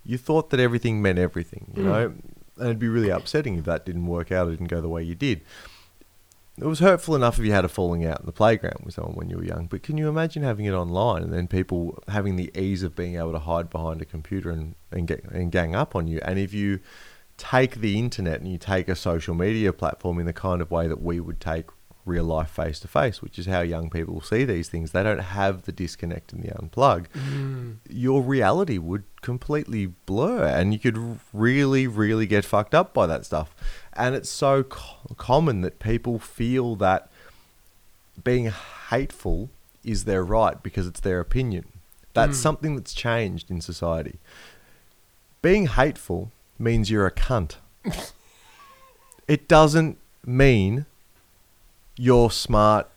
[0.06, 1.86] you thought that everything meant everything, you Mm.
[1.86, 2.14] know?
[2.58, 5.02] And it'd be really upsetting if that didn't work out, it didn't go the way
[5.02, 5.42] you did.
[6.58, 9.14] It was hurtful enough if you had a falling out in the playground with someone
[9.14, 12.36] when you were young, but can you imagine having it online and then people having
[12.36, 15.74] the ease of being able to hide behind a computer and, and get and gang
[15.74, 16.18] up on you?
[16.24, 16.80] And if you
[17.36, 20.88] take the internet and you take a social media platform in the kind of way
[20.88, 21.66] that we would take
[22.06, 25.18] real life face to face, which is how young people see these things, they don't
[25.18, 27.06] have the disconnect and the unplug.
[27.12, 27.76] Mm.
[27.90, 33.26] your reality would completely blur and you could really really get fucked up by that
[33.26, 33.54] stuff.
[33.92, 37.10] And it's so co- common that people feel that
[38.22, 38.52] being
[38.90, 39.50] hateful
[39.84, 41.64] is their right because it's their opinion.
[42.14, 42.42] That's Mm.
[42.42, 44.18] something that's changed in society.
[45.42, 47.56] Being hateful means you're a cunt.
[49.28, 50.86] It doesn't mean
[51.96, 52.88] you're smart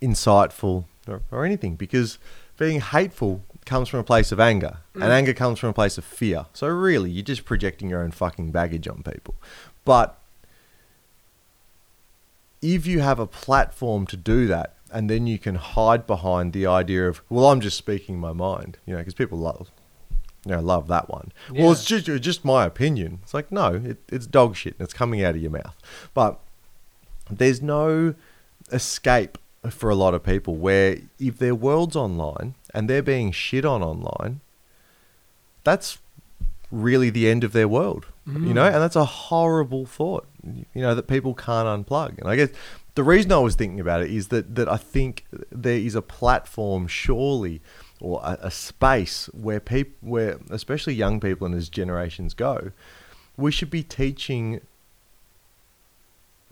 [0.00, 2.18] insightful or, or anything because
[2.58, 5.10] being hateful comes from a place of anger and Mm.
[5.10, 6.46] anger comes from a place of fear.
[6.52, 9.34] So really you're just projecting your own fucking baggage on people.
[9.84, 10.18] But
[12.62, 16.66] if you have a platform to do that and then you can hide behind the
[16.66, 19.70] idea of well i'm just speaking my mind you know because people love
[20.44, 21.32] you know love that one.
[21.52, 23.18] Well it's just just my opinion.
[23.24, 25.74] It's like no it, it's dog shit and it's coming out of your mouth.
[26.14, 26.38] But
[27.28, 28.14] there's no
[28.72, 29.38] escape
[29.70, 33.82] for a lot of people where if their world's online and they're being shit on
[33.82, 34.40] online
[35.64, 35.98] that's
[36.70, 38.72] really the end of their world, you know, mm.
[38.72, 42.18] and that's a horrible thought, you know, that people can't unplug.
[42.18, 42.50] And I guess
[42.96, 46.02] the reason I was thinking about it is that that I think there is a
[46.02, 47.60] platform, surely,
[48.00, 52.72] or a, a space where people, where especially young people and as generations go,
[53.36, 54.60] we should be teaching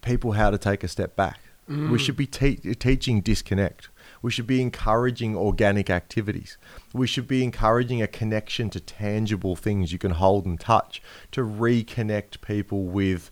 [0.03, 1.41] people how to take a step back.
[1.67, 1.99] We mm.
[1.99, 3.89] should be te- teaching disconnect.
[4.21, 6.57] We should be encouraging organic activities.
[6.93, 11.43] We should be encouraging a connection to tangible things you can hold and touch to
[11.43, 13.31] reconnect people with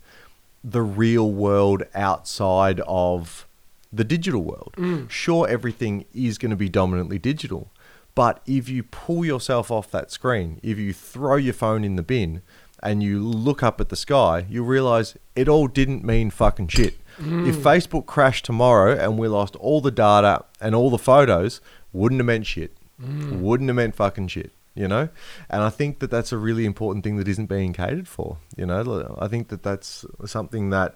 [0.63, 3.47] the real world outside of
[3.91, 4.73] the digital world.
[4.77, 5.09] Mm.
[5.09, 7.71] Sure, everything is going to be dominantly digital,
[8.15, 12.03] but if you pull yourself off that screen, if you throw your phone in the
[12.03, 12.41] bin
[12.81, 16.97] and you look up at the sky, you realize it all didn't mean fucking shit.
[17.19, 21.61] If Facebook crashed tomorrow and we lost all the data and all the photos,
[21.91, 22.75] wouldn't have meant shit.
[22.99, 25.09] Wouldn't have meant fucking shit, you know?
[25.49, 28.65] And I think that that's a really important thing that isn't being catered for, you
[28.65, 29.15] know?
[29.19, 30.95] I think that that's something that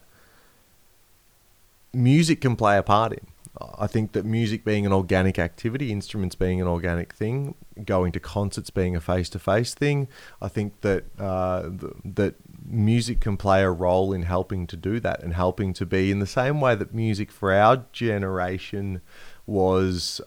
[1.94, 3.28] music can play a part in.
[3.60, 8.20] I think that music being an organic activity, instruments being an organic thing, going to
[8.20, 10.08] concerts being a face-to-face thing,
[10.40, 12.36] I think that uh, th- that
[12.68, 16.20] music can play a role in helping to do that and helping to be in
[16.20, 19.02] the same way that music for our generation
[19.46, 20.22] was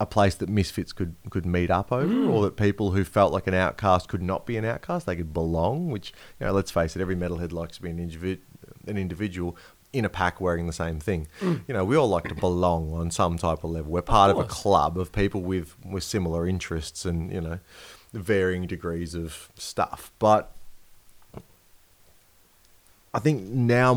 [0.00, 2.30] a place that misfits could could meet up over, mm.
[2.30, 5.32] or that people who felt like an outcast could not be an outcast; they could
[5.32, 5.90] belong.
[5.90, 8.40] Which, you know, let's face it, every metalhead likes to be an individ-
[8.86, 9.56] an individual
[9.92, 11.26] in a pack wearing the same thing.
[11.40, 11.62] Mm.
[11.66, 13.90] You know, we all like to belong on some type of level.
[13.90, 17.58] We're part of, a club of people with with similar interests and you know,
[18.12, 20.12] varying degrees of stuff.
[20.18, 20.52] But
[23.14, 23.94] I think now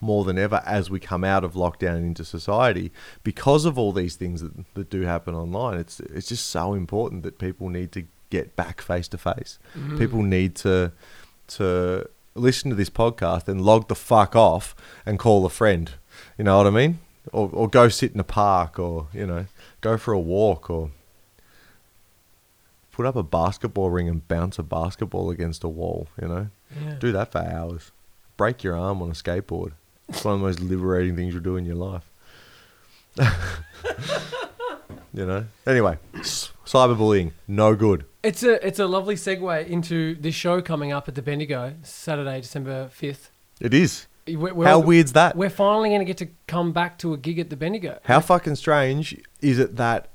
[0.00, 2.90] more than ever, as we come out of lockdown into society,
[3.22, 7.22] because of all these things that, that do happen online, it's it's just so important
[7.22, 9.58] that people need to get back face to face.
[9.96, 10.92] People need to
[11.56, 14.74] to listen to this podcast and log the fuck off
[15.06, 15.92] and call a friend.
[16.36, 16.98] You know what I mean?
[17.32, 19.46] Or or go sit in a park, or you know,
[19.80, 20.90] go for a walk, or
[22.92, 26.08] put up a basketball ring and bounce a basketball against a wall.
[26.20, 26.46] You know,
[26.84, 26.94] Yeah.
[26.96, 27.92] do that for hours.
[28.38, 29.72] Break your arm on a skateboard.
[30.08, 32.08] It's one of the most liberating things you'll do in your life.
[35.12, 35.44] you know.
[35.66, 38.04] Anyway, cyberbullying, no good.
[38.22, 42.40] It's a it's a lovely segue into this show coming up at the Bendigo Saturday,
[42.40, 43.30] December fifth.
[43.60, 44.06] It is.
[44.28, 45.36] We're, we're How all- weird's that?
[45.36, 47.98] We're finally going to get to come back to a gig at the Bendigo.
[48.04, 50.10] How fucking strange is it that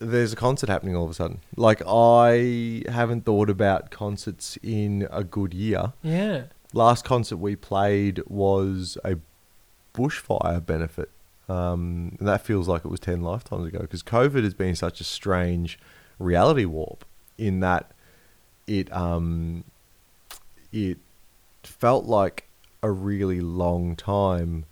[0.00, 1.40] there's a concert happening all of a sudden?
[1.56, 5.92] Like I haven't thought about concerts in a good year.
[6.02, 6.44] Yeah.
[6.72, 9.16] Last concert we played was a
[9.94, 11.10] bushfire benefit.
[11.48, 15.00] Um, and that feels like it was 10 lifetimes ago because COVID has been such
[15.00, 15.80] a strange
[16.18, 17.04] reality warp
[17.36, 17.90] in that
[18.68, 19.64] it, um,
[20.72, 20.98] it
[21.64, 22.46] felt like
[22.82, 24.64] a really long time.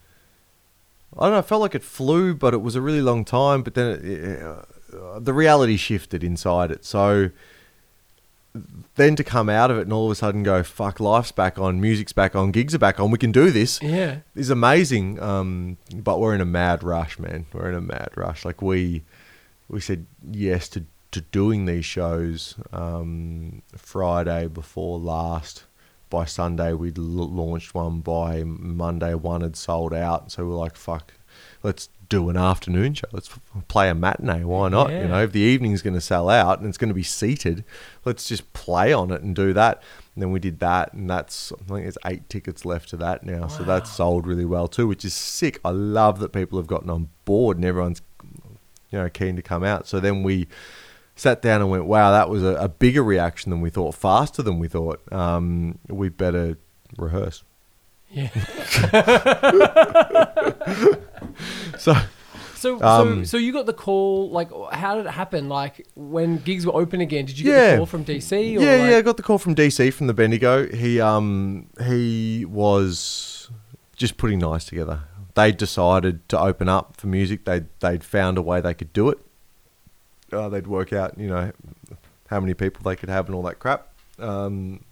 [1.19, 3.63] I don't know, it felt like it flew, but it was a really long time,
[3.63, 6.85] but then it, uh, the reality shifted inside it.
[6.85, 7.31] So
[8.97, 11.59] then to come out of it and all of a sudden go, fuck, life's back
[11.59, 14.19] on, music's back on, gigs are back on, we can do this Yeah.
[14.35, 15.21] is amazing.
[15.21, 17.47] Um, but we're in a mad rush, man.
[17.53, 18.45] We're in a mad rush.
[18.45, 19.05] Like we,
[19.69, 25.65] we said yes to, to doing these shows um, Friday before last.
[26.11, 28.01] By Sunday, we'd l- launched one.
[28.01, 30.33] By Monday, one had sold out.
[30.33, 31.13] So we're like, fuck,
[31.63, 33.09] let's do an afternoon show.
[33.13, 33.31] Let's
[33.69, 34.45] play a matinee.
[34.45, 34.91] Why not?
[34.91, 35.03] Yeah.
[35.03, 37.65] You know, if the evening's going to sell out and it's going to be seated,
[38.05, 39.83] let's just play on it and do that.
[40.15, 43.25] And then we did that, and that's I think there's eight tickets left to that
[43.25, 43.47] now.
[43.47, 45.61] So that's sold really well too, which is sick.
[45.65, 48.03] I love that people have gotten on board and everyone's
[48.91, 49.87] you know keen to come out.
[49.87, 50.49] So then we
[51.15, 54.43] sat down and went, wow, that was a, a bigger reaction than we thought, faster
[54.43, 55.01] than we thought.
[55.13, 56.57] Um, we better
[56.97, 57.43] rehearse.
[58.11, 58.31] Yeah.
[61.79, 61.95] So
[62.57, 64.31] So, Um, so, so you got the call.
[64.31, 65.49] Like, how did it happen?
[65.49, 67.71] Like, when gigs were open again, did you get Yeah.
[67.73, 68.33] the call from DC?
[68.33, 70.67] Or yeah, like, yeah, I got the call from DC from the Bendigo.
[70.69, 73.49] He um he was
[73.97, 75.03] just putting nice together.
[75.35, 77.45] They decided to open up for music.
[77.45, 79.19] They they'd found a way they could do it.
[80.33, 81.53] Uh, they'd work out, you know,
[82.29, 83.87] how many people they could have and all that crap.
[84.19, 84.85] Um,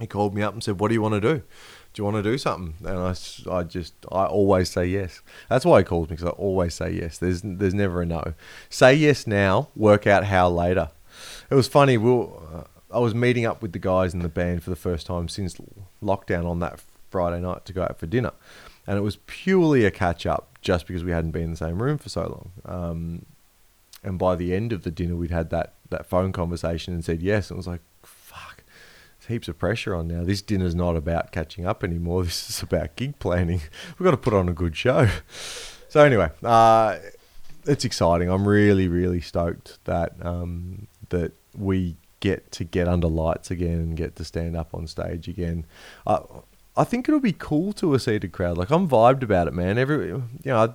[0.00, 1.42] he called me up and said, "What do you want to do?
[1.92, 3.14] Do you want to do something?" And I,
[3.50, 5.20] I just, I always say yes.
[5.48, 7.18] That's why he calls me because I always say yes.
[7.18, 8.34] There's, there's never a no.
[8.70, 9.68] Say yes now.
[9.76, 10.90] Work out how later.
[11.50, 11.98] It was funny.
[11.98, 14.76] We were, uh, I was meeting up with the guys in the band for the
[14.76, 15.56] first time since
[16.02, 18.32] lockdown on that Friday night to go out for dinner,
[18.86, 21.82] and it was purely a catch up, just because we hadn't been in the same
[21.82, 22.52] room for so long.
[22.64, 23.26] Um,
[24.02, 27.20] and by the end of the dinner, we'd had that that phone conversation and said
[27.22, 27.50] yes.
[27.50, 27.82] It was like,
[29.26, 30.24] heaps of pressure on now.
[30.24, 32.24] This dinner's not about catching up anymore.
[32.32, 33.62] This is about gig planning.
[33.98, 35.08] We've got to put on a good show.
[35.88, 36.98] So anyway, uh,
[37.66, 38.30] it's exciting.
[38.30, 43.96] I'm really, really stoked that um, that we get to get under lights again and
[43.96, 45.66] get to stand up on stage again.
[46.06, 46.20] Uh,
[46.76, 48.56] I think it'll be cool to a seated crowd.
[48.56, 49.76] Like I'm vibed about it, man.
[49.76, 50.74] Every you know,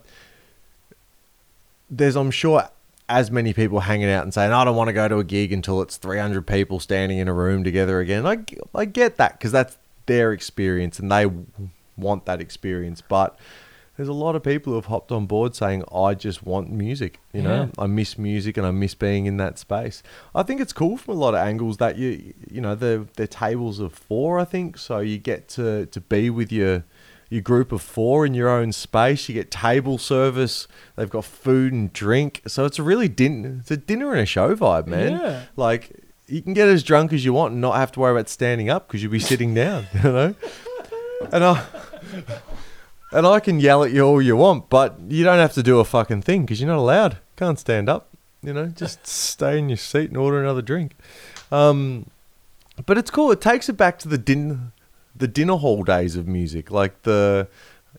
[1.90, 2.70] there's I'm sure
[3.10, 5.54] as many people hanging out and saying I don't want to go to a gig
[5.54, 8.26] until it's 300 people standing in a room together again.
[8.26, 8.40] I
[8.76, 11.26] I get that because that's their experience and they
[11.98, 13.38] want that experience, but
[13.96, 17.20] there's a lot of people who have hopped on board saying, I just want music.
[17.34, 17.84] You know, Yeah.
[17.84, 20.04] I miss music and I miss being in that space.
[20.36, 23.26] I think it's cool from a lot of angles that you, you know, the the
[23.26, 24.78] tables of four, I think.
[24.78, 26.84] So you get to, to be with your,
[27.30, 29.28] your group of four in your own space.
[29.28, 30.68] You get table service.
[30.96, 32.42] They've got food and drink.
[32.48, 35.20] So it's a really din- it's a dinner and a show vibe, man.
[35.20, 35.44] Yeah.
[35.56, 35.92] Like
[36.28, 38.70] you can get as drunk as you want and not have to worry about standing
[38.70, 40.36] up because you'll be sitting down, you know?
[41.32, 41.66] And I
[43.12, 45.80] and I can yell at you all you want, but you don't have to do
[45.80, 47.18] a fucking thing because you're not allowed.
[47.36, 48.10] Can't stand up,
[48.42, 48.68] you know?
[48.68, 50.94] Just stay in your seat and order another drink.
[51.52, 52.08] Um,
[52.86, 53.32] but it's cool.
[53.32, 54.72] It takes it back to the din
[55.18, 57.48] the dinner hall days of music, like the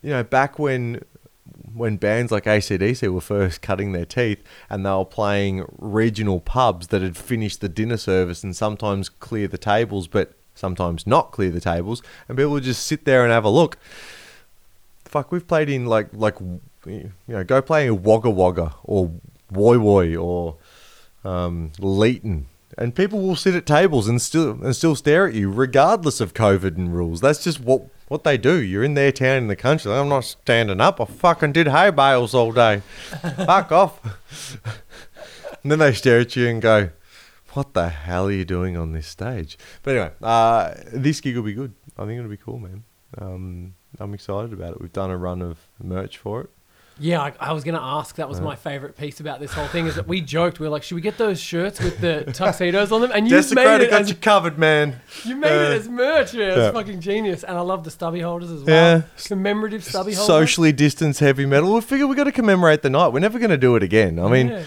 [0.03, 1.03] you know back when
[1.75, 6.89] when bands like ACDC were first cutting their teeth and they were playing regional pubs
[6.89, 11.51] that had finished the dinner service and sometimes clear the tables, but sometimes not clear
[11.51, 13.79] the tables, and people would just sit there and have a look.
[15.05, 16.37] Fuck, we've played in like like
[16.87, 19.13] you know go play in Wagga Wagga or
[19.53, 20.57] Woy Woy or
[21.25, 22.45] um, Leeton.
[22.79, 26.33] And people will sit at tables and still and still stare at you, regardless of
[26.33, 27.21] COVID and rules.
[27.21, 28.55] That's just what what they do.
[28.63, 29.93] You're in their town in the country.
[29.93, 31.01] I'm not standing up.
[31.01, 32.83] I fucking did hay bales all day.
[33.37, 34.01] Fuck off.
[35.63, 36.91] and then they stare at you and go,
[37.55, 41.43] "What the hell are you doing on this stage?" But anyway, uh, this gig will
[41.43, 41.75] be good.
[41.99, 42.85] I think it'll be cool, man.
[43.21, 44.81] Um, I'm excited about it.
[44.81, 46.51] We've done a run of merch for it.
[47.01, 48.17] Yeah, I, I was going to ask.
[48.17, 49.87] That was my favorite piece about this whole thing.
[49.87, 50.59] Is that we joked.
[50.59, 53.11] We were like, should we get those shirts with the tuxedos on them?
[53.15, 55.01] And you made Desecrated it got as you covered, man.
[55.25, 56.35] you made it as merch.
[56.35, 56.71] Yeah, it's yeah.
[56.73, 57.45] fucking genius.
[57.45, 58.99] And I love the stubby holders as well.
[58.99, 59.03] Yeah.
[59.27, 60.27] commemorative stubby holders.
[60.27, 61.75] socially distanced heavy metal.
[61.75, 63.09] We figure we got to commemorate the night.
[63.09, 64.19] We're never going to do it again.
[64.19, 64.63] I mean, Yeah.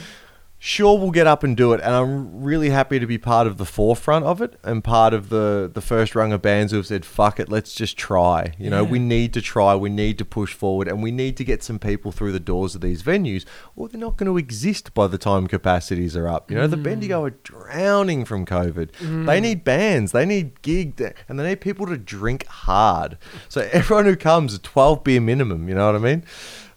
[0.64, 3.58] Sure we'll get up and do it, and I'm really happy to be part of
[3.58, 6.86] the forefront of it and part of the the first rung of bands who have
[6.86, 8.92] said, "Fuck it, let's just try." You know, Yeah.
[8.92, 9.76] we need to try.
[9.76, 12.76] We need to push forward, and we need to get some people through the doors
[12.76, 13.44] of these venues,
[13.76, 16.52] or they're not going to exist by the time capacities are up.
[16.52, 16.84] You know, the mm.
[16.84, 18.92] Bendigo are drowning from COVID.
[19.02, 19.26] Mm.
[19.26, 23.18] They need bands, they need gigs, and they need people to drink hard.
[23.50, 25.68] So everyone who comes, a 12 beer minimum.
[25.68, 26.24] You know what I mean?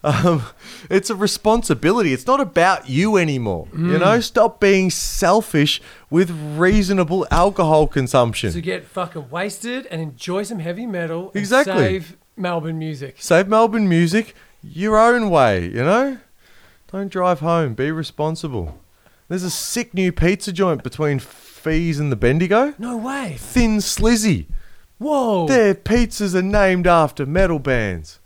[0.04, 0.42] Um,
[0.90, 2.12] it's a responsibility.
[2.12, 3.68] It's not about you anymore.
[3.72, 8.52] You know, stop being selfish with reasonable alcohol consumption.
[8.52, 11.32] to get fucking wasted and enjoy some heavy metal.
[11.34, 11.74] Exactly.
[11.74, 13.16] Save Melbourne music.
[13.18, 16.18] Save Melbourne music your own way, you know?
[16.92, 17.74] Don't drive home.
[17.74, 18.78] Be responsible.
[19.28, 22.74] There's a sick new pizza joint between Fees and the Bendigo.
[22.78, 23.36] No way.
[23.38, 24.46] Thin Slizzy.
[24.98, 25.46] Whoa.
[25.48, 28.20] Their pizzas are named after metal bands.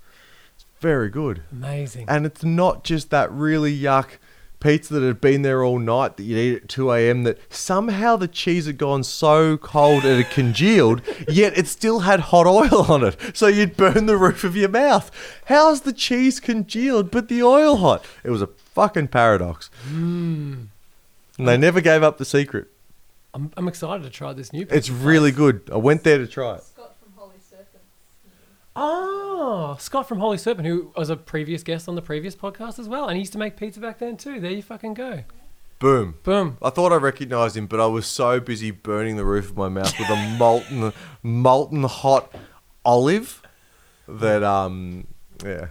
[0.81, 1.43] Very good.
[1.51, 2.07] Amazing.
[2.09, 4.19] And it's not just that really yuck
[4.61, 7.23] pizza that had been there all night that you'd eat at 2 a.m.
[7.25, 12.21] that somehow the cheese had gone so cold it had congealed, yet it still had
[12.21, 13.17] hot oil on it.
[13.37, 15.11] So you'd burn the roof of your mouth.
[15.47, 18.05] How's the cheese congealed but the oil hot?
[18.25, 19.71] It was a fucking paradox.
[19.89, 20.65] Hmm.
[21.39, 22.67] And they never gave up the secret.
[23.33, 24.63] I'm, I'm excited to try this new.
[24.67, 24.77] Pizza.
[24.77, 25.69] It's pizza really good.
[25.73, 26.65] I went there to try it.
[26.65, 27.85] Scott from Holy Serpent.
[28.81, 32.89] Oh, Scott from Holy Serpent, who was a previous guest on the previous podcast as
[32.89, 34.39] well, and he used to make pizza back then too.
[34.39, 35.25] There you fucking go.
[35.81, 36.15] Boom.
[36.23, 36.59] Boom.
[36.63, 39.69] I thought I recognised him, but I was so busy burning the roof of my
[39.69, 40.93] mouth with a molten,
[41.25, 42.33] molten hot
[42.85, 43.43] olive
[44.07, 45.09] that um
[45.45, 45.69] yeah,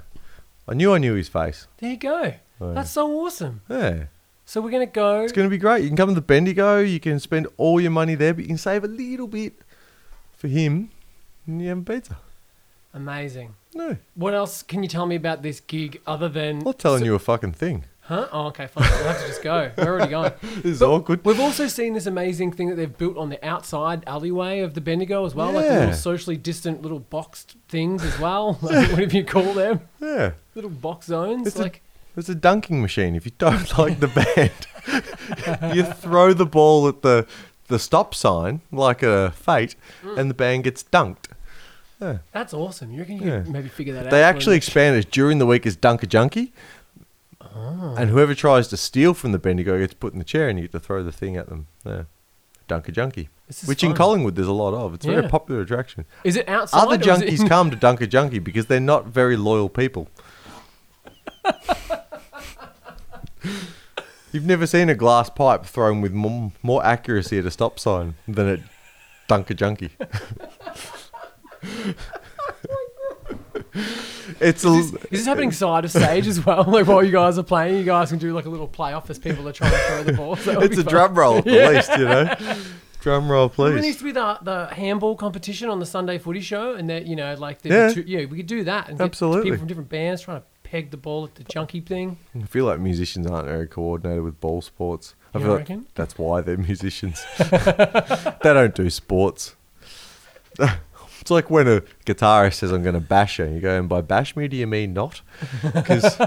[0.67, 1.65] I knew I knew his face.
[1.77, 2.33] There you go.
[2.59, 3.61] Oh, That's so awesome.
[3.69, 4.07] Yeah,
[4.45, 5.21] So we're gonna go.
[5.23, 5.81] it's gonna be great.
[5.83, 6.79] You can come to the Bendigo.
[6.79, 9.53] You can spend all your money there, but you can save a little bit
[10.35, 10.89] for him,
[11.45, 12.17] and you have a pizza.
[12.97, 13.53] Amazing.
[13.75, 16.57] No, What else can you tell me about this gig other than?
[16.57, 17.85] I'm not telling you a fucking thing.
[18.01, 18.27] Huh?
[18.31, 18.89] Oh, okay, fine.
[18.89, 19.69] We'll have to just go.
[19.77, 20.31] We're already going.
[20.41, 21.23] This is But awkward.
[21.25, 24.81] We've also seen this amazing thing that they've built on the outside alleyway of the
[24.81, 25.79] Bendigo as well, like the Yeah.
[25.81, 28.57] little socially distant little boxed things as well.
[28.63, 31.45] Like, whatever you call them, Yeah, little box zones.
[31.45, 31.81] It's a- like
[32.15, 33.13] It's a dunking machine.
[33.15, 37.27] If you don't like the band, you throw the ball at the
[37.67, 40.17] the stop sign like a fate, Mm.
[40.17, 41.25] and the band gets dunked.
[41.99, 42.17] Yeah.
[42.31, 42.91] that's awesome.
[42.91, 43.41] You reckon you Yeah.
[43.41, 44.11] could maybe figure that out?
[44.11, 44.57] They for actually me?
[44.57, 46.53] expanded during the week as Dunker Junkie,
[47.41, 47.95] Oh.
[47.97, 50.65] and whoever tries to steal from the Bendigo gets put in the chair, and you
[50.65, 51.67] get to throw the thing at them.
[51.85, 52.03] Yeah.
[52.67, 53.29] Dunker Junkie.
[53.47, 53.97] This is which in fun.
[53.97, 54.93] Collingwood there's a lot of.
[54.93, 55.15] It's a Yeah.
[55.21, 56.05] very popular attraction.
[56.23, 56.79] Is it outside?
[56.81, 59.69] Other or is it junkies in- come to Dunker Junkie because they're not very loyal
[59.69, 60.09] people.
[64.33, 68.15] You've never seen a glass pipe thrown with more, more accuracy at a stop sign
[68.27, 68.59] than at
[69.27, 69.91] Dunker Junkie.
[74.39, 74.69] it's a.
[74.69, 76.63] Is this happening side of stage as well?
[76.67, 79.17] Like while you guys are playing, you guys can do like a little playoff as
[79.19, 80.35] people are trying to throw the ball.
[80.37, 80.93] So It's a fun.
[80.93, 81.69] drum roll at the Yeah.
[81.69, 82.35] least, you know.
[83.01, 83.85] Drum roll, there please.
[83.85, 87.15] used to be the, the handball competition on the Sunday Footy Show, and that you
[87.15, 87.89] know, like the Yeah.
[87.89, 89.43] two, yeah, we could do that and Absolutely.
[89.43, 92.17] people from different bands trying to peg the ball at the junkie thing.
[92.35, 95.15] I feel like musicians aren't very coordinated with ball sports.
[95.33, 97.23] I You feel like that's why they're musicians.
[97.37, 99.55] they don't do sports.
[101.27, 103.47] It's like when a guitarist says, I'm going to bash you.
[103.47, 105.19] You go, and by bash me, do you mean not?
[105.61, 106.17] Because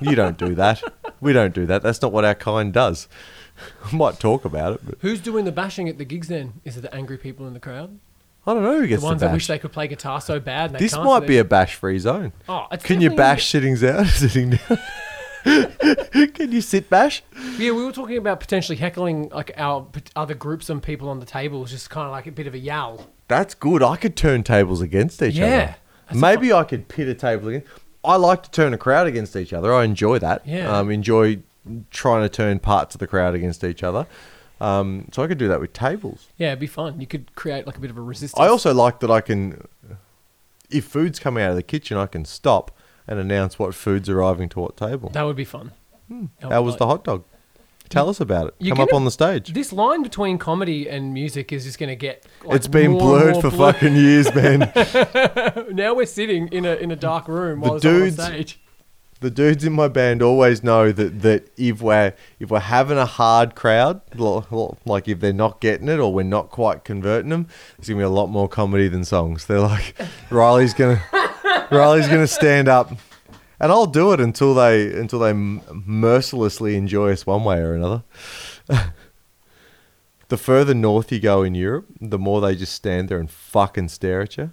[0.00, 0.84] you don't do that.
[1.20, 1.82] We don't do that.
[1.82, 3.08] That's not what our kind does.
[3.92, 6.60] I might talk about it, but Who's doing the bashing at the gigs then?
[6.64, 7.98] Is it the angry people in the crowd?
[8.46, 10.66] I don't know who gets The ones that wish they could play guitar so bad.
[10.66, 12.32] And they This can't, might be a bash-free zone.
[12.48, 14.78] Oh, it's Can you definitely- bash sittings out, sitting down?
[16.34, 17.24] Can you sit bash?
[17.58, 21.18] Yeah, we were talking about potentially heckling like our p- other groups and people on
[21.18, 23.10] the tables, just kind of like a bit of a yell.
[23.28, 23.82] That's good.
[23.82, 25.74] I could turn tables against each Yeah.
[26.10, 26.18] other.
[26.20, 27.66] Maybe I could pit a table against.
[28.04, 29.74] I like to turn a crowd against each other.
[29.74, 30.46] I enjoy that.
[30.46, 30.70] Yeah.
[30.78, 31.40] Um, enjoy
[31.90, 34.06] trying to turn parts of the crowd against each other.
[34.60, 36.28] Um, so I could do that with tables.
[36.36, 37.00] Yeah, it'd be fun.
[37.00, 38.38] You could create like a bit of a resistance.
[38.40, 39.66] I also like that I can,
[40.70, 42.70] if food's coming out of the kitchen, I can stop
[43.08, 45.10] and announce what food's arriving to what table.
[45.10, 45.72] that would be fun.
[46.08, 47.24] That How was like- the hot dog?
[47.88, 48.54] Tell us about it.
[48.58, 49.52] You're Come up gonna- on the stage.
[49.52, 52.24] This line between comedy and music is just going to get.
[52.44, 53.74] Like, it's been more and blurred more for blurred.
[53.76, 54.72] fucking years, man.
[55.74, 58.60] Now we're sitting in a in a dark room The while it's on dudes- stage.
[59.20, 63.06] the dudes in my band always know that, that if we're if we're having a
[63.06, 67.30] hard crowd, l- l- like if they're not getting it or we're not quite converting
[67.30, 67.46] them,
[67.78, 69.46] there's gonna be a lot more comedy than songs.
[69.46, 69.94] They're like,
[70.30, 71.02] Riley's gonna
[71.70, 72.92] Riley's gonna stand up,
[73.60, 78.02] and I'll do it until they until they mercilessly enjoy us one way or another.
[80.28, 83.88] the further north you go in Europe, the more they just stand there and fucking
[83.88, 84.50] stare at you.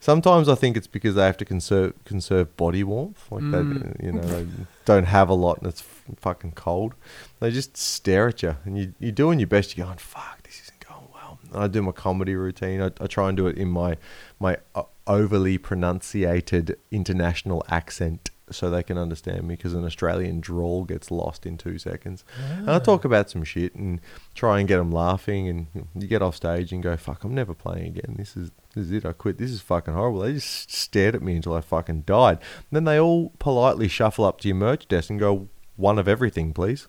[0.00, 3.52] Sometimes I think it's because they have to conserve conserve body warmth, like Mm.
[3.98, 4.46] they, you know, they
[4.84, 6.94] don't have a lot and it's f- fucking cold.
[7.40, 9.76] They just stare at you, and you you're doing your best.
[9.76, 12.80] You're going, "Fuck, this isn't going well." And I do my comedy routine.
[12.82, 13.96] I, I try and do it in my
[14.38, 19.56] my uh, overly pronunciated international accent, so they can understand me.
[19.56, 22.24] Because an Australian drawl gets lost in two seconds.
[22.50, 24.00] And I talk about some shit and
[24.34, 25.48] try and get them laughing.
[25.48, 28.16] And you get off stage and go, "Fuck, I'm never playing again.
[28.18, 29.06] This is this is it.
[29.06, 29.38] I quit.
[29.38, 32.38] This is fucking horrible." They just stared at me until I fucking died.
[32.70, 36.52] then they all politely shuffle up to your merch desk and go, "One of everything,
[36.52, 36.88] please."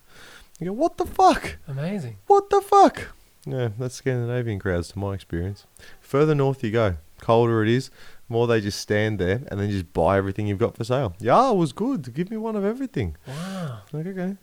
[0.58, 1.56] You go, "What the fuck?
[1.66, 2.18] Amazing.
[2.26, 3.14] What the fuck?"
[3.46, 5.66] Yeah, that's Scandinavian crowds, to my experience.
[6.00, 7.90] Further north you go, colder it is.
[8.28, 11.14] More they just stand there and then just buy everything you've got for sale.
[11.18, 12.12] Yeah, it was good.
[12.14, 13.16] Give me one of everything.
[13.26, 13.80] Wow.
[13.92, 14.36] Like, okay,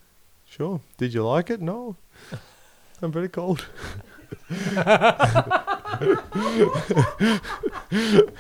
[0.46, 0.82] sure.
[0.98, 1.62] Did you like it?
[1.62, 1.96] No.
[3.02, 3.66] I'm very cold.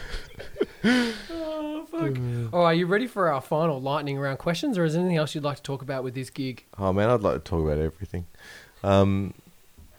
[0.83, 2.17] Oh, fuck.
[2.53, 5.35] All right, you ready for our final lightning round questions, or is there anything else
[5.35, 6.65] you'd like to talk about with this gig?
[6.77, 8.25] Oh man, I'd like to talk about everything.
[8.83, 9.33] Um,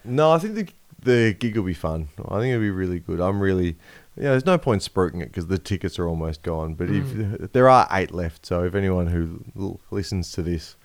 [0.09, 0.67] no, I think the
[1.01, 2.09] the gig will be fun.
[2.27, 3.21] I think it'll be really good.
[3.21, 3.77] I'm really,
[4.17, 4.31] yeah.
[4.31, 6.73] There's no point spruiking it because the tickets are almost gone.
[6.73, 10.75] But if there are eight left, so if anyone who l- listens to this,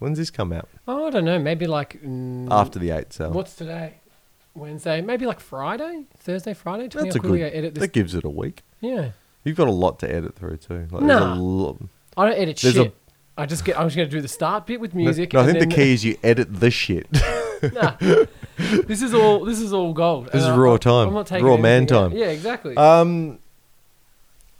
[0.00, 0.68] when's this come out?
[0.86, 1.38] Oh, I don't know.
[1.38, 3.30] Maybe like mm, After the eight sale.
[3.30, 3.94] What's today?
[4.54, 5.00] Wednesday.
[5.00, 6.88] Maybe like Friday, Thursday, Friday.
[6.88, 7.40] Depending That's a good.
[7.40, 7.80] Edit this.
[7.80, 8.62] That gives it a week.
[8.80, 9.10] yeah.
[9.44, 10.86] You've got a lot to edit through too.
[10.90, 11.34] Like, there's Nah.
[11.34, 11.76] a lot.
[12.16, 12.94] I don't edit There's shit.
[13.36, 13.78] I just get.
[13.78, 15.32] I'm just gonna do the start bit with music.
[15.34, 17.06] No, I and think the key is you edit the shit.
[17.72, 17.96] Nah.
[18.86, 19.44] this is all.
[19.44, 20.26] This is all gold.
[20.26, 21.08] This is And I- raw I- time.
[21.08, 22.12] I'm not taking Raw man anything time.
[22.12, 22.76] Yeah, exactly.
[22.76, 23.38] Um,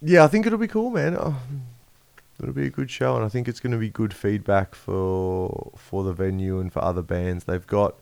[0.02, 1.16] yeah, I think it'll be cool, man.
[1.18, 1.36] Oh,
[2.40, 5.72] it'll be a good show, and I think it's going to be good feedback for
[5.76, 7.44] for the venue and for other bands.
[7.44, 7.94] They've got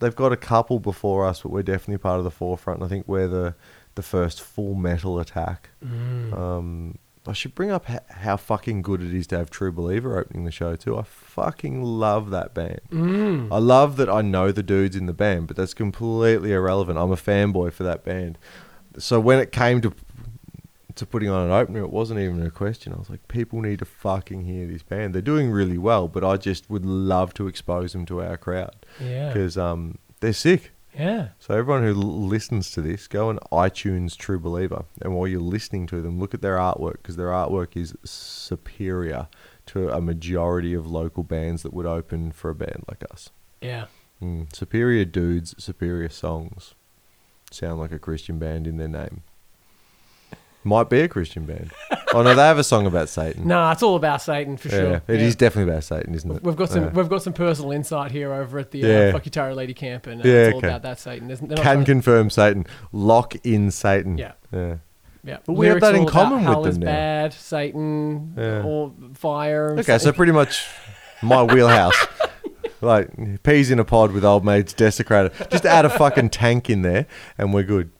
[0.00, 2.82] they've got a couple before us, but we're definitely part of the forefront.
[2.82, 3.54] I think we're the
[3.94, 5.70] the first full metal attack.
[5.84, 6.32] Mm.
[6.38, 10.44] Um, I should bring up how fucking good it is to have True Believer opening
[10.46, 10.96] the show too.
[10.96, 12.80] I fucking love that band.
[12.90, 13.48] Mm.
[13.52, 16.98] I love that I know the dudes in the band, but that's completely irrelevant.
[16.98, 18.38] I'm a fanboy for that band.
[18.98, 19.92] So when it came to
[20.96, 22.92] to putting on an opener, it wasn't even a question.
[22.92, 25.14] I was like, people need to fucking hear this band.
[25.14, 28.74] They're doing really well, but I just would love to expose them to our crowd
[29.00, 29.28] Yeah.
[29.28, 30.72] because um, they're sick.
[30.98, 31.28] Yeah.
[31.38, 35.40] So everyone who l- listens to this, go on iTunes True Believer, and while you're
[35.40, 39.28] listening to them, look at their artwork because their artwork is superior
[39.66, 43.30] to a majority of local bands that would open for a band like us.
[43.60, 43.86] Yeah.
[44.20, 46.74] Mm, superior dudes, superior songs.
[47.50, 49.22] Sound like a Christian band in their name.
[50.62, 51.70] Might be a Christian band.
[52.12, 53.48] oh no, they have a song about Satan.
[53.48, 55.02] Nah, it's all about Satan for yeah, sure.
[55.08, 55.38] it is Yeah.
[55.38, 56.42] definitely about Satan, isn't it?
[56.42, 56.90] We've got some Yeah.
[56.90, 59.18] we've got some personal insight here over at the uh.
[59.18, 60.68] Fuck Lady camp, and uh, Yeah, it's all okay.
[60.68, 61.28] about that Satan.
[61.28, 62.66] There's, they're not Can trying to- confirm Satan.
[62.92, 64.18] Lock in Satan.
[64.18, 64.32] Yeah.
[64.52, 64.76] Yeah.
[65.24, 65.38] yeah.
[65.46, 66.86] But we have that in common with hell them is now.
[66.86, 69.78] bad, Satan, or fire.
[69.78, 70.66] Okay, so pretty much
[71.22, 71.96] my wheelhouse.
[72.82, 75.32] like peas in a pod with old mates desecrated.
[75.50, 77.06] Just add a fucking tank in there
[77.38, 77.90] and we're good.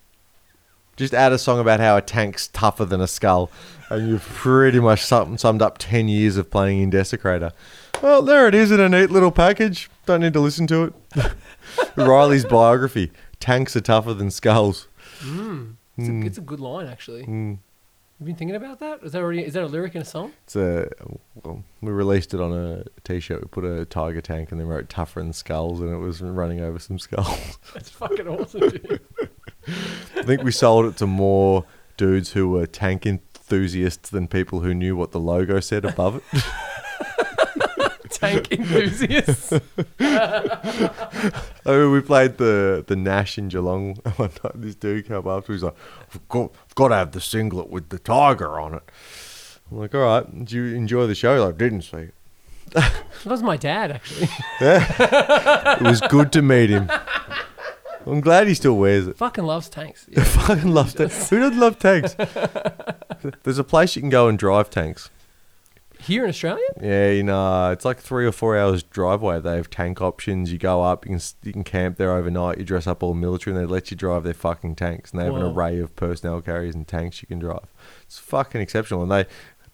[1.01, 3.51] Just add a song about how a tank's tougher than a skull,
[3.89, 7.53] and you've pretty much sum- summed up ten years of playing in Desecrator.
[8.03, 9.89] Well, there it is in a neat little package.
[10.05, 11.33] Don't need to listen to it.
[11.97, 14.89] Riley's biography: Tanks are tougher than skulls.
[15.21, 15.77] Mm.
[15.97, 17.25] It's, a, it's a good line, actually.
[17.25, 17.57] Mm.
[18.21, 19.03] You've been thinking about that?
[19.03, 20.35] Is that already is that a lyric in a song?
[20.45, 20.91] It's a
[21.43, 23.41] well, we released it on a t-shirt.
[23.41, 26.61] We put a tiger tank and then wrote "tougher than skulls," and it was running
[26.61, 27.59] over some skulls.
[27.73, 29.01] That's fucking awesome, dude.
[29.67, 31.65] I think we sold it to more
[31.97, 36.43] dudes who were tank enthusiasts than people who knew what the logo said above it.
[38.11, 39.53] Tank enthusiasts.
[40.01, 40.91] I
[41.65, 44.53] mean, we played the the Nash in Geelong one night.
[44.57, 45.77] This dude came up to me, he's like,
[46.15, 48.83] I've got, I've got to have the singlet with the tiger on it.
[49.71, 51.43] I'm like, all right, did you enjoy the show?
[51.43, 52.15] Like, didn't see it.
[52.73, 52.93] that
[53.25, 54.29] was my dad, actually.
[54.61, 56.91] It was good to meet him.
[58.07, 59.17] I'm glad he still wears it.
[59.19, 60.07] Fucking loves tanks.
[60.17, 61.29] I fucking loves tanks.
[61.31, 62.15] Who doesn't love tanks?
[63.43, 65.11] There's a place you can go and drive tanks.
[66.01, 66.65] Here in Australia?
[66.81, 69.39] Yeah, you know, it's like three or four hours drive away.
[69.39, 70.51] They have tank options.
[70.51, 72.57] You go up, you can you can camp there overnight.
[72.57, 75.11] You dress up all military, and they let you drive their fucking tanks.
[75.11, 77.67] And they have an array of personnel carriers and tanks you can drive.
[78.05, 79.03] It's fucking exceptional.
[79.03, 79.27] And they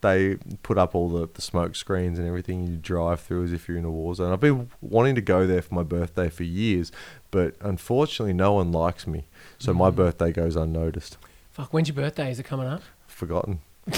[0.07, 3.69] they put up all the, the smoke screens and everything you drive through as if
[3.69, 4.33] you're in a war zone.
[4.33, 6.93] I've been wanting to go there for my birthday for years,
[7.31, 9.27] but unfortunately, no one likes me.
[9.59, 9.97] So my Mm.
[9.97, 11.19] birthday goes unnoticed.
[11.51, 12.31] Fuck, when's your birthday?
[12.31, 12.83] Is it coming up?
[13.07, 13.61] Forgotten.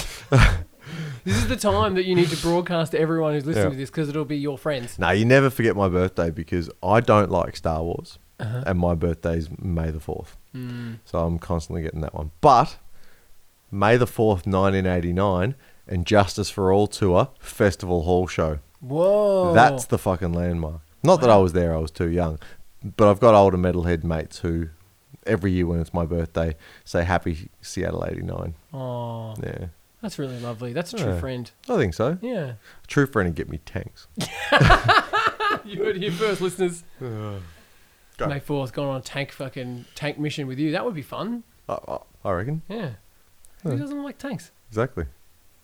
[1.25, 3.71] This is the time that you need to broadcast to everyone who's listening Yeah.
[3.73, 4.99] to this because it'll be your friends.
[4.99, 8.19] No, you never forget my birthday because I don't like Star Wars.
[8.41, 8.63] Uh-huh.
[8.69, 10.37] and my birthday's May the 4th.
[10.55, 11.01] Mm.
[11.05, 12.31] So I'm constantly getting that one.
[12.41, 12.79] But
[13.73, 15.57] May the 4th, 1989,
[15.89, 18.59] and Justice for All Tour Festival Hall Show.
[18.81, 19.53] Whoa.
[19.55, 20.81] That's the fucking landmark.
[21.03, 22.39] Not that I was there, I was too young.
[22.97, 24.69] But I've got older metalhead mates who,
[25.27, 26.55] every year when it's my birthday,
[26.85, 28.55] say Happy Seattle 89.
[28.73, 29.67] Oh, Yeah.
[30.01, 30.73] that's really lovely.
[30.73, 31.21] That's a true Yeah.
[31.21, 31.51] friend.
[31.69, 32.19] I think so.
[32.21, 32.53] Yeah.
[32.85, 34.07] A true friend and get me tanks.
[35.65, 36.85] you heard it here first, listeners.
[37.01, 38.27] Go.
[38.27, 40.73] May 4th, going on a tank fucking tank mission with you.
[40.73, 41.45] That would be fun.
[41.69, 42.63] I, I, I reckon.
[42.69, 42.91] Yeah.
[43.63, 44.51] Who doesn't like tanks?
[44.71, 45.05] Exactly.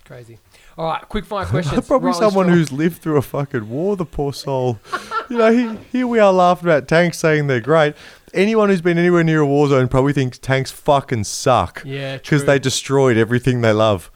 [0.04, 0.38] Crazy.
[0.76, 1.86] All right, quick fire questions.
[1.86, 2.58] Probably Riley someone Strong.
[2.58, 4.78] who's lived through a fucking war, the poor soul.
[5.30, 7.94] you know, he, here we are laughing about tanks saying they're great.
[8.34, 11.82] Anyone who's been anywhere near a war zone probably thinks tanks fucking suck.
[11.86, 14.10] Yeah, Because they destroyed everything they love.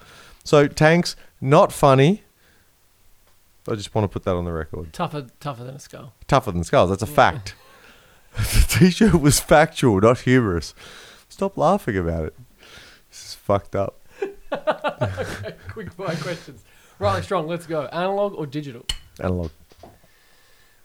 [0.44, 2.24] So, tanks, not funny.
[3.70, 4.92] I just want to put that on the record.
[4.92, 6.14] tougher, tougher than a skull.
[6.26, 7.54] Tougher than skulls, that's a fact.
[8.36, 10.74] the t shirt was factual, not humorous.
[11.28, 12.34] Stop laughing about it.
[13.10, 13.97] This is fucked up.
[15.70, 16.64] quick fire questions.
[16.98, 17.86] Riley Strong, let's go.
[17.86, 18.84] Analog or digital?
[19.20, 19.50] Analog.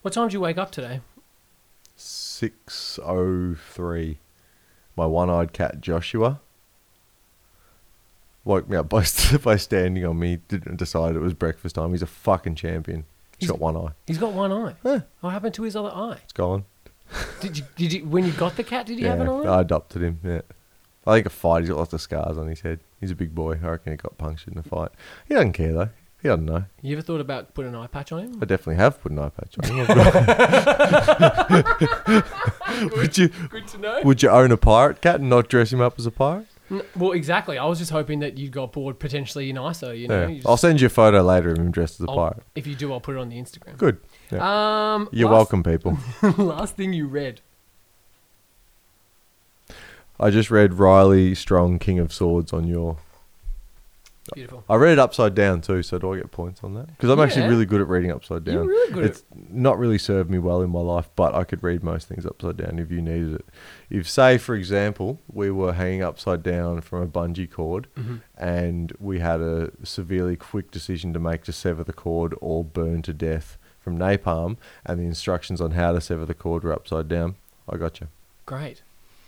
[0.01, 1.01] What time did you wake up today?
[1.95, 4.19] 603.
[4.95, 6.39] My one eyed cat Joshua
[8.45, 9.05] woke me up by,
[9.43, 11.91] by standing on me, didn't decide it was breakfast time.
[11.91, 13.05] He's a fucking champion.
[13.39, 13.91] He's He's- got one eye.
[14.05, 14.75] He's got one eye.
[14.83, 14.99] Huh.
[15.21, 16.17] What happened to his other eye?
[16.23, 16.65] It's gone.
[17.41, 19.57] Did you, did you, when you got the cat, did he yeah, have an eye?
[19.57, 20.19] I adopted him.
[20.23, 20.41] Yeah.
[21.05, 21.61] I think a fight.
[21.61, 22.79] He's got lots of scars on his head.
[23.01, 23.59] He's a big boy.
[23.63, 24.89] I reckon he got punctured in a fight.
[25.27, 25.89] He doesn't care though.
[26.21, 26.63] He doesn't know.
[26.81, 28.37] You ever thought about putting an eye patch on him?
[28.41, 29.85] I definitely have put an eye patch on him.
[32.97, 34.01] would you Good to know.
[34.03, 36.47] would you own a pirate cat and not dress him up as a pirate?
[36.71, 37.57] N- Well, exactly.
[37.57, 39.97] I was just hoping that you got bored potentially in ISO.
[39.97, 40.27] You know, Yeah.
[40.29, 42.43] You just- I'll send you a photo later of him dressed as a I'll- pirate.
[42.55, 43.77] if you do, I'll put it on the Instagram.
[43.77, 43.97] Good.
[44.31, 44.93] Yeah.
[44.95, 45.97] Um, You're last- welcome, people.
[46.37, 47.41] last thing you read.
[50.23, 52.97] I just read Riley Strong, King of Swords, on your.
[54.33, 54.63] Beautiful.
[54.69, 56.87] I read it upside down too, so do I get points on that?
[56.87, 57.49] Because I'm actually Yeah.
[57.49, 58.53] really good at reading upside down.
[58.55, 59.03] You're really good.
[59.05, 62.25] It's not really served me well in my life, but I could read most things
[62.25, 63.45] upside down if you needed it.
[63.89, 68.21] If, say, for example, we were hanging upside down from a bungee cord at, Mhm.
[68.37, 73.01] and we had a severely quick decision to make to sever the cord or burn
[73.01, 74.55] to death from napalm,
[74.85, 77.35] and the instructions on how to sever the cord were upside down,
[77.69, 78.07] I got you.
[78.45, 78.83] Great.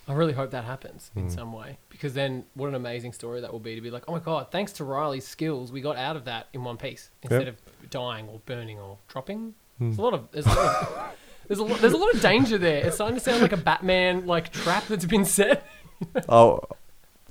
[0.08, 1.32] I really hope that happens in Mm.
[1.36, 4.12] some way because then what an amazing story that will be to be like, oh
[4.12, 7.48] my god, thanks to Riley's skills, we got out of that in one piece instead
[7.48, 7.56] of
[7.90, 9.56] dying or burning or dropping.
[9.80, 11.10] There's a lot of there's a lot of,
[11.48, 12.86] There's a lot, there's a lot of danger there.
[12.88, 15.66] It's starting to sound like a Batman like trap that's been set.
[16.30, 16.60] Oh,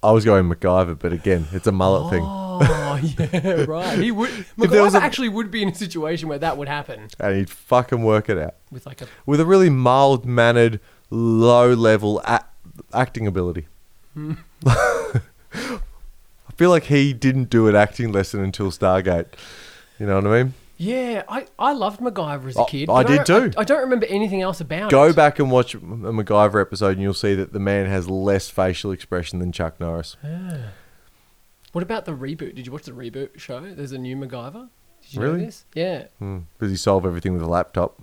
[0.03, 2.23] I was going MacGyver, but again, it's a mullet thing.
[2.25, 3.99] Oh yeah, right.
[3.99, 4.31] He would.
[4.59, 8.03] MacGyver a- actually would be in a situation where that would happen And he'd fucking
[8.03, 8.55] work it out.
[8.71, 9.07] with like a.
[9.27, 10.81] With a really mild mannered,
[11.11, 12.45] low level a-
[12.93, 13.67] acting ability.
[14.15, 14.35] Hmm.
[14.67, 15.81] I
[16.57, 19.27] feel like he didn't do an acting lesson until Stargate.
[19.99, 20.55] You know what I mean?
[20.77, 22.89] Yeah, I, I loved MacGyver as a Oh, kid.
[22.91, 23.59] I but did don't- too.
[23.59, 24.91] I, I don't remember anything else about it.
[24.91, 28.49] Go back and watch a MacGyver episode, and you'll see that the man has less
[28.51, 30.17] facial expression than Chuck Norris.
[31.73, 32.55] What about the reboot?
[32.55, 33.61] Did you watch the reboot show?
[33.61, 34.69] There's a new MacGyver.
[35.03, 35.39] Did you Really?
[35.39, 35.65] know this?
[35.75, 36.05] Yeah.
[36.19, 36.39] Hmm.
[36.61, 38.01] Does he solve everything with a laptop?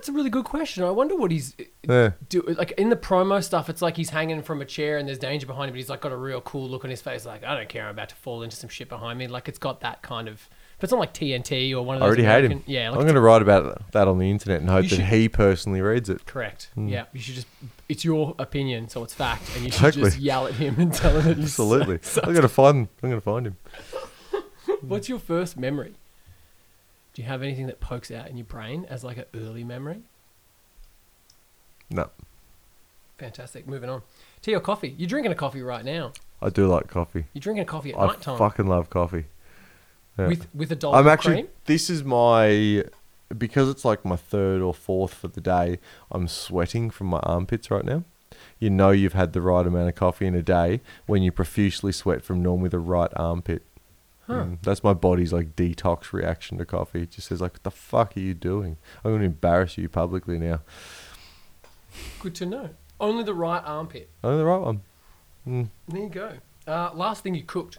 [0.00, 0.82] That's a really good question.
[0.82, 1.54] I wonder what he's
[1.86, 2.12] Yeah.
[2.30, 2.40] do.
[2.40, 5.46] Like in the promo stuff, it's like he's hanging from a chair and there's danger
[5.46, 7.26] behind him, but he's like got a real cool look on his face.
[7.26, 9.26] Like I don't care, I'm about to fall into some shit behind me.
[9.26, 10.48] Like it's got that kind of.
[10.78, 12.06] But it's not like TNT or one of those.
[12.06, 12.52] I already hate him.
[12.52, 15.04] American- Yeah, I'm going to write about that on the internet and hope You that
[15.04, 16.24] he personally reads it.
[16.24, 16.70] correct.
[16.74, 16.88] Hmm.
[16.88, 17.46] Yeah, you should just.
[17.90, 20.02] It's your opinion, so it's fact, and you should Exactly.
[20.04, 21.98] just yell at him and tell him Absolutely.
[22.22, 22.88] I'm going to find.
[23.02, 23.56] I'm going to find him.
[24.80, 25.96] What's your first memory?
[27.12, 30.02] Do you have anything that pokes out in your brain as like an early memory?
[31.90, 32.08] No,
[33.20, 33.68] Fantastic.
[33.68, 34.00] Moving on.
[34.40, 34.94] Tea or coffee?
[34.96, 36.12] You're drinking a coffee right now.
[36.40, 37.26] I do like coffee.
[37.34, 39.26] You're drinking a coffee at I night time fucking love coffee.
[40.18, 40.28] Yeah.
[40.28, 41.34] with with a dollop I'm of actually.
[41.34, 41.48] cream.
[41.66, 42.82] This is my
[43.36, 45.78] because it's like my third or fourth for the day.
[46.10, 48.04] I'm sweating from my armpits right now.
[48.58, 51.92] You know you've had the right amount of coffee in a day when you profusely
[51.92, 53.62] sweat from normally the right armpit.
[54.30, 54.44] Huh.
[54.44, 57.02] Mm, that's my body's like detox reaction to coffee.
[57.02, 58.76] It just says like, "What the fuck are you doing?
[59.04, 60.60] I'm going to embarrass you publicly now."
[62.20, 62.70] Good to know.
[63.00, 64.08] Only the right armpit.
[64.22, 64.82] Only the right one.
[65.48, 65.68] Mm.
[65.88, 66.32] There you go.
[66.66, 67.78] Uh, last thing you cooked.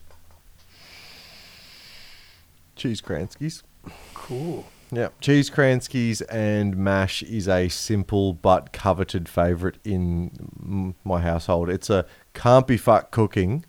[2.76, 3.64] Cheese Kranskis.
[4.14, 4.66] Cool.
[4.92, 11.70] Yeah, cheese Kranskis and mash is a simple but coveted favorite in my household.
[11.70, 13.64] It's a can't be fuck cooking,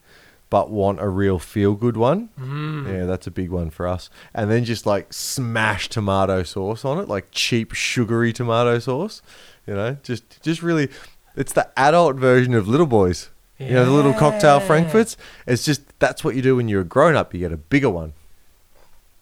[0.52, 2.28] but want a real feel good one.
[2.38, 2.86] Mm.
[2.86, 4.10] Yeah, that's a big one for us.
[4.34, 9.22] And then just like smash tomato sauce on it, like cheap sugary tomato sauce.
[9.66, 10.90] You know, just just really,
[11.36, 13.30] it's the adult version of Little Boys.
[13.58, 15.16] You know, the little cocktail frankfurts.
[15.46, 17.32] It's just that's what you do when you're a grown up.
[17.32, 18.12] You get a bigger one.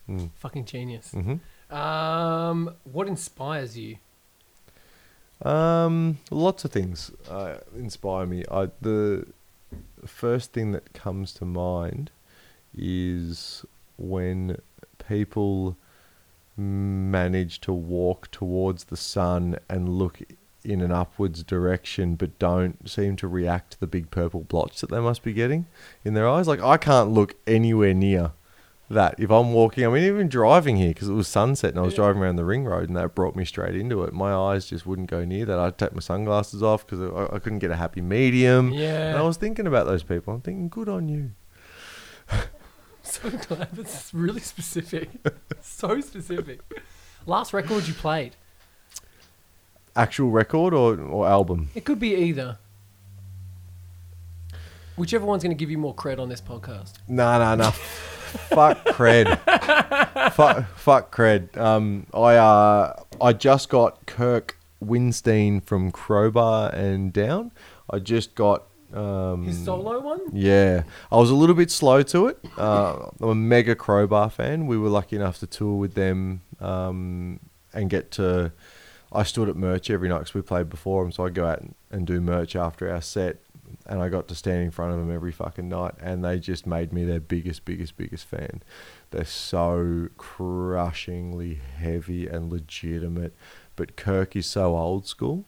[0.08, 0.30] Mm.
[0.34, 1.12] Fucking genius.
[1.12, 1.36] hmm
[1.72, 3.98] Um, what inspires you?
[5.42, 8.44] Um, lots of things uh, inspire me.
[8.50, 9.26] I, the
[10.06, 12.10] first thing that comes to mind
[12.76, 13.64] is
[13.96, 14.56] when
[15.08, 15.76] people
[16.56, 20.20] manage to walk towards the sun and look
[20.64, 24.90] in an upwards direction, but don't seem to react to the big purple blotch that
[24.90, 25.66] they must be getting
[26.04, 26.46] in their eyes.
[26.46, 28.32] Like I can't look anywhere near
[28.90, 29.86] that if I'm walking.
[29.86, 31.98] I mean, even driving here because it was sunset and I was Yeah.
[32.04, 34.12] driving around the ring road and that brought me straight into it.
[34.12, 35.58] My eyes just wouldn't go near that.
[35.58, 38.72] I'd take my sunglasses off because I, I couldn't get a happy medium.
[38.72, 39.10] Yeah.
[39.10, 40.34] And I was thinking about those people.
[40.34, 41.30] I'm thinking, good on you.
[43.02, 45.08] So glad that's really specific.
[45.62, 46.60] so specific.
[47.26, 48.36] Last record you played.
[49.96, 51.70] Actual record or, or album?
[51.74, 52.58] It could be either.
[54.96, 56.92] Whichever one's going to give you more cred on this podcast.
[57.08, 57.72] No, no, no.
[58.30, 59.38] Fuck cred.
[60.32, 61.56] fuck, fuck cred.
[61.56, 67.52] Um, I uh, I just got Kirk Windstein from Crowbar and Down.
[67.88, 70.20] I just got um, His solo one?
[70.32, 72.38] Yeah, I was a little bit slow to it.
[72.56, 74.66] Uh, I'm a mega Crowbar fan.
[74.66, 77.40] We were lucky enough to tour with them um,
[77.72, 78.52] and get to.
[79.12, 81.60] I stood at merch every night because we played before them, so I'd go out
[81.60, 83.38] and, and do merch after our set,
[83.86, 86.66] and I got to stand in front of them every fucking night, and they just
[86.66, 88.62] made me their biggest, biggest, biggest fan.
[89.10, 93.34] They're so crushingly heavy and legitimate,
[93.76, 95.44] but Kirk is so old school.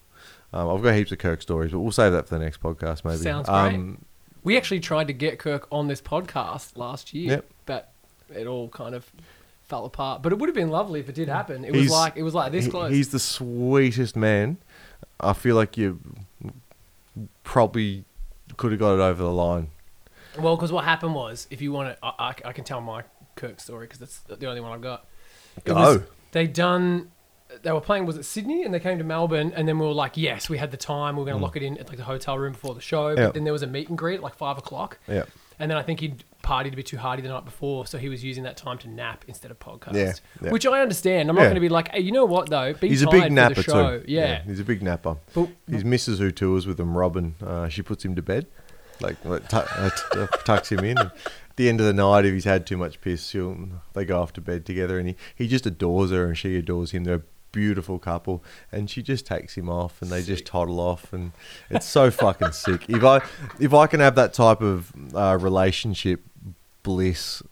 [0.53, 3.05] Um, I've got heaps of Kirk stories, but we'll save that for the next podcast,
[3.05, 3.19] maybe.
[3.19, 3.57] Sounds great.
[3.75, 4.05] Um,
[4.43, 7.45] We actually tried to get Kirk on this podcast last year, Yep.
[7.67, 7.93] but
[8.35, 9.11] it all kind of
[9.63, 10.21] fell apart.
[10.23, 11.65] But it would have been lovely if it did happen.
[11.65, 12.91] It was like it was like this close.
[12.91, 14.59] He's the sweetest man.
[15.21, 16.01] I feel like you
[17.45, 18.05] probably
[18.63, 19.69] could have got it over the line.
[20.39, 23.03] Well, because what happened was, if you want to, I, I, I can tell my
[23.35, 25.05] Kirk story because that's the only one I've got.
[25.57, 25.75] It Go.
[25.75, 26.01] was-
[26.33, 27.11] they done.
[27.63, 28.07] They were playing.
[28.07, 28.63] Was it Sydney?
[28.65, 31.17] And they came to Melbourne, and then we were like, "Yes, we had the time.
[31.17, 33.15] We are going to lock it in at like the hotel room before the show."
[33.15, 33.25] But Mm.
[33.27, 33.31] Yeah.
[33.33, 35.25] then there was a meet and greet at like five o'clock, Yeah.
[35.59, 38.09] and then I think he'd partied a bit too hardy the night before, so he
[38.09, 39.95] was using that time to nap instead of podcast.
[39.95, 40.13] Yeah,
[40.43, 40.51] yeah.
[40.51, 41.29] Which I understand.
[41.31, 41.47] I'm not Yeah.
[41.49, 42.73] going to be like, "Hey, you know what though?
[42.75, 44.05] Be He's a tired big for napper the show." too.
[44.09, 44.43] Yeah.
[44.45, 45.17] he's a big napper.
[45.35, 48.47] But His missus who tours with him, Robin, uh, she puts him to bed,
[49.01, 50.99] like, like tu- uh, t- uh, tucks him in.
[50.99, 53.57] And at the end of the night, if he's had too much piss, she'll
[53.93, 56.91] they go off to bed together, and he, he just adores her, and she adores
[56.93, 57.05] him.
[57.05, 57.23] They're
[57.53, 61.33] beautiful couple, and she just takes him off, and they just toddle off, and
[61.71, 62.89] it's so fucking sick.
[62.89, 63.23] If I
[63.61, 66.23] if I can have that type of uh, relationship
[66.83, 67.43] bliss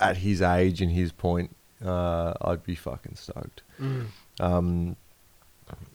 [0.00, 1.54] at his age and his point,
[1.84, 3.62] uh, I'd be fucking stoked.
[3.80, 4.06] Mm.
[4.40, 4.96] Um,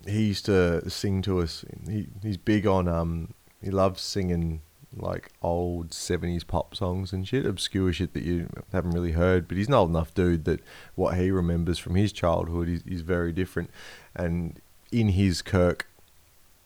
[0.05, 1.65] he used to sing to us.
[1.87, 3.33] He he's big on um.
[3.61, 4.61] He loves singing
[4.95, 9.47] like old seventies pop songs and shit, obscure shit that you haven't really heard.
[9.47, 10.61] But he's an old enough dude that
[10.95, 13.69] what he remembers from his childhood is, is very different.
[14.15, 14.59] And
[14.91, 15.87] in his Kirk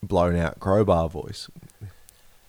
[0.03, 1.49] blown out crowbar voice,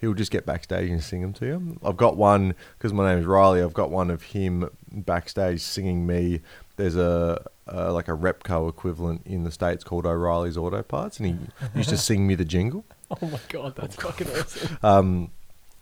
[0.00, 1.78] he'll just get backstage and sing them to you.
[1.82, 3.62] I've got one because my name is Riley.
[3.62, 6.40] I've got one of him backstage singing me.
[6.76, 11.26] There's a, a like a Repco equivalent in the states called O'Reilly's Auto Parts, and
[11.26, 11.36] he
[11.78, 12.84] used to sing me the jingle.
[13.10, 14.78] Oh my god, that's fucking awesome.
[14.82, 15.30] Um,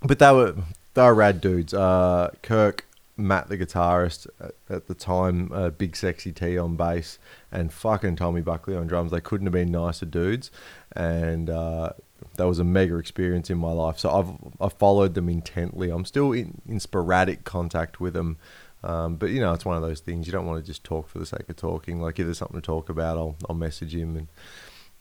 [0.02, 0.55] but they were
[0.94, 1.72] they were rad dudes.
[1.72, 2.86] Uh, Kirk,
[3.16, 7.18] Matt, the guitarist at, at the time, uh, Big Sexy T on bass,
[7.52, 9.10] and fucking Tommy Buckley on drums.
[9.10, 10.51] They couldn't have been nicer dudes,
[10.94, 11.90] and uh,
[12.36, 13.98] that was a mega experience in my life.
[13.98, 15.90] So I've I've followed them intently.
[15.90, 18.39] I'm still in, in sporadic contact with them.
[18.82, 21.09] Um, but you know, it's one of those things you don't want to just talk
[21.09, 22.01] for the sake of talking.
[22.01, 24.16] Like if there's something to talk about, I'll I'll message him.
[24.16, 24.28] And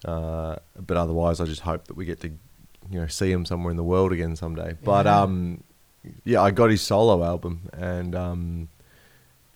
[0.04, 2.32] uh, but otherwise, I just hope that we get to
[2.90, 4.76] you know see him somewhere in the world again someday.
[4.82, 5.20] But Yeah.
[5.22, 5.62] um,
[6.24, 8.68] yeah, I got his solo album, and um,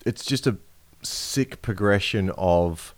[0.05, 0.57] it's just a
[1.01, 2.93] sick progression of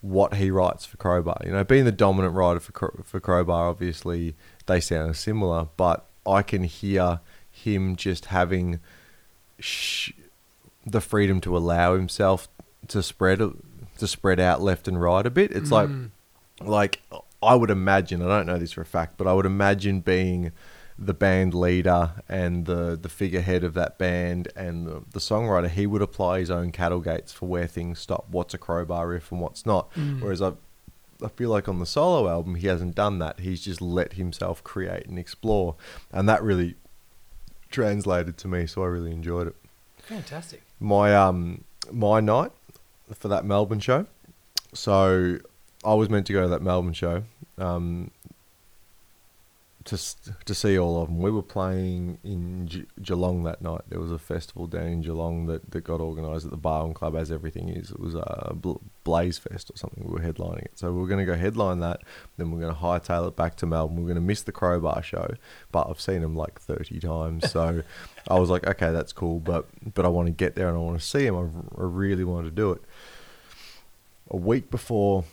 [0.00, 1.40] what he writes for Crowbar.
[1.44, 4.34] You know, being the dominant writer for for Crowbar, obviously
[4.66, 7.20] they sound similar, but I can hear
[7.50, 8.78] him just having
[9.58, 10.12] sh-
[10.86, 12.48] the freedom to allow himself
[12.88, 15.50] to spread to spread out left and right a bit.
[15.52, 16.10] It's like Mm.
[16.60, 17.00] like
[17.42, 20.52] I would imagine, I don't know this for a fact, but I would imagine being
[20.98, 25.86] the band leader and the, the figurehead of that band and the, the songwriter, he
[25.86, 29.40] would apply his own cattle gates for where things stop, what's a crowbar riff and
[29.40, 29.92] what's not.
[29.94, 30.20] Mm.
[30.20, 30.54] Whereas I,
[31.22, 33.38] I feel like on the solo album, he hasn't done that.
[33.38, 35.76] He's just let himself create and explore.
[36.12, 36.74] And that really
[37.70, 39.56] translated to me, so I really enjoyed it
[40.02, 40.62] Fantastic.
[40.80, 42.50] my um my night
[43.14, 44.06] for that Melbourne show.
[44.72, 45.38] So
[45.84, 47.22] I was meant to go to that Melbourne show
[47.56, 48.10] um,
[49.84, 49.96] to
[50.44, 51.18] to see all of them.
[51.18, 53.82] We were playing in Ge- Geelong that night.
[53.88, 57.16] There was a festival down in Geelong that, that got organised at the Barwon Club,
[57.16, 57.90] as everything is.
[57.92, 58.54] It was a
[59.04, 60.04] Blaze Fest or something.
[60.04, 62.02] We were headlining it, so we were going to go headline that.
[62.36, 63.96] Then we are going to hightail it back to Melbourne.
[63.98, 65.34] We are going to miss the Crowbar show,
[65.72, 67.82] but I've seen them like thirty times, so
[68.28, 70.80] I was like, okay, that's cool, but but I want to get there and I
[70.80, 71.36] want to see him.
[71.36, 72.82] I, r- I really want to do it.
[74.30, 75.24] A week before,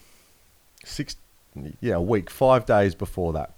[0.85, 1.15] six,
[1.81, 3.53] yeah, a week, five days before that.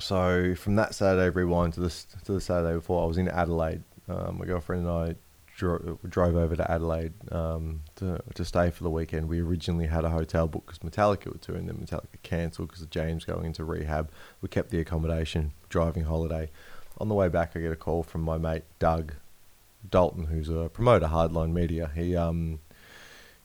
[0.00, 3.82] So from that Saturday rewind to this to the Saturday before, I was in Adelaide.
[4.08, 5.14] Um, my girlfriend and I
[5.56, 9.28] dro- drove over to Adelaide um, to to stay for the weekend.
[9.28, 12.90] We originally had a hotel booked because Metallica were touring, then Metallica cancelled because of
[12.90, 14.10] James going into rehab.
[14.40, 16.48] We kept the accommodation, driving holiday.
[16.98, 19.14] On the way back, I get a call from my mate Doug
[19.88, 21.90] Dalton, who's a promoter, Hardline Media.
[21.94, 22.60] He um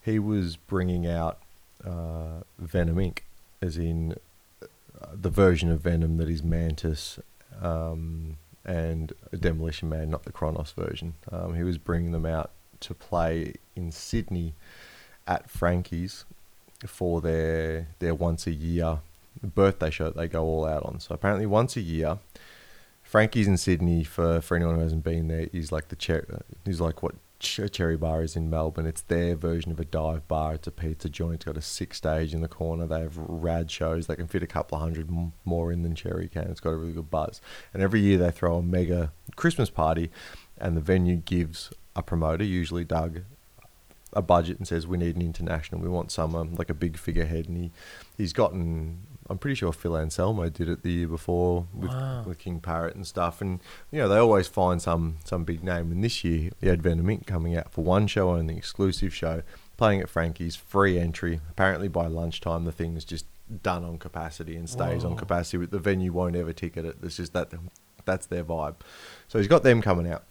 [0.01, 1.39] he was bringing out
[1.85, 3.19] uh, Venom Inc.
[3.61, 4.15] as in
[4.61, 7.19] uh, the version of Venom that is Mantas
[7.61, 11.15] um, and Demolition Man, not the Cronos version.
[11.31, 12.51] Um, he was bringing them out
[12.81, 14.53] to play in Sydney
[15.27, 16.25] at Frankie's
[16.85, 18.99] for their their once a year
[19.41, 20.99] birthday show that they go all out on.
[20.99, 22.19] So apparently once a year,
[23.03, 26.25] Frankie's in Sydney for for anyone who hasn't been there is like the chair
[26.65, 28.85] is like what Cherry Bar is in Melbourne.
[28.85, 30.55] It's their version of a dive bar.
[30.55, 31.35] It's a pizza joint.
[31.35, 32.87] It's got a six stage in the corner.
[32.87, 34.07] They have rad shows.
[34.07, 35.09] They can fit a couple of hundred
[35.45, 36.49] more in than Cherry can.
[36.49, 37.41] It's got a really good buzz.
[37.73, 40.09] And every year they throw a mega Christmas party,
[40.57, 43.21] and the venue gives a promoter, usually Doug,
[44.13, 45.81] a budget and says we need an international.
[45.81, 47.71] We want someone like a big figurehead, and he
[48.17, 49.07] he's gotten.
[49.33, 52.23] I'm pretty sure Phil Anselmo did it the year before with, Wow.
[52.25, 53.41] with King Parrot and stuff.
[53.41, 53.59] And
[53.91, 55.91] you know they always find some some big name.
[55.91, 57.25] And this year he had Venom Inc.
[57.25, 59.41] coming out for one show only, exclusive show,
[59.75, 61.39] playing at Frankie's, free entry.
[61.49, 63.25] Apparently by lunchtime the thing's just
[63.61, 65.17] done on capacity and stays on Whoa.
[65.17, 65.65] capacity.
[65.65, 66.97] The venue won't ever ticket it.
[67.01, 67.51] It's just that
[68.05, 68.75] that's their vibe.
[69.27, 70.23] So he's got them coming out.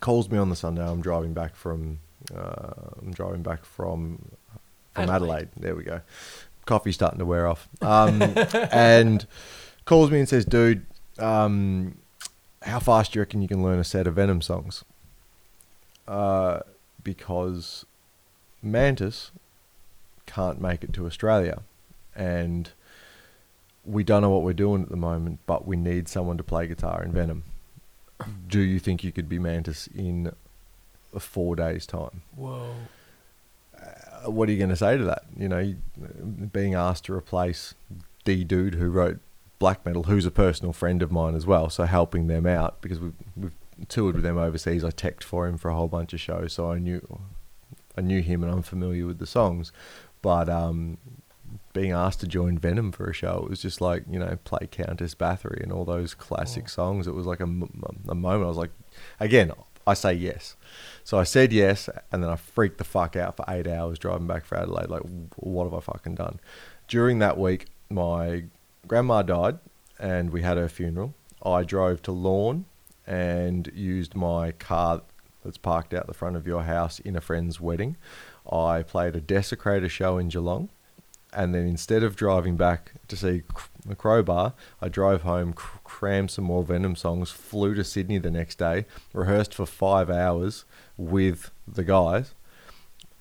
[0.00, 0.86] Calls me on the Sunday.
[0.86, 2.00] I'm driving back from
[2.36, 4.32] uh, I'm driving back from
[4.92, 5.14] from Adelaide.
[5.14, 5.48] Adelaide.
[5.56, 6.00] There we go.
[6.68, 7.66] Coffee's starting to wear off.
[7.80, 8.22] Um,
[8.70, 9.26] and
[9.86, 10.84] calls me and says, "Dude,
[11.18, 11.96] um,
[12.62, 14.84] how fast do you reckon you can learn a set of Venom songs?"
[16.06, 16.60] Uh,
[17.02, 17.86] because
[18.62, 19.30] Mantas
[20.26, 21.62] can't make it to Australia,
[22.14, 22.70] and
[23.84, 26.66] we don't know what we're doing at the moment, but we need someone to play
[26.66, 27.44] guitar in Venom.
[28.46, 30.32] Do you think you could be Mantas in
[31.18, 32.22] four days' time?
[32.36, 32.74] Whoa.
[34.32, 35.22] What are you going to say to that?
[35.36, 35.74] You know,
[36.52, 37.74] being asked to replace
[38.24, 39.18] D Dude, who wrote
[39.58, 43.00] Black Metal, who's a personal friend of mine as well, so helping them out because
[43.00, 43.52] we've, we've
[43.88, 44.84] toured with them overseas.
[44.84, 47.00] I teched for him for a whole bunch of shows, so I knew
[47.96, 49.72] I knew him and I'm familiar with the songs.
[50.22, 50.98] But um,
[51.72, 54.66] being asked to join Venom for a show, it was just like you know play
[54.70, 56.68] Countess Bathory and all those classic Oh.
[56.68, 57.06] songs.
[57.06, 58.44] It was like a, a moment.
[58.44, 58.70] I was like,
[59.20, 59.52] again,
[59.88, 60.54] I say yes.
[61.02, 64.26] So I said yes, and then I freaked the fuck out for eight hours driving
[64.26, 64.90] back for Adelaide.
[64.90, 65.00] Like,
[65.36, 66.40] what have I fucking done?
[66.88, 68.44] During that week, my
[68.86, 69.58] grandma died,
[69.98, 71.14] and we had her funeral.
[71.42, 72.66] I drove to Lorne
[73.06, 75.00] and used my car
[75.42, 77.96] that's parked out the front of your house in a friend's wedding.
[78.52, 80.68] I played a desecrator show in Geelong,
[81.32, 83.42] and then instead of driving back to see
[83.88, 88.30] The Crowbar, I drove home, cr- crammed some more Venom songs, flew to Sydney the
[88.30, 90.64] next day, rehearsed for five hours
[90.96, 92.34] with the guys,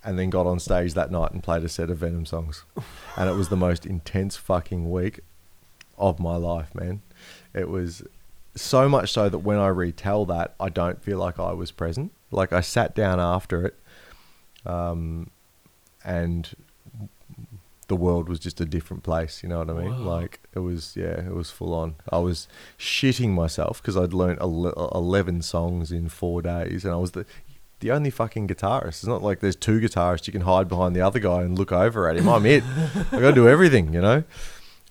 [0.03, 2.64] and then got on stage that night and played a set of Venom songs.
[3.18, 5.22] and it was the most intense fucking week
[5.98, 7.02] of my life, man.
[7.53, 8.03] It was
[8.56, 12.11] so much so that when I retell that, I don't feel like I was present.
[12.31, 13.76] Like I sat down after it,
[14.65, 15.30] um,
[16.03, 16.49] and
[17.88, 19.41] the world was just a different place.
[19.43, 19.91] You know what I mean?
[19.91, 19.99] Wow.
[20.19, 21.95] Like it was, yeah, it was full on.
[22.11, 22.47] I was
[22.77, 27.11] shitting myself because I'd learnt ele- uh, eleven songs in four days, and I was
[27.11, 27.26] the
[27.80, 28.88] the only fucking guitarist.
[28.88, 31.72] It's not like there's two guitarists you can hide behind the other guy and look
[31.72, 32.27] over at him.
[32.27, 32.64] I'm it.
[33.11, 33.93] I got to do everything.
[33.93, 34.23] You know.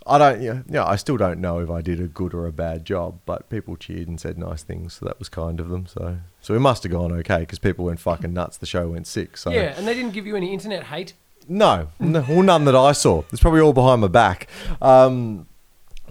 [0.08, 2.52] I don't, yeah, yeah, I still don't know if I did a good or a
[2.52, 5.86] bad job, but people cheered and said nice things, so that was kind of them.
[5.86, 8.56] So, so it must have gone okay because people went fucking nuts.
[8.56, 9.36] The show went sick.
[9.36, 11.14] So, Yeah, and they didn't give you any internet hate.
[11.48, 13.22] No, no, well, none that I saw.
[13.32, 14.48] It's probably all behind my back.
[14.80, 15.46] Um,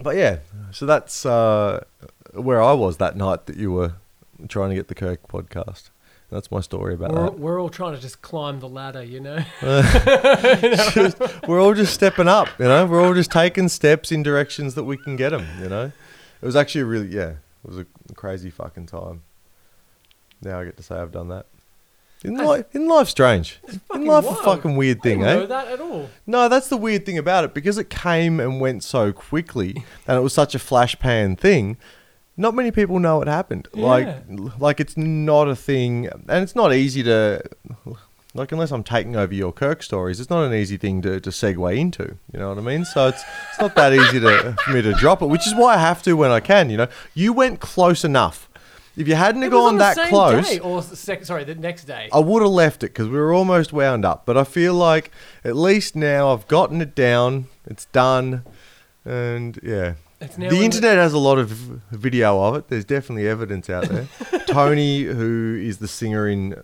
[0.02, 0.38] but yeah,
[0.70, 1.84] so that's uh,
[2.32, 3.94] where I was that night that you were
[4.48, 5.90] trying to get the Kirk podcast.
[6.30, 7.38] That's my story about We're, that.
[7.38, 9.44] we're all trying to just climb the ladder, you know?
[11.46, 12.84] We're all just stepping up, you know.
[12.84, 15.84] We're all just taking steps in directions that we can get them, you know.
[16.42, 19.22] It was actually a really, yeah, it was a crazy fucking time.
[20.42, 21.46] Now I get to say I've done that.
[22.24, 23.60] In That's- life, in life, strange.
[23.68, 25.34] In fucking life, a fucking weird I thing, didn't eh?
[25.40, 26.08] know that at all.
[26.26, 30.16] No, that's the weird thing about it because it came and went so quickly, and
[30.18, 31.76] it was such a flash pan thing.
[32.38, 33.68] Not many people know it happened.
[33.72, 34.08] Like,
[34.58, 37.42] like it's not a thing, and it's not easy to,
[38.34, 41.30] like, unless I'm taking over your Kirk stories, it's not an easy thing to, to
[41.30, 42.16] segue into.
[42.32, 42.84] You know what I mean?
[42.84, 45.74] So it's it's not that easy to for me to drop it, which is why
[45.74, 46.68] I have to when I can.
[46.68, 48.45] You know, you went close enough.
[48.96, 52.08] If you hadn't have gone that close, day, or sec- sorry, the next day.
[52.12, 54.24] I would have left it because we were almost wound up.
[54.24, 55.10] But I feel like
[55.44, 57.46] at least now I've gotten it down.
[57.66, 58.44] It's done.
[59.04, 59.94] And yeah.
[60.18, 62.68] The in internet has a lot of video of it.
[62.68, 64.08] There's definitely evidence out there.
[64.46, 66.62] Tony, who is the singer in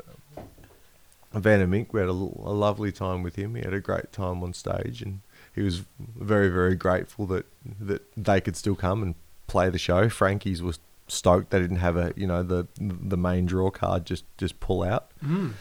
[1.34, 3.54] Venom Inc., we had a lovely time with him.
[3.54, 5.20] He had a great time on stage, and
[5.54, 7.44] he was very, very grateful that,
[7.78, 9.14] that they could still come and
[9.46, 10.09] play the show.
[10.09, 10.78] Frankie's was
[11.12, 14.82] stoked they didn't have a you know the the main draw card just just pull
[14.82, 15.10] out.
[15.24, 15.52] Mm.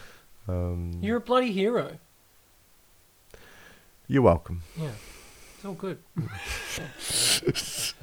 [0.48, 1.98] Um, You're a bloody hero.
[4.07, 4.64] you're welcome.
[4.78, 4.91] Yeah.
[5.56, 5.99] It's all good.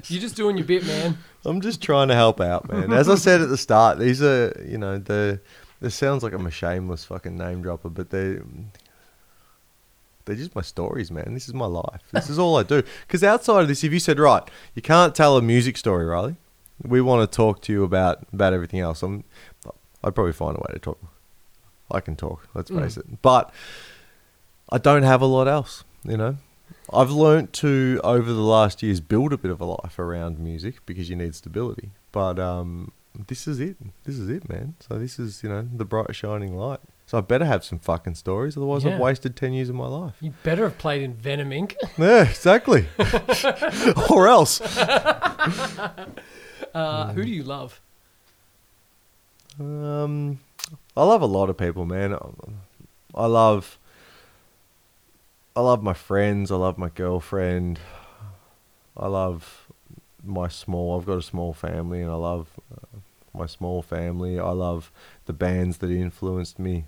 [0.07, 1.17] You're just doing your bit, man.
[1.43, 2.93] I'm just trying to help out, man.
[2.93, 5.41] As I said at the start, these are you know the.
[5.81, 8.39] This sounds like I'm a shameless fucking name dropper, but they
[10.25, 11.33] they're just my stories, man.
[11.33, 12.01] This is my life.
[12.11, 12.83] This is all I do.
[13.07, 14.43] Because outside of this, if you said right,
[14.75, 16.35] you can't tell a music story, Riley.
[16.83, 19.03] We want to talk to you about about everything else.
[19.03, 19.23] I'm,
[20.03, 20.99] I'd probably find a way to talk.
[21.91, 22.47] I can talk.
[22.53, 23.21] Let's face it.
[23.21, 23.51] But
[24.69, 25.83] I don't have a lot else.
[26.03, 26.37] You know,
[26.93, 30.85] I've learnt to over the last years build a bit of a life around music
[30.85, 31.91] because you need stability.
[32.11, 32.91] But um,
[33.27, 33.77] this is it.
[34.05, 34.75] This is it, man.
[34.79, 36.79] So this is you know the bright shining light.
[37.05, 38.93] So I better have some fucking stories, otherwise Yeah.
[38.93, 40.13] I've wasted ten years of my life.
[40.21, 41.73] You better have played in Venom Inc.
[41.97, 42.87] Yeah, exactly.
[44.11, 44.61] or else.
[46.73, 47.11] Uh.
[47.13, 47.81] Who do you love?
[49.59, 50.39] Um,
[50.95, 52.15] I love a lot of people, man.
[53.15, 53.77] I love,
[55.55, 56.51] I love my friends.
[56.51, 57.79] I love my girlfriend.
[58.95, 59.67] I love
[60.23, 60.97] my small.
[60.99, 62.99] I've got a small family, and I love uh,
[63.33, 64.39] my small family.
[64.39, 64.91] I love
[65.25, 66.85] the bands that influenced me.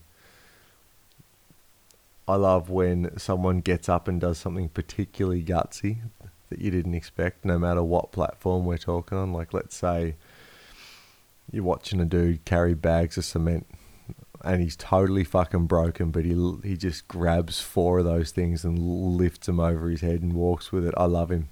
[2.27, 5.97] I love when someone gets up and does something particularly gutsy
[6.51, 9.33] that you didn't expect, no matter what platform we're talking on.
[9.33, 10.15] Like, let's say
[11.51, 13.65] you're watching a dude carry bags of cement
[14.43, 18.79] and he's totally fucking broken, but he he just grabs four of those things and
[19.17, 20.93] lifts them over his head and walks with it.
[20.97, 21.49] I love him.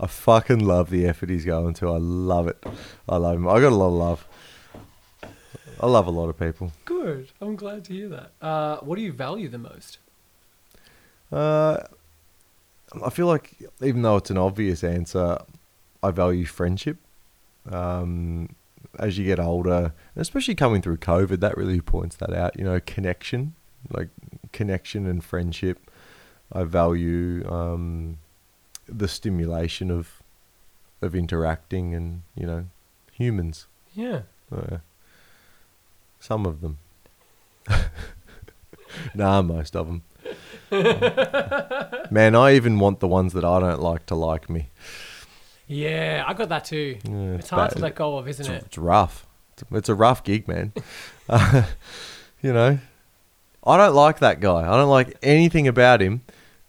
[0.00, 1.90] I fucking love the effort he's going to.
[1.90, 2.64] I love it.
[3.08, 3.48] I love him.
[3.48, 4.28] I got a lot of love.
[5.78, 6.72] I love a lot of people.
[6.84, 7.32] Good.
[7.40, 8.32] I'm glad to hear that.
[8.40, 9.98] Uh, what do you value the most?
[11.30, 11.82] Uh,
[13.04, 15.38] I feel like even though it's an obvious answer,
[16.02, 16.98] I value friendship.
[17.70, 18.54] Um,
[18.98, 22.58] as you get older, especially coming through COVID, that really points that out.
[22.58, 23.54] You know, connection,
[23.90, 24.08] like
[24.52, 25.90] connection and friendship.
[26.52, 28.18] I value um,
[28.88, 30.22] the stimulation of
[31.02, 32.66] of interacting and you know
[33.12, 33.66] humans.
[33.94, 34.22] Yeah.
[34.54, 34.78] Uh,
[36.20, 36.78] some of them.
[39.14, 40.02] nah, most of them.
[42.10, 44.70] Man, I even want the ones that I don't like to like me.
[45.66, 46.98] Yeah, I got that too.
[47.04, 48.66] Yeah, It's hard to let go of, isn't It's, it?
[48.66, 49.26] it's rough.
[49.54, 50.72] It's, it's a rough gig, man.
[51.28, 51.64] Uh,
[52.40, 52.78] you know,
[53.64, 54.60] I don't like that guy.
[54.60, 56.22] I don't like anything about him,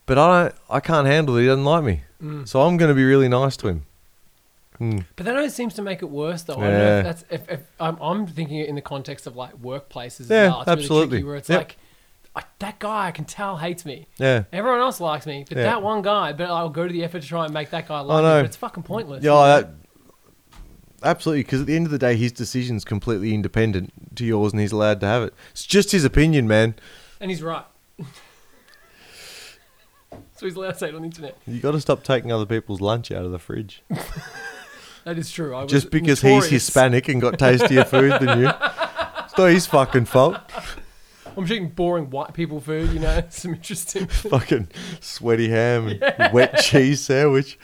[0.07, 0.55] but I don't.
[0.67, 2.01] I can't handle that he doesn't like me.
[2.23, 2.47] Mm.
[2.47, 3.85] So I'm going to be really nice to him.
[4.79, 5.05] Mm.
[5.15, 6.55] But that always seems to make it worse, though.
[6.55, 6.97] I don't know Yeah.
[6.97, 10.27] if that's if, if I'm, I'm thinking in the context of like workplaces.
[10.27, 10.61] Yeah, well.
[10.61, 11.17] It's absolutely.
[11.17, 11.59] Really where it's Yep.
[11.59, 11.77] like
[12.37, 14.07] I, that guy I can tell hates me.
[14.17, 14.43] Yeah.
[14.53, 15.63] Everyone else likes me, but Yeah.
[15.63, 16.33] that one guy.
[16.33, 18.29] But I'll go to the effort to try and make that guy like me.
[18.29, 18.39] know.
[18.39, 19.23] But it's fucking pointless.
[19.23, 19.69] Yeah, that
[21.03, 21.43] absolutely.
[21.43, 24.71] Because at the end of the day, his decision's completely independent to yours, and he's
[24.71, 25.33] allowed to have it.
[25.51, 26.75] It's just his opinion, man.
[27.19, 27.65] and he's right.
[30.35, 31.37] so he's allowed to say it on the internet.
[31.47, 33.81] You got to stop taking other people's lunch out of the fridge
[35.05, 35.55] That is true.
[35.55, 36.47] I was just because he's.
[36.47, 38.49] Hispanic and got tastier food than you.
[39.23, 40.37] It's not his fucking fault.
[41.37, 42.91] I'm just eating boring white people food.
[42.91, 44.07] You know, some interesting.
[44.07, 44.69] fucking
[44.99, 47.57] sweaty ham and wet cheese sandwich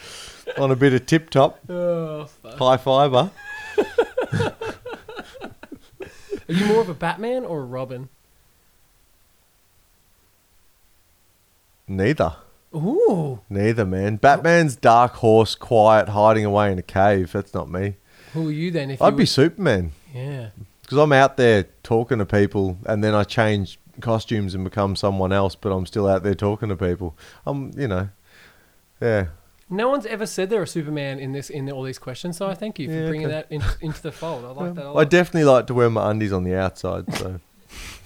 [0.58, 2.58] on a bit of tip top, oh, fuck.
[2.58, 3.32] high fiber.
[6.50, 8.10] Are you more of a Batman or a Robin?
[11.88, 12.36] Neither.
[12.76, 14.16] Ooh, Neither, man.
[14.18, 17.32] Batman's dark horse, quiet, hiding away in a cave.
[17.32, 17.96] That's not me.
[18.34, 18.90] who are you then?
[18.92, 20.50] If I'd be were- Superman Yeah.
[20.84, 25.32] Because I'm out there talking to people and then I change costumes and become someone
[25.34, 27.18] else, but I'm still out there talking to people.
[27.46, 28.10] I'm, you know,
[29.02, 29.28] yeah.
[29.70, 32.54] No one's ever said they're a Superman in this in all these questions, so I
[32.54, 33.36] thank you for Yeah, bringing okay.
[33.36, 34.46] that in, into the fold.
[34.46, 35.10] I like that a I lot.
[35.10, 37.40] definitely like to wear my undies on the outside, so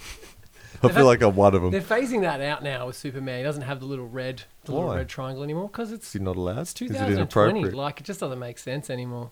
[0.84, 1.72] I feel like I'm one of them.
[1.72, 3.40] They're phasing that out now with Superman.
[3.40, 6.60] He doesn't have the little red, the little red triangle anymore because it's not allowed?
[6.60, 7.74] it's Is it inappropriate?
[7.74, 9.32] Like it just doesn't make sense anymore.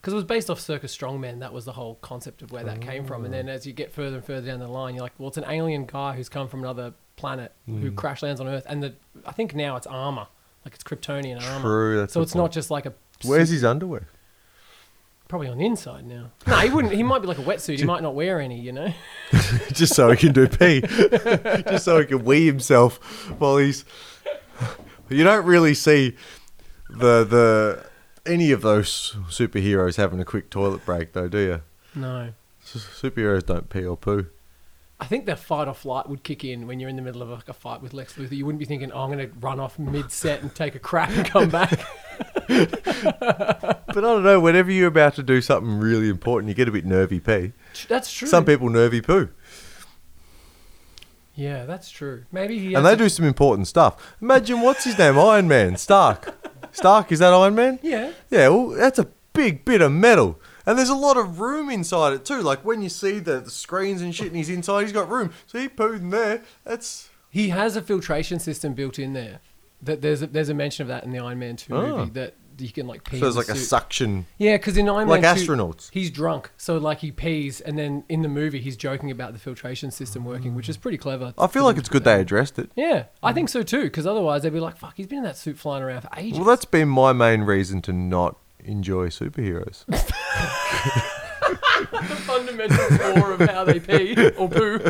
[0.00, 1.40] Because it was based off Circus Strongman.
[1.40, 3.24] That was the whole concept of where that came from.
[3.24, 3.36] And Oh.
[3.38, 5.44] then as you get further and further down the line, you're like, well, it's an
[5.48, 7.96] alien guy who's come from another planet who Mm.
[7.96, 8.64] crash lands on Earth.
[8.68, 8.94] And the
[9.24, 10.26] I think now it's armor,
[10.64, 11.60] like it's Kryptonian armor.
[11.62, 11.96] True.
[11.98, 12.44] That's So a it's point.
[12.44, 12.92] not just like a
[13.24, 14.06] Where's his underwear?
[15.28, 16.30] probably on the inside now.
[16.46, 16.94] No, he wouldn't.
[16.94, 17.78] He might be like a wetsuit.
[17.78, 18.60] He might not wear any.
[18.60, 18.92] You know.
[19.72, 20.80] just so he can do pee.
[21.68, 22.98] just so he can wee himself
[23.40, 23.84] while he's.
[25.08, 26.16] You don't really see
[26.90, 27.86] the the
[28.26, 31.62] any of those superheroes having a quick toilet break, though, do you?
[31.94, 32.32] No.
[32.64, 34.26] Superheroes don't pee or poo.
[34.98, 37.28] I think the fight or flight would kick in when you're in the middle of
[37.28, 38.32] like a fight with Lex Luthor.
[38.32, 40.78] You wouldn't be thinking, "Oh, I'm going to run off mid set and take a
[40.78, 41.78] crap and come back."
[42.48, 44.40] But I don't know.
[44.40, 47.52] Whenever you're about to do something really important, you get a bit nervy pee.
[47.88, 48.28] That's true.
[48.28, 49.30] Some people nervy poo,
[51.34, 52.24] Yeah, that's true.
[52.32, 52.74] Maybe he.
[52.74, 54.16] and they a- do some important stuff.
[54.22, 56.34] Imagine what's his name, Iron Man, Stark.
[56.76, 57.78] Stark is that Iron Man?
[57.82, 58.12] Yeah.
[58.30, 60.38] Yeah, well, that's a big bit of metal.
[60.66, 62.42] And there's a lot of room inside it too.
[62.42, 65.32] Like when you see the, the screens and shit and he's inside, he's got room.
[65.46, 66.42] So he pooed in there.
[66.64, 69.40] That's He has a filtration system built in there.
[69.82, 71.98] That there's a, there's a mention of that in the Iron Man two Oh.
[71.98, 73.18] movie that you can like pee.
[73.20, 74.26] so it's like the a suction.
[74.38, 75.90] Yeah, because in Iron Like Man 2, astronauts.
[75.92, 79.38] he's drunk, so like he pees, and then in the movie he's joking about the
[79.38, 81.34] filtration system working, which is pretty clever.
[81.38, 82.70] I feel like it's good they addressed it.
[82.76, 83.84] Yeah, I think so too.
[83.84, 86.38] Because otherwise they'd be like, "Fuck, he's been in that suit flying around for ages."
[86.38, 89.84] Well, that's been my main reason to not enjoy superheroes.
[91.90, 94.80] the fundamental core of how they pee or poo.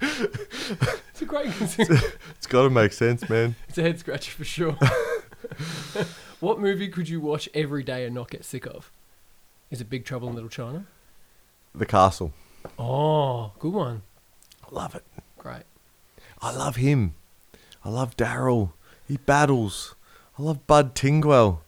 [0.00, 1.48] it's a great.
[1.60, 3.54] it's got to make sense, man.
[3.68, 4.76] It's a head scratcher for sure.
[6.42, 8.90] what movie could you watch every day and not get sick of?
[9.70, 10.86] Is it Big Trouble in Little China?
[11.72, 12.32] The castle.
[12.76, 14.02] Oh, good one.
[14.64, 15.04] I love it.
[15.38, 15.62] Great.
[16.40, 17.14] I love him.
[17.84, 18.72] I love Darryl.
[19.06, 19.94] He battles.
[20.36, 21.60] I love Bud Tingwell.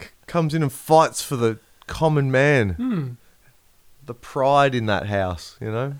[0.00, 2.70] C- comes in and fights for the common man.
[2.70, 3.08] Hmm.
[4.06, 5.94] The pride in that house, you know?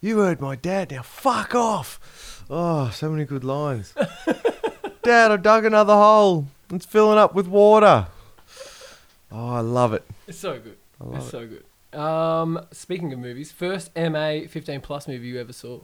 [0.00, 2.44] You heard my dad, now fuck off.
[2.48, 3.92] Oh, so many good lines.
[5.02, 6.46] dad, I dug another hole.
[6.72, 8.06] It's filling up with water.
[9.32, 10.04] Oh, I love it.
[10.26, 10.76] It's so good.
[11.14, 11.30] It's it.
[11.30, 11.98] so good.
[11.98, 15.80] Um, speaking of movies, first MA 15 plus movie you ever saw?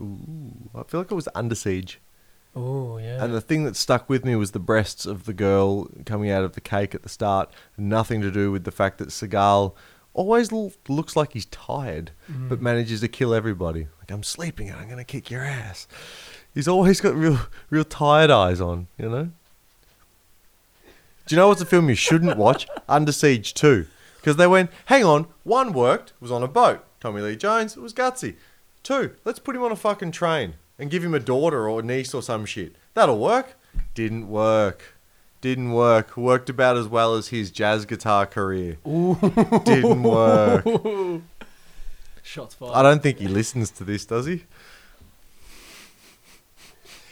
[0.00, 2.00] Ooh, I feel like it was Under Siege.
[2.56, 3.22] Oh yeah.
[3.22, 6.44] And the thing that stuck with me was the breasts of the girl coming out
[6.44, 7.50] of the cake at the start.
[7.76, 9.74] Nothing to do with the fact that Seagal
[10.14, 12.48] always l- looks like he's tired, Mm.
[12.48, 13.86] but manages to kill everybody.
[14.00, 15.86] Like I'm sleeping and I'm gonna kick your ass.
[16.54, 17.38] He's always got real,
[17.70, 18.88] real tired eyes on.
[18.98, 19.30] You know.
[21.28, 22.66] Do you know what's a film you shouldn't watch?
[22.88, 23.86] Under Siege 2.
[24.16, 26.84] Because they went, hang on, one worked, was on a boat.
[27.00, 28.36] Tommy Lee Jones, it was gutsy.
[28.82, 31.82] Two, let's put him on a fucking train and give him a daughter or a
[31.82, 32.76] niece or some shit.
[32.94, 33.56] That'll work.
[33.94, 34.94] Didn't work.
[35.42, 36.16] Didn't work.
[36.16, 38.78] Worked about as well as his jazz guitar career.
[38.84, 40.64] Didn't work.
[42.22, 42.72] Shots fired.
[42.72, 44.44] I don't think he listens to this, does he?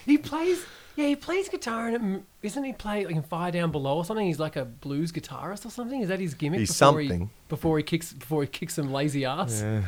[0.07, 0.65] He plays.
[0.95, 4.05] Yeah, he plays guitar, and it, isn't he play like in Fire Down Below or
[4.05, 4.27] something?
[4.27, 6.01] He's like a blues guitarist or something.
[6.01, 6.61] Is that his gimmick?
[6.61, 7.31] He's before He, something.
[7.49, 8.15] before he kicks.
[8.15, 9.63] Before he kicks some lazy ass.
[9.63, 9.83] Yeah.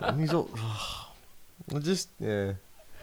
[0.00, 0.48] And he's all.
[1.74, 2.52] I just, yeah.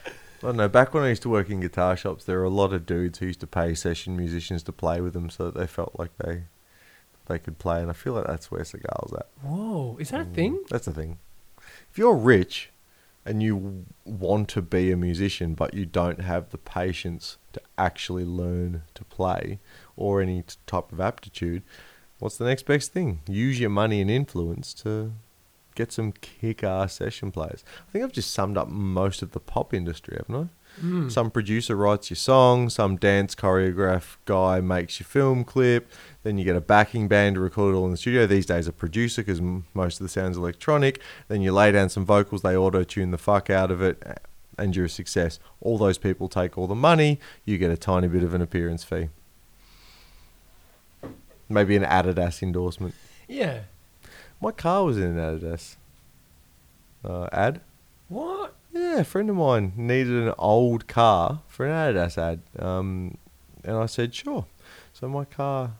[0.06, 0.12] I
[0.48, 0.70] don't know.
[0.70, 3.20] Back when I used to work in guitar shops, there were a lot of dudes
[3.20, 6.12] who used to pay session musicians to play with them so that they felt like
[6.18, 6.44] they
[7.28, 7.82] they could play.
[7.82, 9.28] And I feel like that's where Seagal's at.
[9.42, 10.64] Whoa, is that a mm, thing?
[10.70, 11.20] That's the thing.
[11.92, 12.71] If you're rich
[13.26, 18.26] and you want to be a musician, but you don't have the patience to actually
[18.26, 19.60] learn to play
[19.96, 21.64] or any type of aptitude,
[22.20, 23.20] what's the next best thing?
[23.28, 25.14] Use your money and influence to
[25.76, 27.64] get some kick-ass session players.
[27.88, 30.50] I think I've just summed up most of the pop industry, haven't
[30.80, 30.82] I?
[30.82, 31.12] Mm.
[31.12, 35.90] Some producer writes your song, some dance choreograph guy makes your film clip,
[36.24, 38.28] then you get a backing band to record it all in the studio.
[38.28, 41.02] These days, a producer because m- most of the sound's electronic.
[41.28, 44.02] Then you lay down some vocals, they auto tune the fuck out of it,
[44.58, 45.40] and you're a success.
[45.60, 48.84] All those people take all the money, you get a tiny bit of an appearance
[48.84, 49.10] fee.
[51.50, 52.94] Maybe an Adidas endorsement.
[53.28, 53.62] Yeah.
[54.40, 55.76] My car was in an Adidas
[57.04, 57.62] uh, ad.
[58.08, 58.56] What?
[58.74, 63.18] Yeah, a friend of mine needed an old car for an Adidas ad, um,
[63.64, 64.46] and I said sure.
[64.94, 65.74] So my car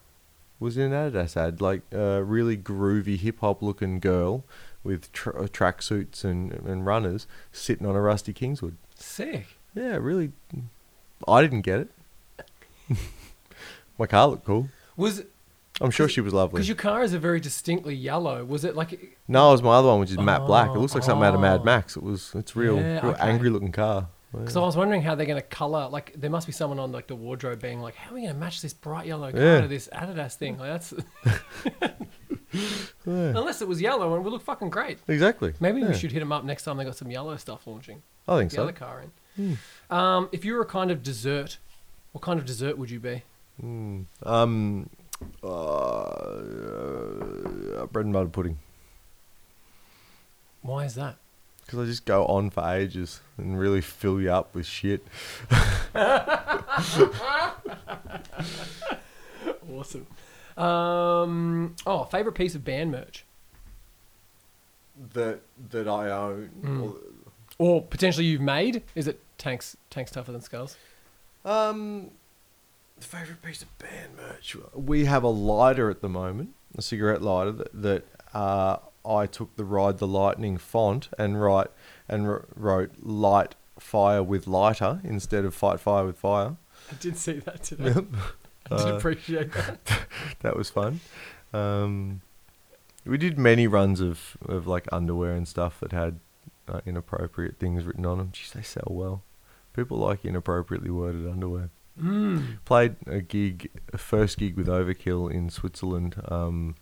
[0.62, 4.46] was in an Adidas ad, like a really groovy hip hop looking girl
[4.84, 8.78] with tr- uh, tracksuits and and runners sitting on a rusty Kingswood.
[8.96, 9.58] Sick.
[9.76, 10.32] Yeah, really.
[11.28, 11.90] I didn't get it.
[13.98, 14.70] my car looked cool.
[14.98, 15.24] Was
[15.80, 16.58] I'm sure she was lovely.
[16.58, 18.44] because your car is a very distinctly yellow.
[18.46, 19.18] Was it like?
[19.28, 20.70] No, it was my other one, which is matte black.
[20.70, 21.64] It Oh, looks like something out of Mad oh.
[21.64, 21.96] Max.
[21.98, 22.34] It was.
[22.36, 23.22] It's real, Yeah, real okay.
[23.22, 24.08] angry looking car.
[24.32, 25.90] Because I was wondering how they're going to color.
[25.90, 28.34] Like, there must be someone on like the wardrobe being like, "How are we going
[28.34, 29.62] to match this bright yellow car Yeah.
[29.62, 30.94] to this Adidas thing?" Like, that's
[32.54, 32.70] Yeah,
[33.06, 35.00] unless it was yellow and it would look fucking great.
[35.08, 35.54] exactly.
[35.60, 35.88] Maybe Yeah.
[35.90, 38.02] we should hit them up next time they got some yellow stuff launching.
[38.28, 38.64] I think The so.
[38.64, 39.04] other car
[39.38, 39.58] in.
[39.90, 41.58] Um, if you were a kind of dessert,
[42.12, 43.24] what kind of dessert would you be?
[43.64, 44.06] Mm.
[44.24, 44.90] Um,
[45.44, 46.36] uh, uh,
[47.88, 48.60] bread and butter pudding.
[50.62, 51.16] Why is that?
[51.72, 55.08] Because I just go on for ages and really fill you up with shit.
[59.74, 60.06] Awesome.
[60.58, 63.24] Um, oh, favorite piece of band merch,
[65.14, 65.40] That
[65.70, 66.50] that I own.
[66.62, 66.96] Mm.
[67.58, 68.84] or potentially you've made?
[68.94, 69.78] Is it tanks?
[69.90, 70.76] Tanks tougher than skulls.
[71.46, 72.12] Um,
[73.00, 74.58] the favorite piece of band merch.
[74.76, 79.56] We have a lighter at the moment, a cigarette lighter that, that uh, I took
[79.56, 81.68] the ride the lightning font and write
[82.08, 86.58] and wr- wrote light fire with lighter instead of fight fire with fire.
[86.92, 87.86] I did see that today.
[87.96, 88.06] Yep.
[88.72, 90.00] I did Uh, appreciate that.
[90.42, 91.00] that was fun.
[91.54, 92.22] Um,
[93.06, 96.20] we did many runs of, of like underwear and stuff that had
[96.68, 98.30] uh, inappropriate things written on them.
[98.32, 99.24] Geez, they sell well.
[99.74, 101.70] People like inappropriately worded underwear.
[102.02, 102.64] Mm.
[102.66, 106.22] Played a gig, a first gig with Overkill in Switzerland.
[106.30, 106.76] Um,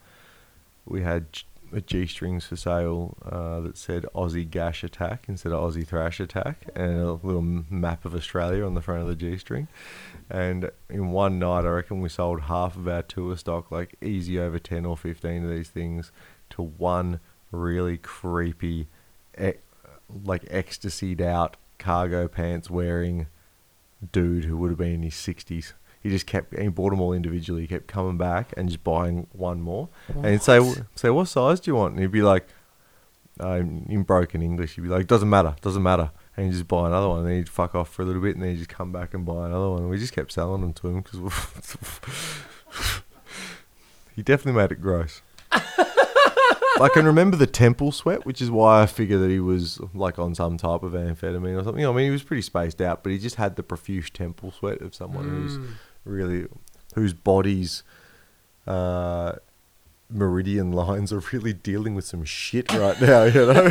[0.86, 1.26] we had
[1.74, 6.20] a G strings for sale uh, that said Aussie Gash Attack instead of Aussie Thrash
[6.20, 9.68] Attack, and a little map of Australia on the front of the G string.
[10.30, 14.40] And in one night, I reckon we sold half of our tour stock, like easy
[14.40, 16.12] over 10 or 15 of these things,
[16.52, 17.20] to one
[17.52, 18.88] really creepy,
[20.24, 23.28] like ecstasied out cargo pants wearing
[24.12, 25.74] dude who would have been in his 60s.
[26.02, 27.62] He just kept, he bought them all individually.
[27.62, 29.90] He kept coming back and just buying one more.
[30.08, 30.84] And he'd say, What?
[30.96, 31.94] say, what size do you want?
[31.94, 32.48] And he'd be like,
[33.42, 36.12] um, in broken English, he'd be like, doesn't matter, doesn't matter.
[36.36, 37.20] And he'd just buy another one.
[37.20, 39.14] And then he'd fuck off for a little bit and then he'd just come back
[39.14, 39.82] and buy another one.
[39.82, 41.20] And we just kept selling them to him because
[44.16, 45.22] he definitely made it gross.
[45.52, 50.18] I can remember the temple sweat, which is why I figure that he was like
[50.18, 51.86] on some type of amphetamine or something.
[51.86, 54.82] I mean, he was pretty spaced out, but he just had the profuse temple sweat
[54.82, 55.68] of someone who's Mm.
[56.06, 56.48] Really
[56.96, 57.84] whose bodies
[58.68, 59.34] uh,
[60.10, 63.24] meridian lines are really dealing with some shit right now.
[63.24, 63.70] You know,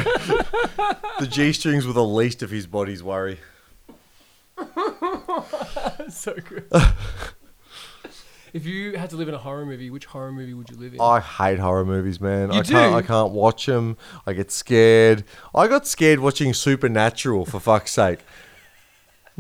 [1.21, 3.39] the g strings were the least of his body's worry.
[6.09, 6.65] so good.
[8.53, 10.95] If you had to live in a horror movie, which horror movie would you live
[10.95, 11.01] in?
[11.01, 12.51] I hate horror movies, man.
[12.51, 12.93] You I can't.
[12.93, 12.97] do?
[12.99, 13.97] I can't watch them.
[14.27, 15.25] I get scared.
[15.55, 18.21] I got scared watching Supernatural for fuck's sake.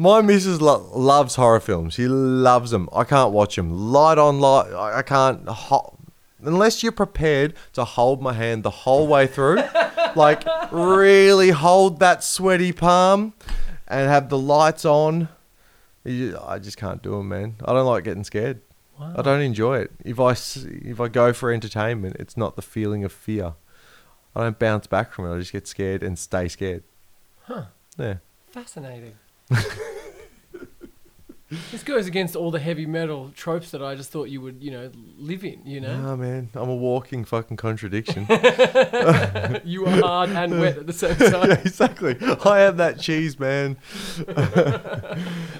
[0.00, 1.94] My missus lo- loves horror films.
[1.94, 2.88] She loves them.
[2.92, 3.72] I can't watch them.
[3.92, 4.72] Light on light.
[4.72, 5.46] I I can't.
[5.48, 5.98] Ho-
[6.40, 9.60] unless you're prepared to hold my hand the whole way through,
[10.14, 13.32] like really hold that sweaty palm,
[13.88, 15.28] and have the lights on.
[16.04, 17.56] You- I just can't do them, man.
[17.64, 18.60] I don't like getting scared.
[19.00, 19.90] I don't enjoy it.
[20.04, 23.54] If I s- if I go for entertainment, it's not the feeling of fear.
[24.36, 25.34] I don't bounce back from it.
[25.34, 26.82] I just get scared and stay scared.
[27.46, 27.64] Huh.
[27.96, 28.18] Yeah.
[28.50, 29.14] Fascinating.
[31.72, 34.70] this goes against all the heavy metal tropes that I just thought you would, you
[34.70, 35.64] know, live in.
[35.64, 36.50] You know, Nah, man.
[36.54, 38.26] I'm a walking fucking contradiction.
[39.64, 41.48] you are hard and wet at the same time.
[41.50, 42.16] yeah, exactly.
[42.44, 43.78] I am that cheese, man.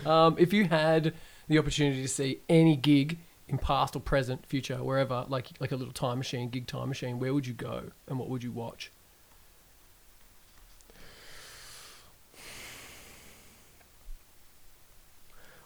[0.05, 1.15] Um, if you had
[1.49, 5.77] the opportunity to see any gig in past or present, future, wherever, like like a
[5.77, 8.93] little time machine, gig time machine, where would you go and what would you watch?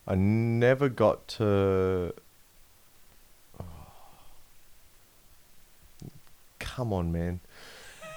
[0.06, 2.12] I never got to.
[3.60, 3.64] Oh.
[6.58, 7.40] Come on, man.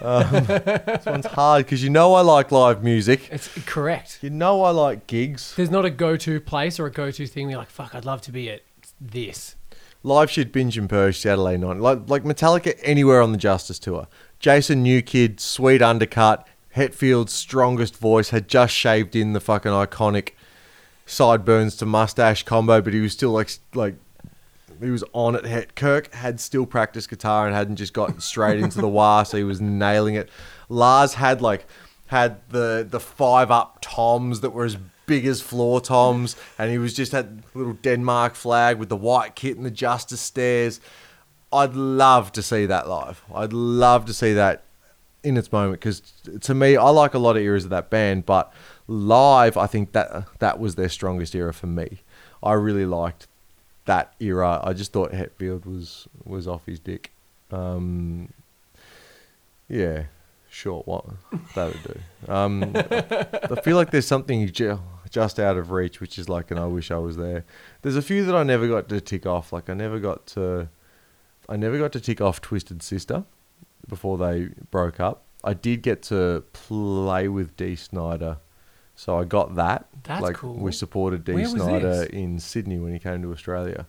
[0.01, 3.29] Um, this one's hard because you know I like live music.
[3.31, 4.19] It's correct.
[4.21, 5.55] You know I like gigs.
[5.55, 7.49] There's not a go-to place or a go-to thing.
[7.49, 8.61] You're like, fuck, I'd love to be at
[8.99, 9.55] this.
[10.03, 11.77] Live shit, binge and purge, Saturday night.
[11.77, 14.07] Like like Metallica anywhere on the Justice tour.
[14.39, 16.47] Jason Newsted, sweet undercut.
[16.71, 20.31] Hetfield's strongest voice had just shaved in the fucking iconic
[21.05, 23.95] sideburns to mustache combo, but he was still like like
[24.81, 25.75] he was on it.
[25.75, 29.43] Kirk had still practiced guitar and hadn't just gotten straight into the wah, so he
[29.43, 30.29] was nailing it.
[30.69, 31.65] Lars had like
[32.07, 36.77] had the the five up toms that were as big as floor toms, and he
[36.77, 40.79] was just had little Denmark flag with the white kit and the Justice stairs.
[41.53, 43.23] I'd love to see that live.
[43.33, 44.63] I'd love to see that
[45.23, 46.01] in its moment because
[46.41, 48.53] to me, I like a lot of eras of that band, but
[48.87, 52.01] live, I think that that was their strongest era for me.
[52.43, 53.27] I really liked
[53.85, 54.61] that era.
[54.63, 57.11] I just thought Hetfield was was off his dick.
[57.51, 58.33] Um,
[59.67, 60.05] yeah,
[60.49, 61.05] sure, what
[61.55, 62.31] that would do.
[62.31, 64.79] Um, I feel like there's something ju-
[65.09, 67.45] just out of reach, which is like, and I wish I was there.
[67.81, 69.53] There's a few that I never got to tick off.
[69.53, 70.69] Like I never got to,
[71.47, 73.23] I never got to tick off Twisted Sister
[73.87, 75.23] before they broke up.
[75.43, 78.37] I did get to play with Dee Snider,
[78.95, 79.87] so I got that.
[80.03, 80.53] That's like cool.
[80.53, 82.09] we supported Dee Snider this?
[82.09, 83.87] in Sydney when he came to Australia.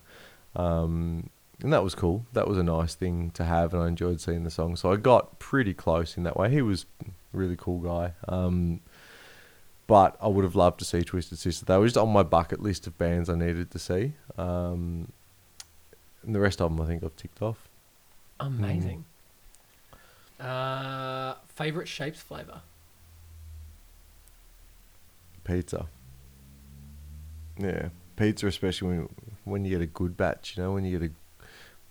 [0.55, 1.29] Um,
[1.61, 2.25] and that was cool.
[2.33, 4.75] That was a nice thing to have, and I enjoyed seeing the song.
[4.75, 6.49] So I got pretty close in that way.
[6.51, 8.13] He was a really cool guy.
[8.27, 8.81] Um,
[9.87, 11.65] but I would have loved to see Twisted Sister.
[11.65, 14.13] They were just on my bucket list of bands I needed to see.
[14.37, 15.11] Um,
[16.23, 17.69] and the rest of them, I think I've ticked off.
[18.39, 19.05] Amazing.
[20.39, 22.61] Uh, favorite shapes flavor.
[25.47, 25.87] Pizza.
[27.57, 29.09] Yeah, pizza, especially when
[29.45, 30.57] when you get a good batch.
[30.57, 31.13] You know, when you get a,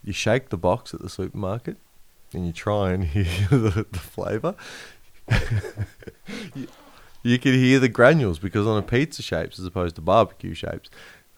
[0.05, 1.79] you shake the box at the supermarket,
[2.33, 4.55] and you try and hear the, the flavor.
[6.55, 6.69] you,
[7.23, 10.89] you can hear the granules because on a pizza shapes as opposed to barbecue shapes,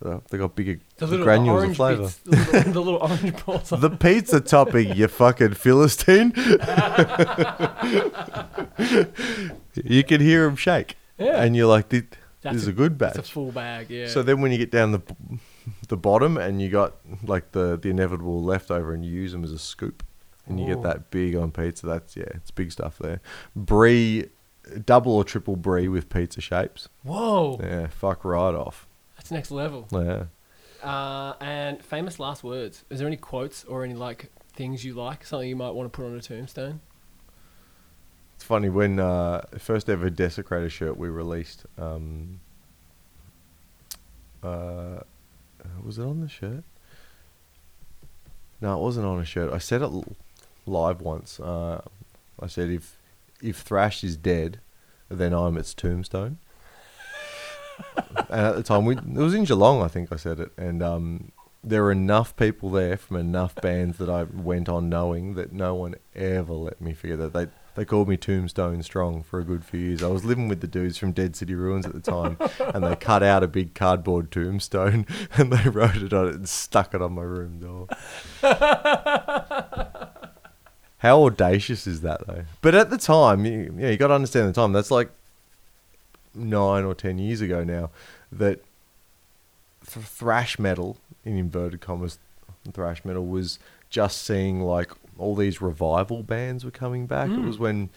[0.05, 2.02] uh, they got bigger The little granules of orange flavour.
[2.02, 3.70] bits, the little, the little orange balls.
[3.70, 6.32] The pizza topping, you fucking philistine.
[9.84, 11.42] you can hear them shake, Yeah.
[11.42, 12.05] and you're like, "This,
[12.42, 14.06] this is a good batch." It's a full bag, yeah.
[14.08, 15.02] So then when you get down the
[15.88, 19.52] the bottom and you got like the the inevitable leftover and you use them as
[19.52, 20.02] a scoop
[20.47, 20.74] and you Ooh.
[20.74, 23.20] get that big on pizza, that's yeah, it's big stuff there.
[23.56, 24.28] Brie,
[24.86, 26.88] double or triple brie with pizza shapes.
[27.02, 28.86] Whoa, Yeah, fuck right off.
[29.16, 29.88] that's next level.
[29.92, 30.24] Yeah.
[30.82, 32.84] Uh, and famous last words.
[32.88, 35.24] Is there any quotes or any like things you like?
[35.24, 36.80] Something you might want to put on a tombstone?
[38.39, 41.67] It's funny when uh, first ever Desecrator shirt we released.
[41.76, 42.39] Um,
[44.44, 45.00] uh,
[45.83, 46.62] was it on the shirt?
[48.60, 49.52] No, it wasn't on a shirt.
[49.52, 49.91] I said it
[50.67, 51.41] live once.
[51.41, 51.81] Uh,
[52.39, 52.97] I said if
[53.42, 54.60] if Thrash is dead,
[55.08, 56.39] then I'm its tombstone.
[58.31, 59.83] and at the time, we it was in Geelong.
[59.83, 61.33] I think I said it, and um,
[61.65, 65.75] there were enough people there from enough bands that I went on knowing that no
[65.75, 69.65] one ever let me forget that they they called me Tombstone Strong for a good
[69.65, 70.02] few years.
[70.02, 72.36] I was living with the dudes from Dead City Ruins at the time,
[72.74, 76.48] and they cut out a big cardboard tombstone and they wrote it on it and
[76.48, 77.86] stuck it on my room door.
[80.98, 82.47] How audacious is that though?
[82.62, 84.73] But at the time, you, yeah, you got to understand the time.
[84.73, 85.12] That's like
[86.34, 87.90] nine or ten years ago now.
[88.32, 88.60] That
[89.86, 92.18] th- thrash metal in inverted commas
[92.73, 97.28] thrash metal was just seeing like all these revival bands were coming back.
[97.28, 97.47] It Mm.
[97.47, 97.90] was when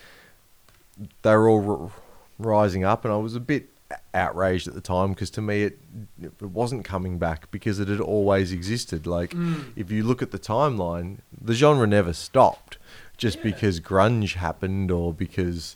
[1.21, 1.91] they were all r-
[2.37, 3.69] rising up, and I was a bit
[4.13, 5.79] outraged at the time because to me it
[6.21, 9.05] it wasn't coming back because it had always existed.
[9.05, 9.65] Like Mm.
[9.75, 12.77] if you look at the timeline, the genre never stopped
[13.17, 13.43] just Yeah.
[13.43, 15.75] because grunge happened or because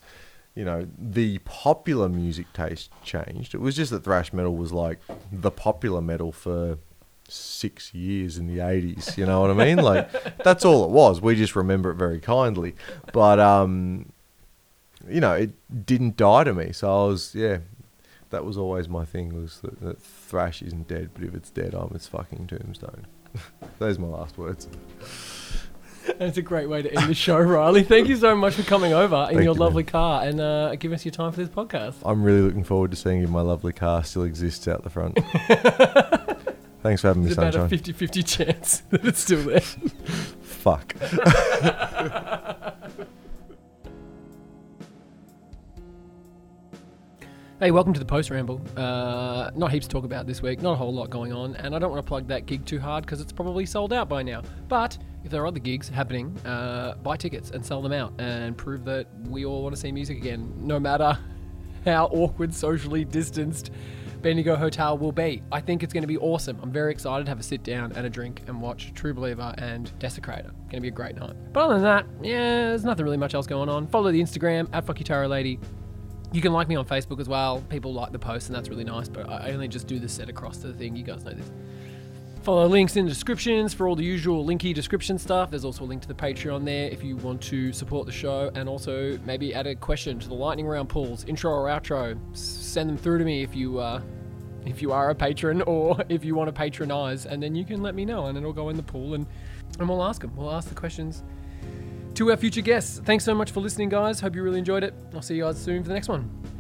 [0.56, 3.54] you know the popular music taste changed.
[3.54, 5.00] It was just that thrash metal was like
[5.32, 6.78] the popular metal for
[7.28, 9.78] six years in the 80s you know what i mean?
[9.78, 11.22] Like that's all it was.
[11.22, 12.76] We just remember it very kindly.
[13.14, 14.12] But um
[15.10, 15.52] you know it
[15.86, 16.72] didn't die to me.
[16.72, 17.58] So i was yeah
[18.30, 21.74] that was always my thing was that, that thrash isn't dead but if it's dead
[21.74, 23.08] i'm its fucking tombstone.
[23.80, 24.68] Those are my last words.
[26.20, 27.82] That's a great way to end the show, Riley.
[27.84, 29.92] Thank you so much for coming over in Thank your you, lovely man.
[29.92, 31.96] car and uh, giving us your time for this podcast.
[32.06, 35.18] i'm really looking forward to seeing if my lovely car still exists out the front
[36.86, 39.60] thanks for having me There's about a sunshine 50 50 chance that it's still there.
[39.60, 40.96] fuck
[47.58, 48.62] Hey, welcome to the Post Ramble.
[48.76, 51.74] Uh, not heaps to talk about this week, not a whole lot going on, and
[51.74, 54.22] I don't want to plug that gig too hard because it's probably sold out by
[54.24, 54.42] now.
[54.68, 58.58] But if there are other gigs happening, uh, buy tickets and sell them out and
[58.58, 61.18] prove that we all want to see music again, no matter
[61.86, 63.72] how awkward, socially distanced
[64.26, 65.44] Bendigo Hotel will be.
[65.52, 66.58] I think it's going to be awesome.
[66.64, 69.54] I'm very excited to have a sit down and a drink and watch True Believer
[69.60, 70.48] and Desecrator.
[70.48, 71.36] It's Going to be a great night.
[71.54, 73.86] But other than that, yeah, there's nothing really much else going on.
[73.86, 77.62] Follow the Instagram at Fuck You can like me on Facebook as well.
[77.70, 79.08] People like the post, and that's really nice.
[79.08, 80.96] But I only just do the set across to the thing.
[80.96, 81.52] You guys know this.
[82.42, 85.52] Follow links in the descriptions for all the usual linky description stuff.
[85.52, 88.52] There's also a link to the Patreon there if you want to support the show,
[88.56, 92.18] and also maybe add a question to the lightning round pools, intro or outro.
[92.36, 94.02] Send them through to me if you uh,
[94.66, 97.82] if you are a patron or if you want to patronize, and then you can
[97.82, 99.26] let me know, and it'll go in the pool, and
[99.80, 100.36] and we'll ask them.
[100.36, 101.24] We'll ask the questions
[102.16, 103.02] to our future guests.
[103.04, 104.20] Thanks so much for listening, guys.
[104.20, 104.94] Hope you really enjoyed it.
[105.14, 106.55] I'll see you guys soon for the next one.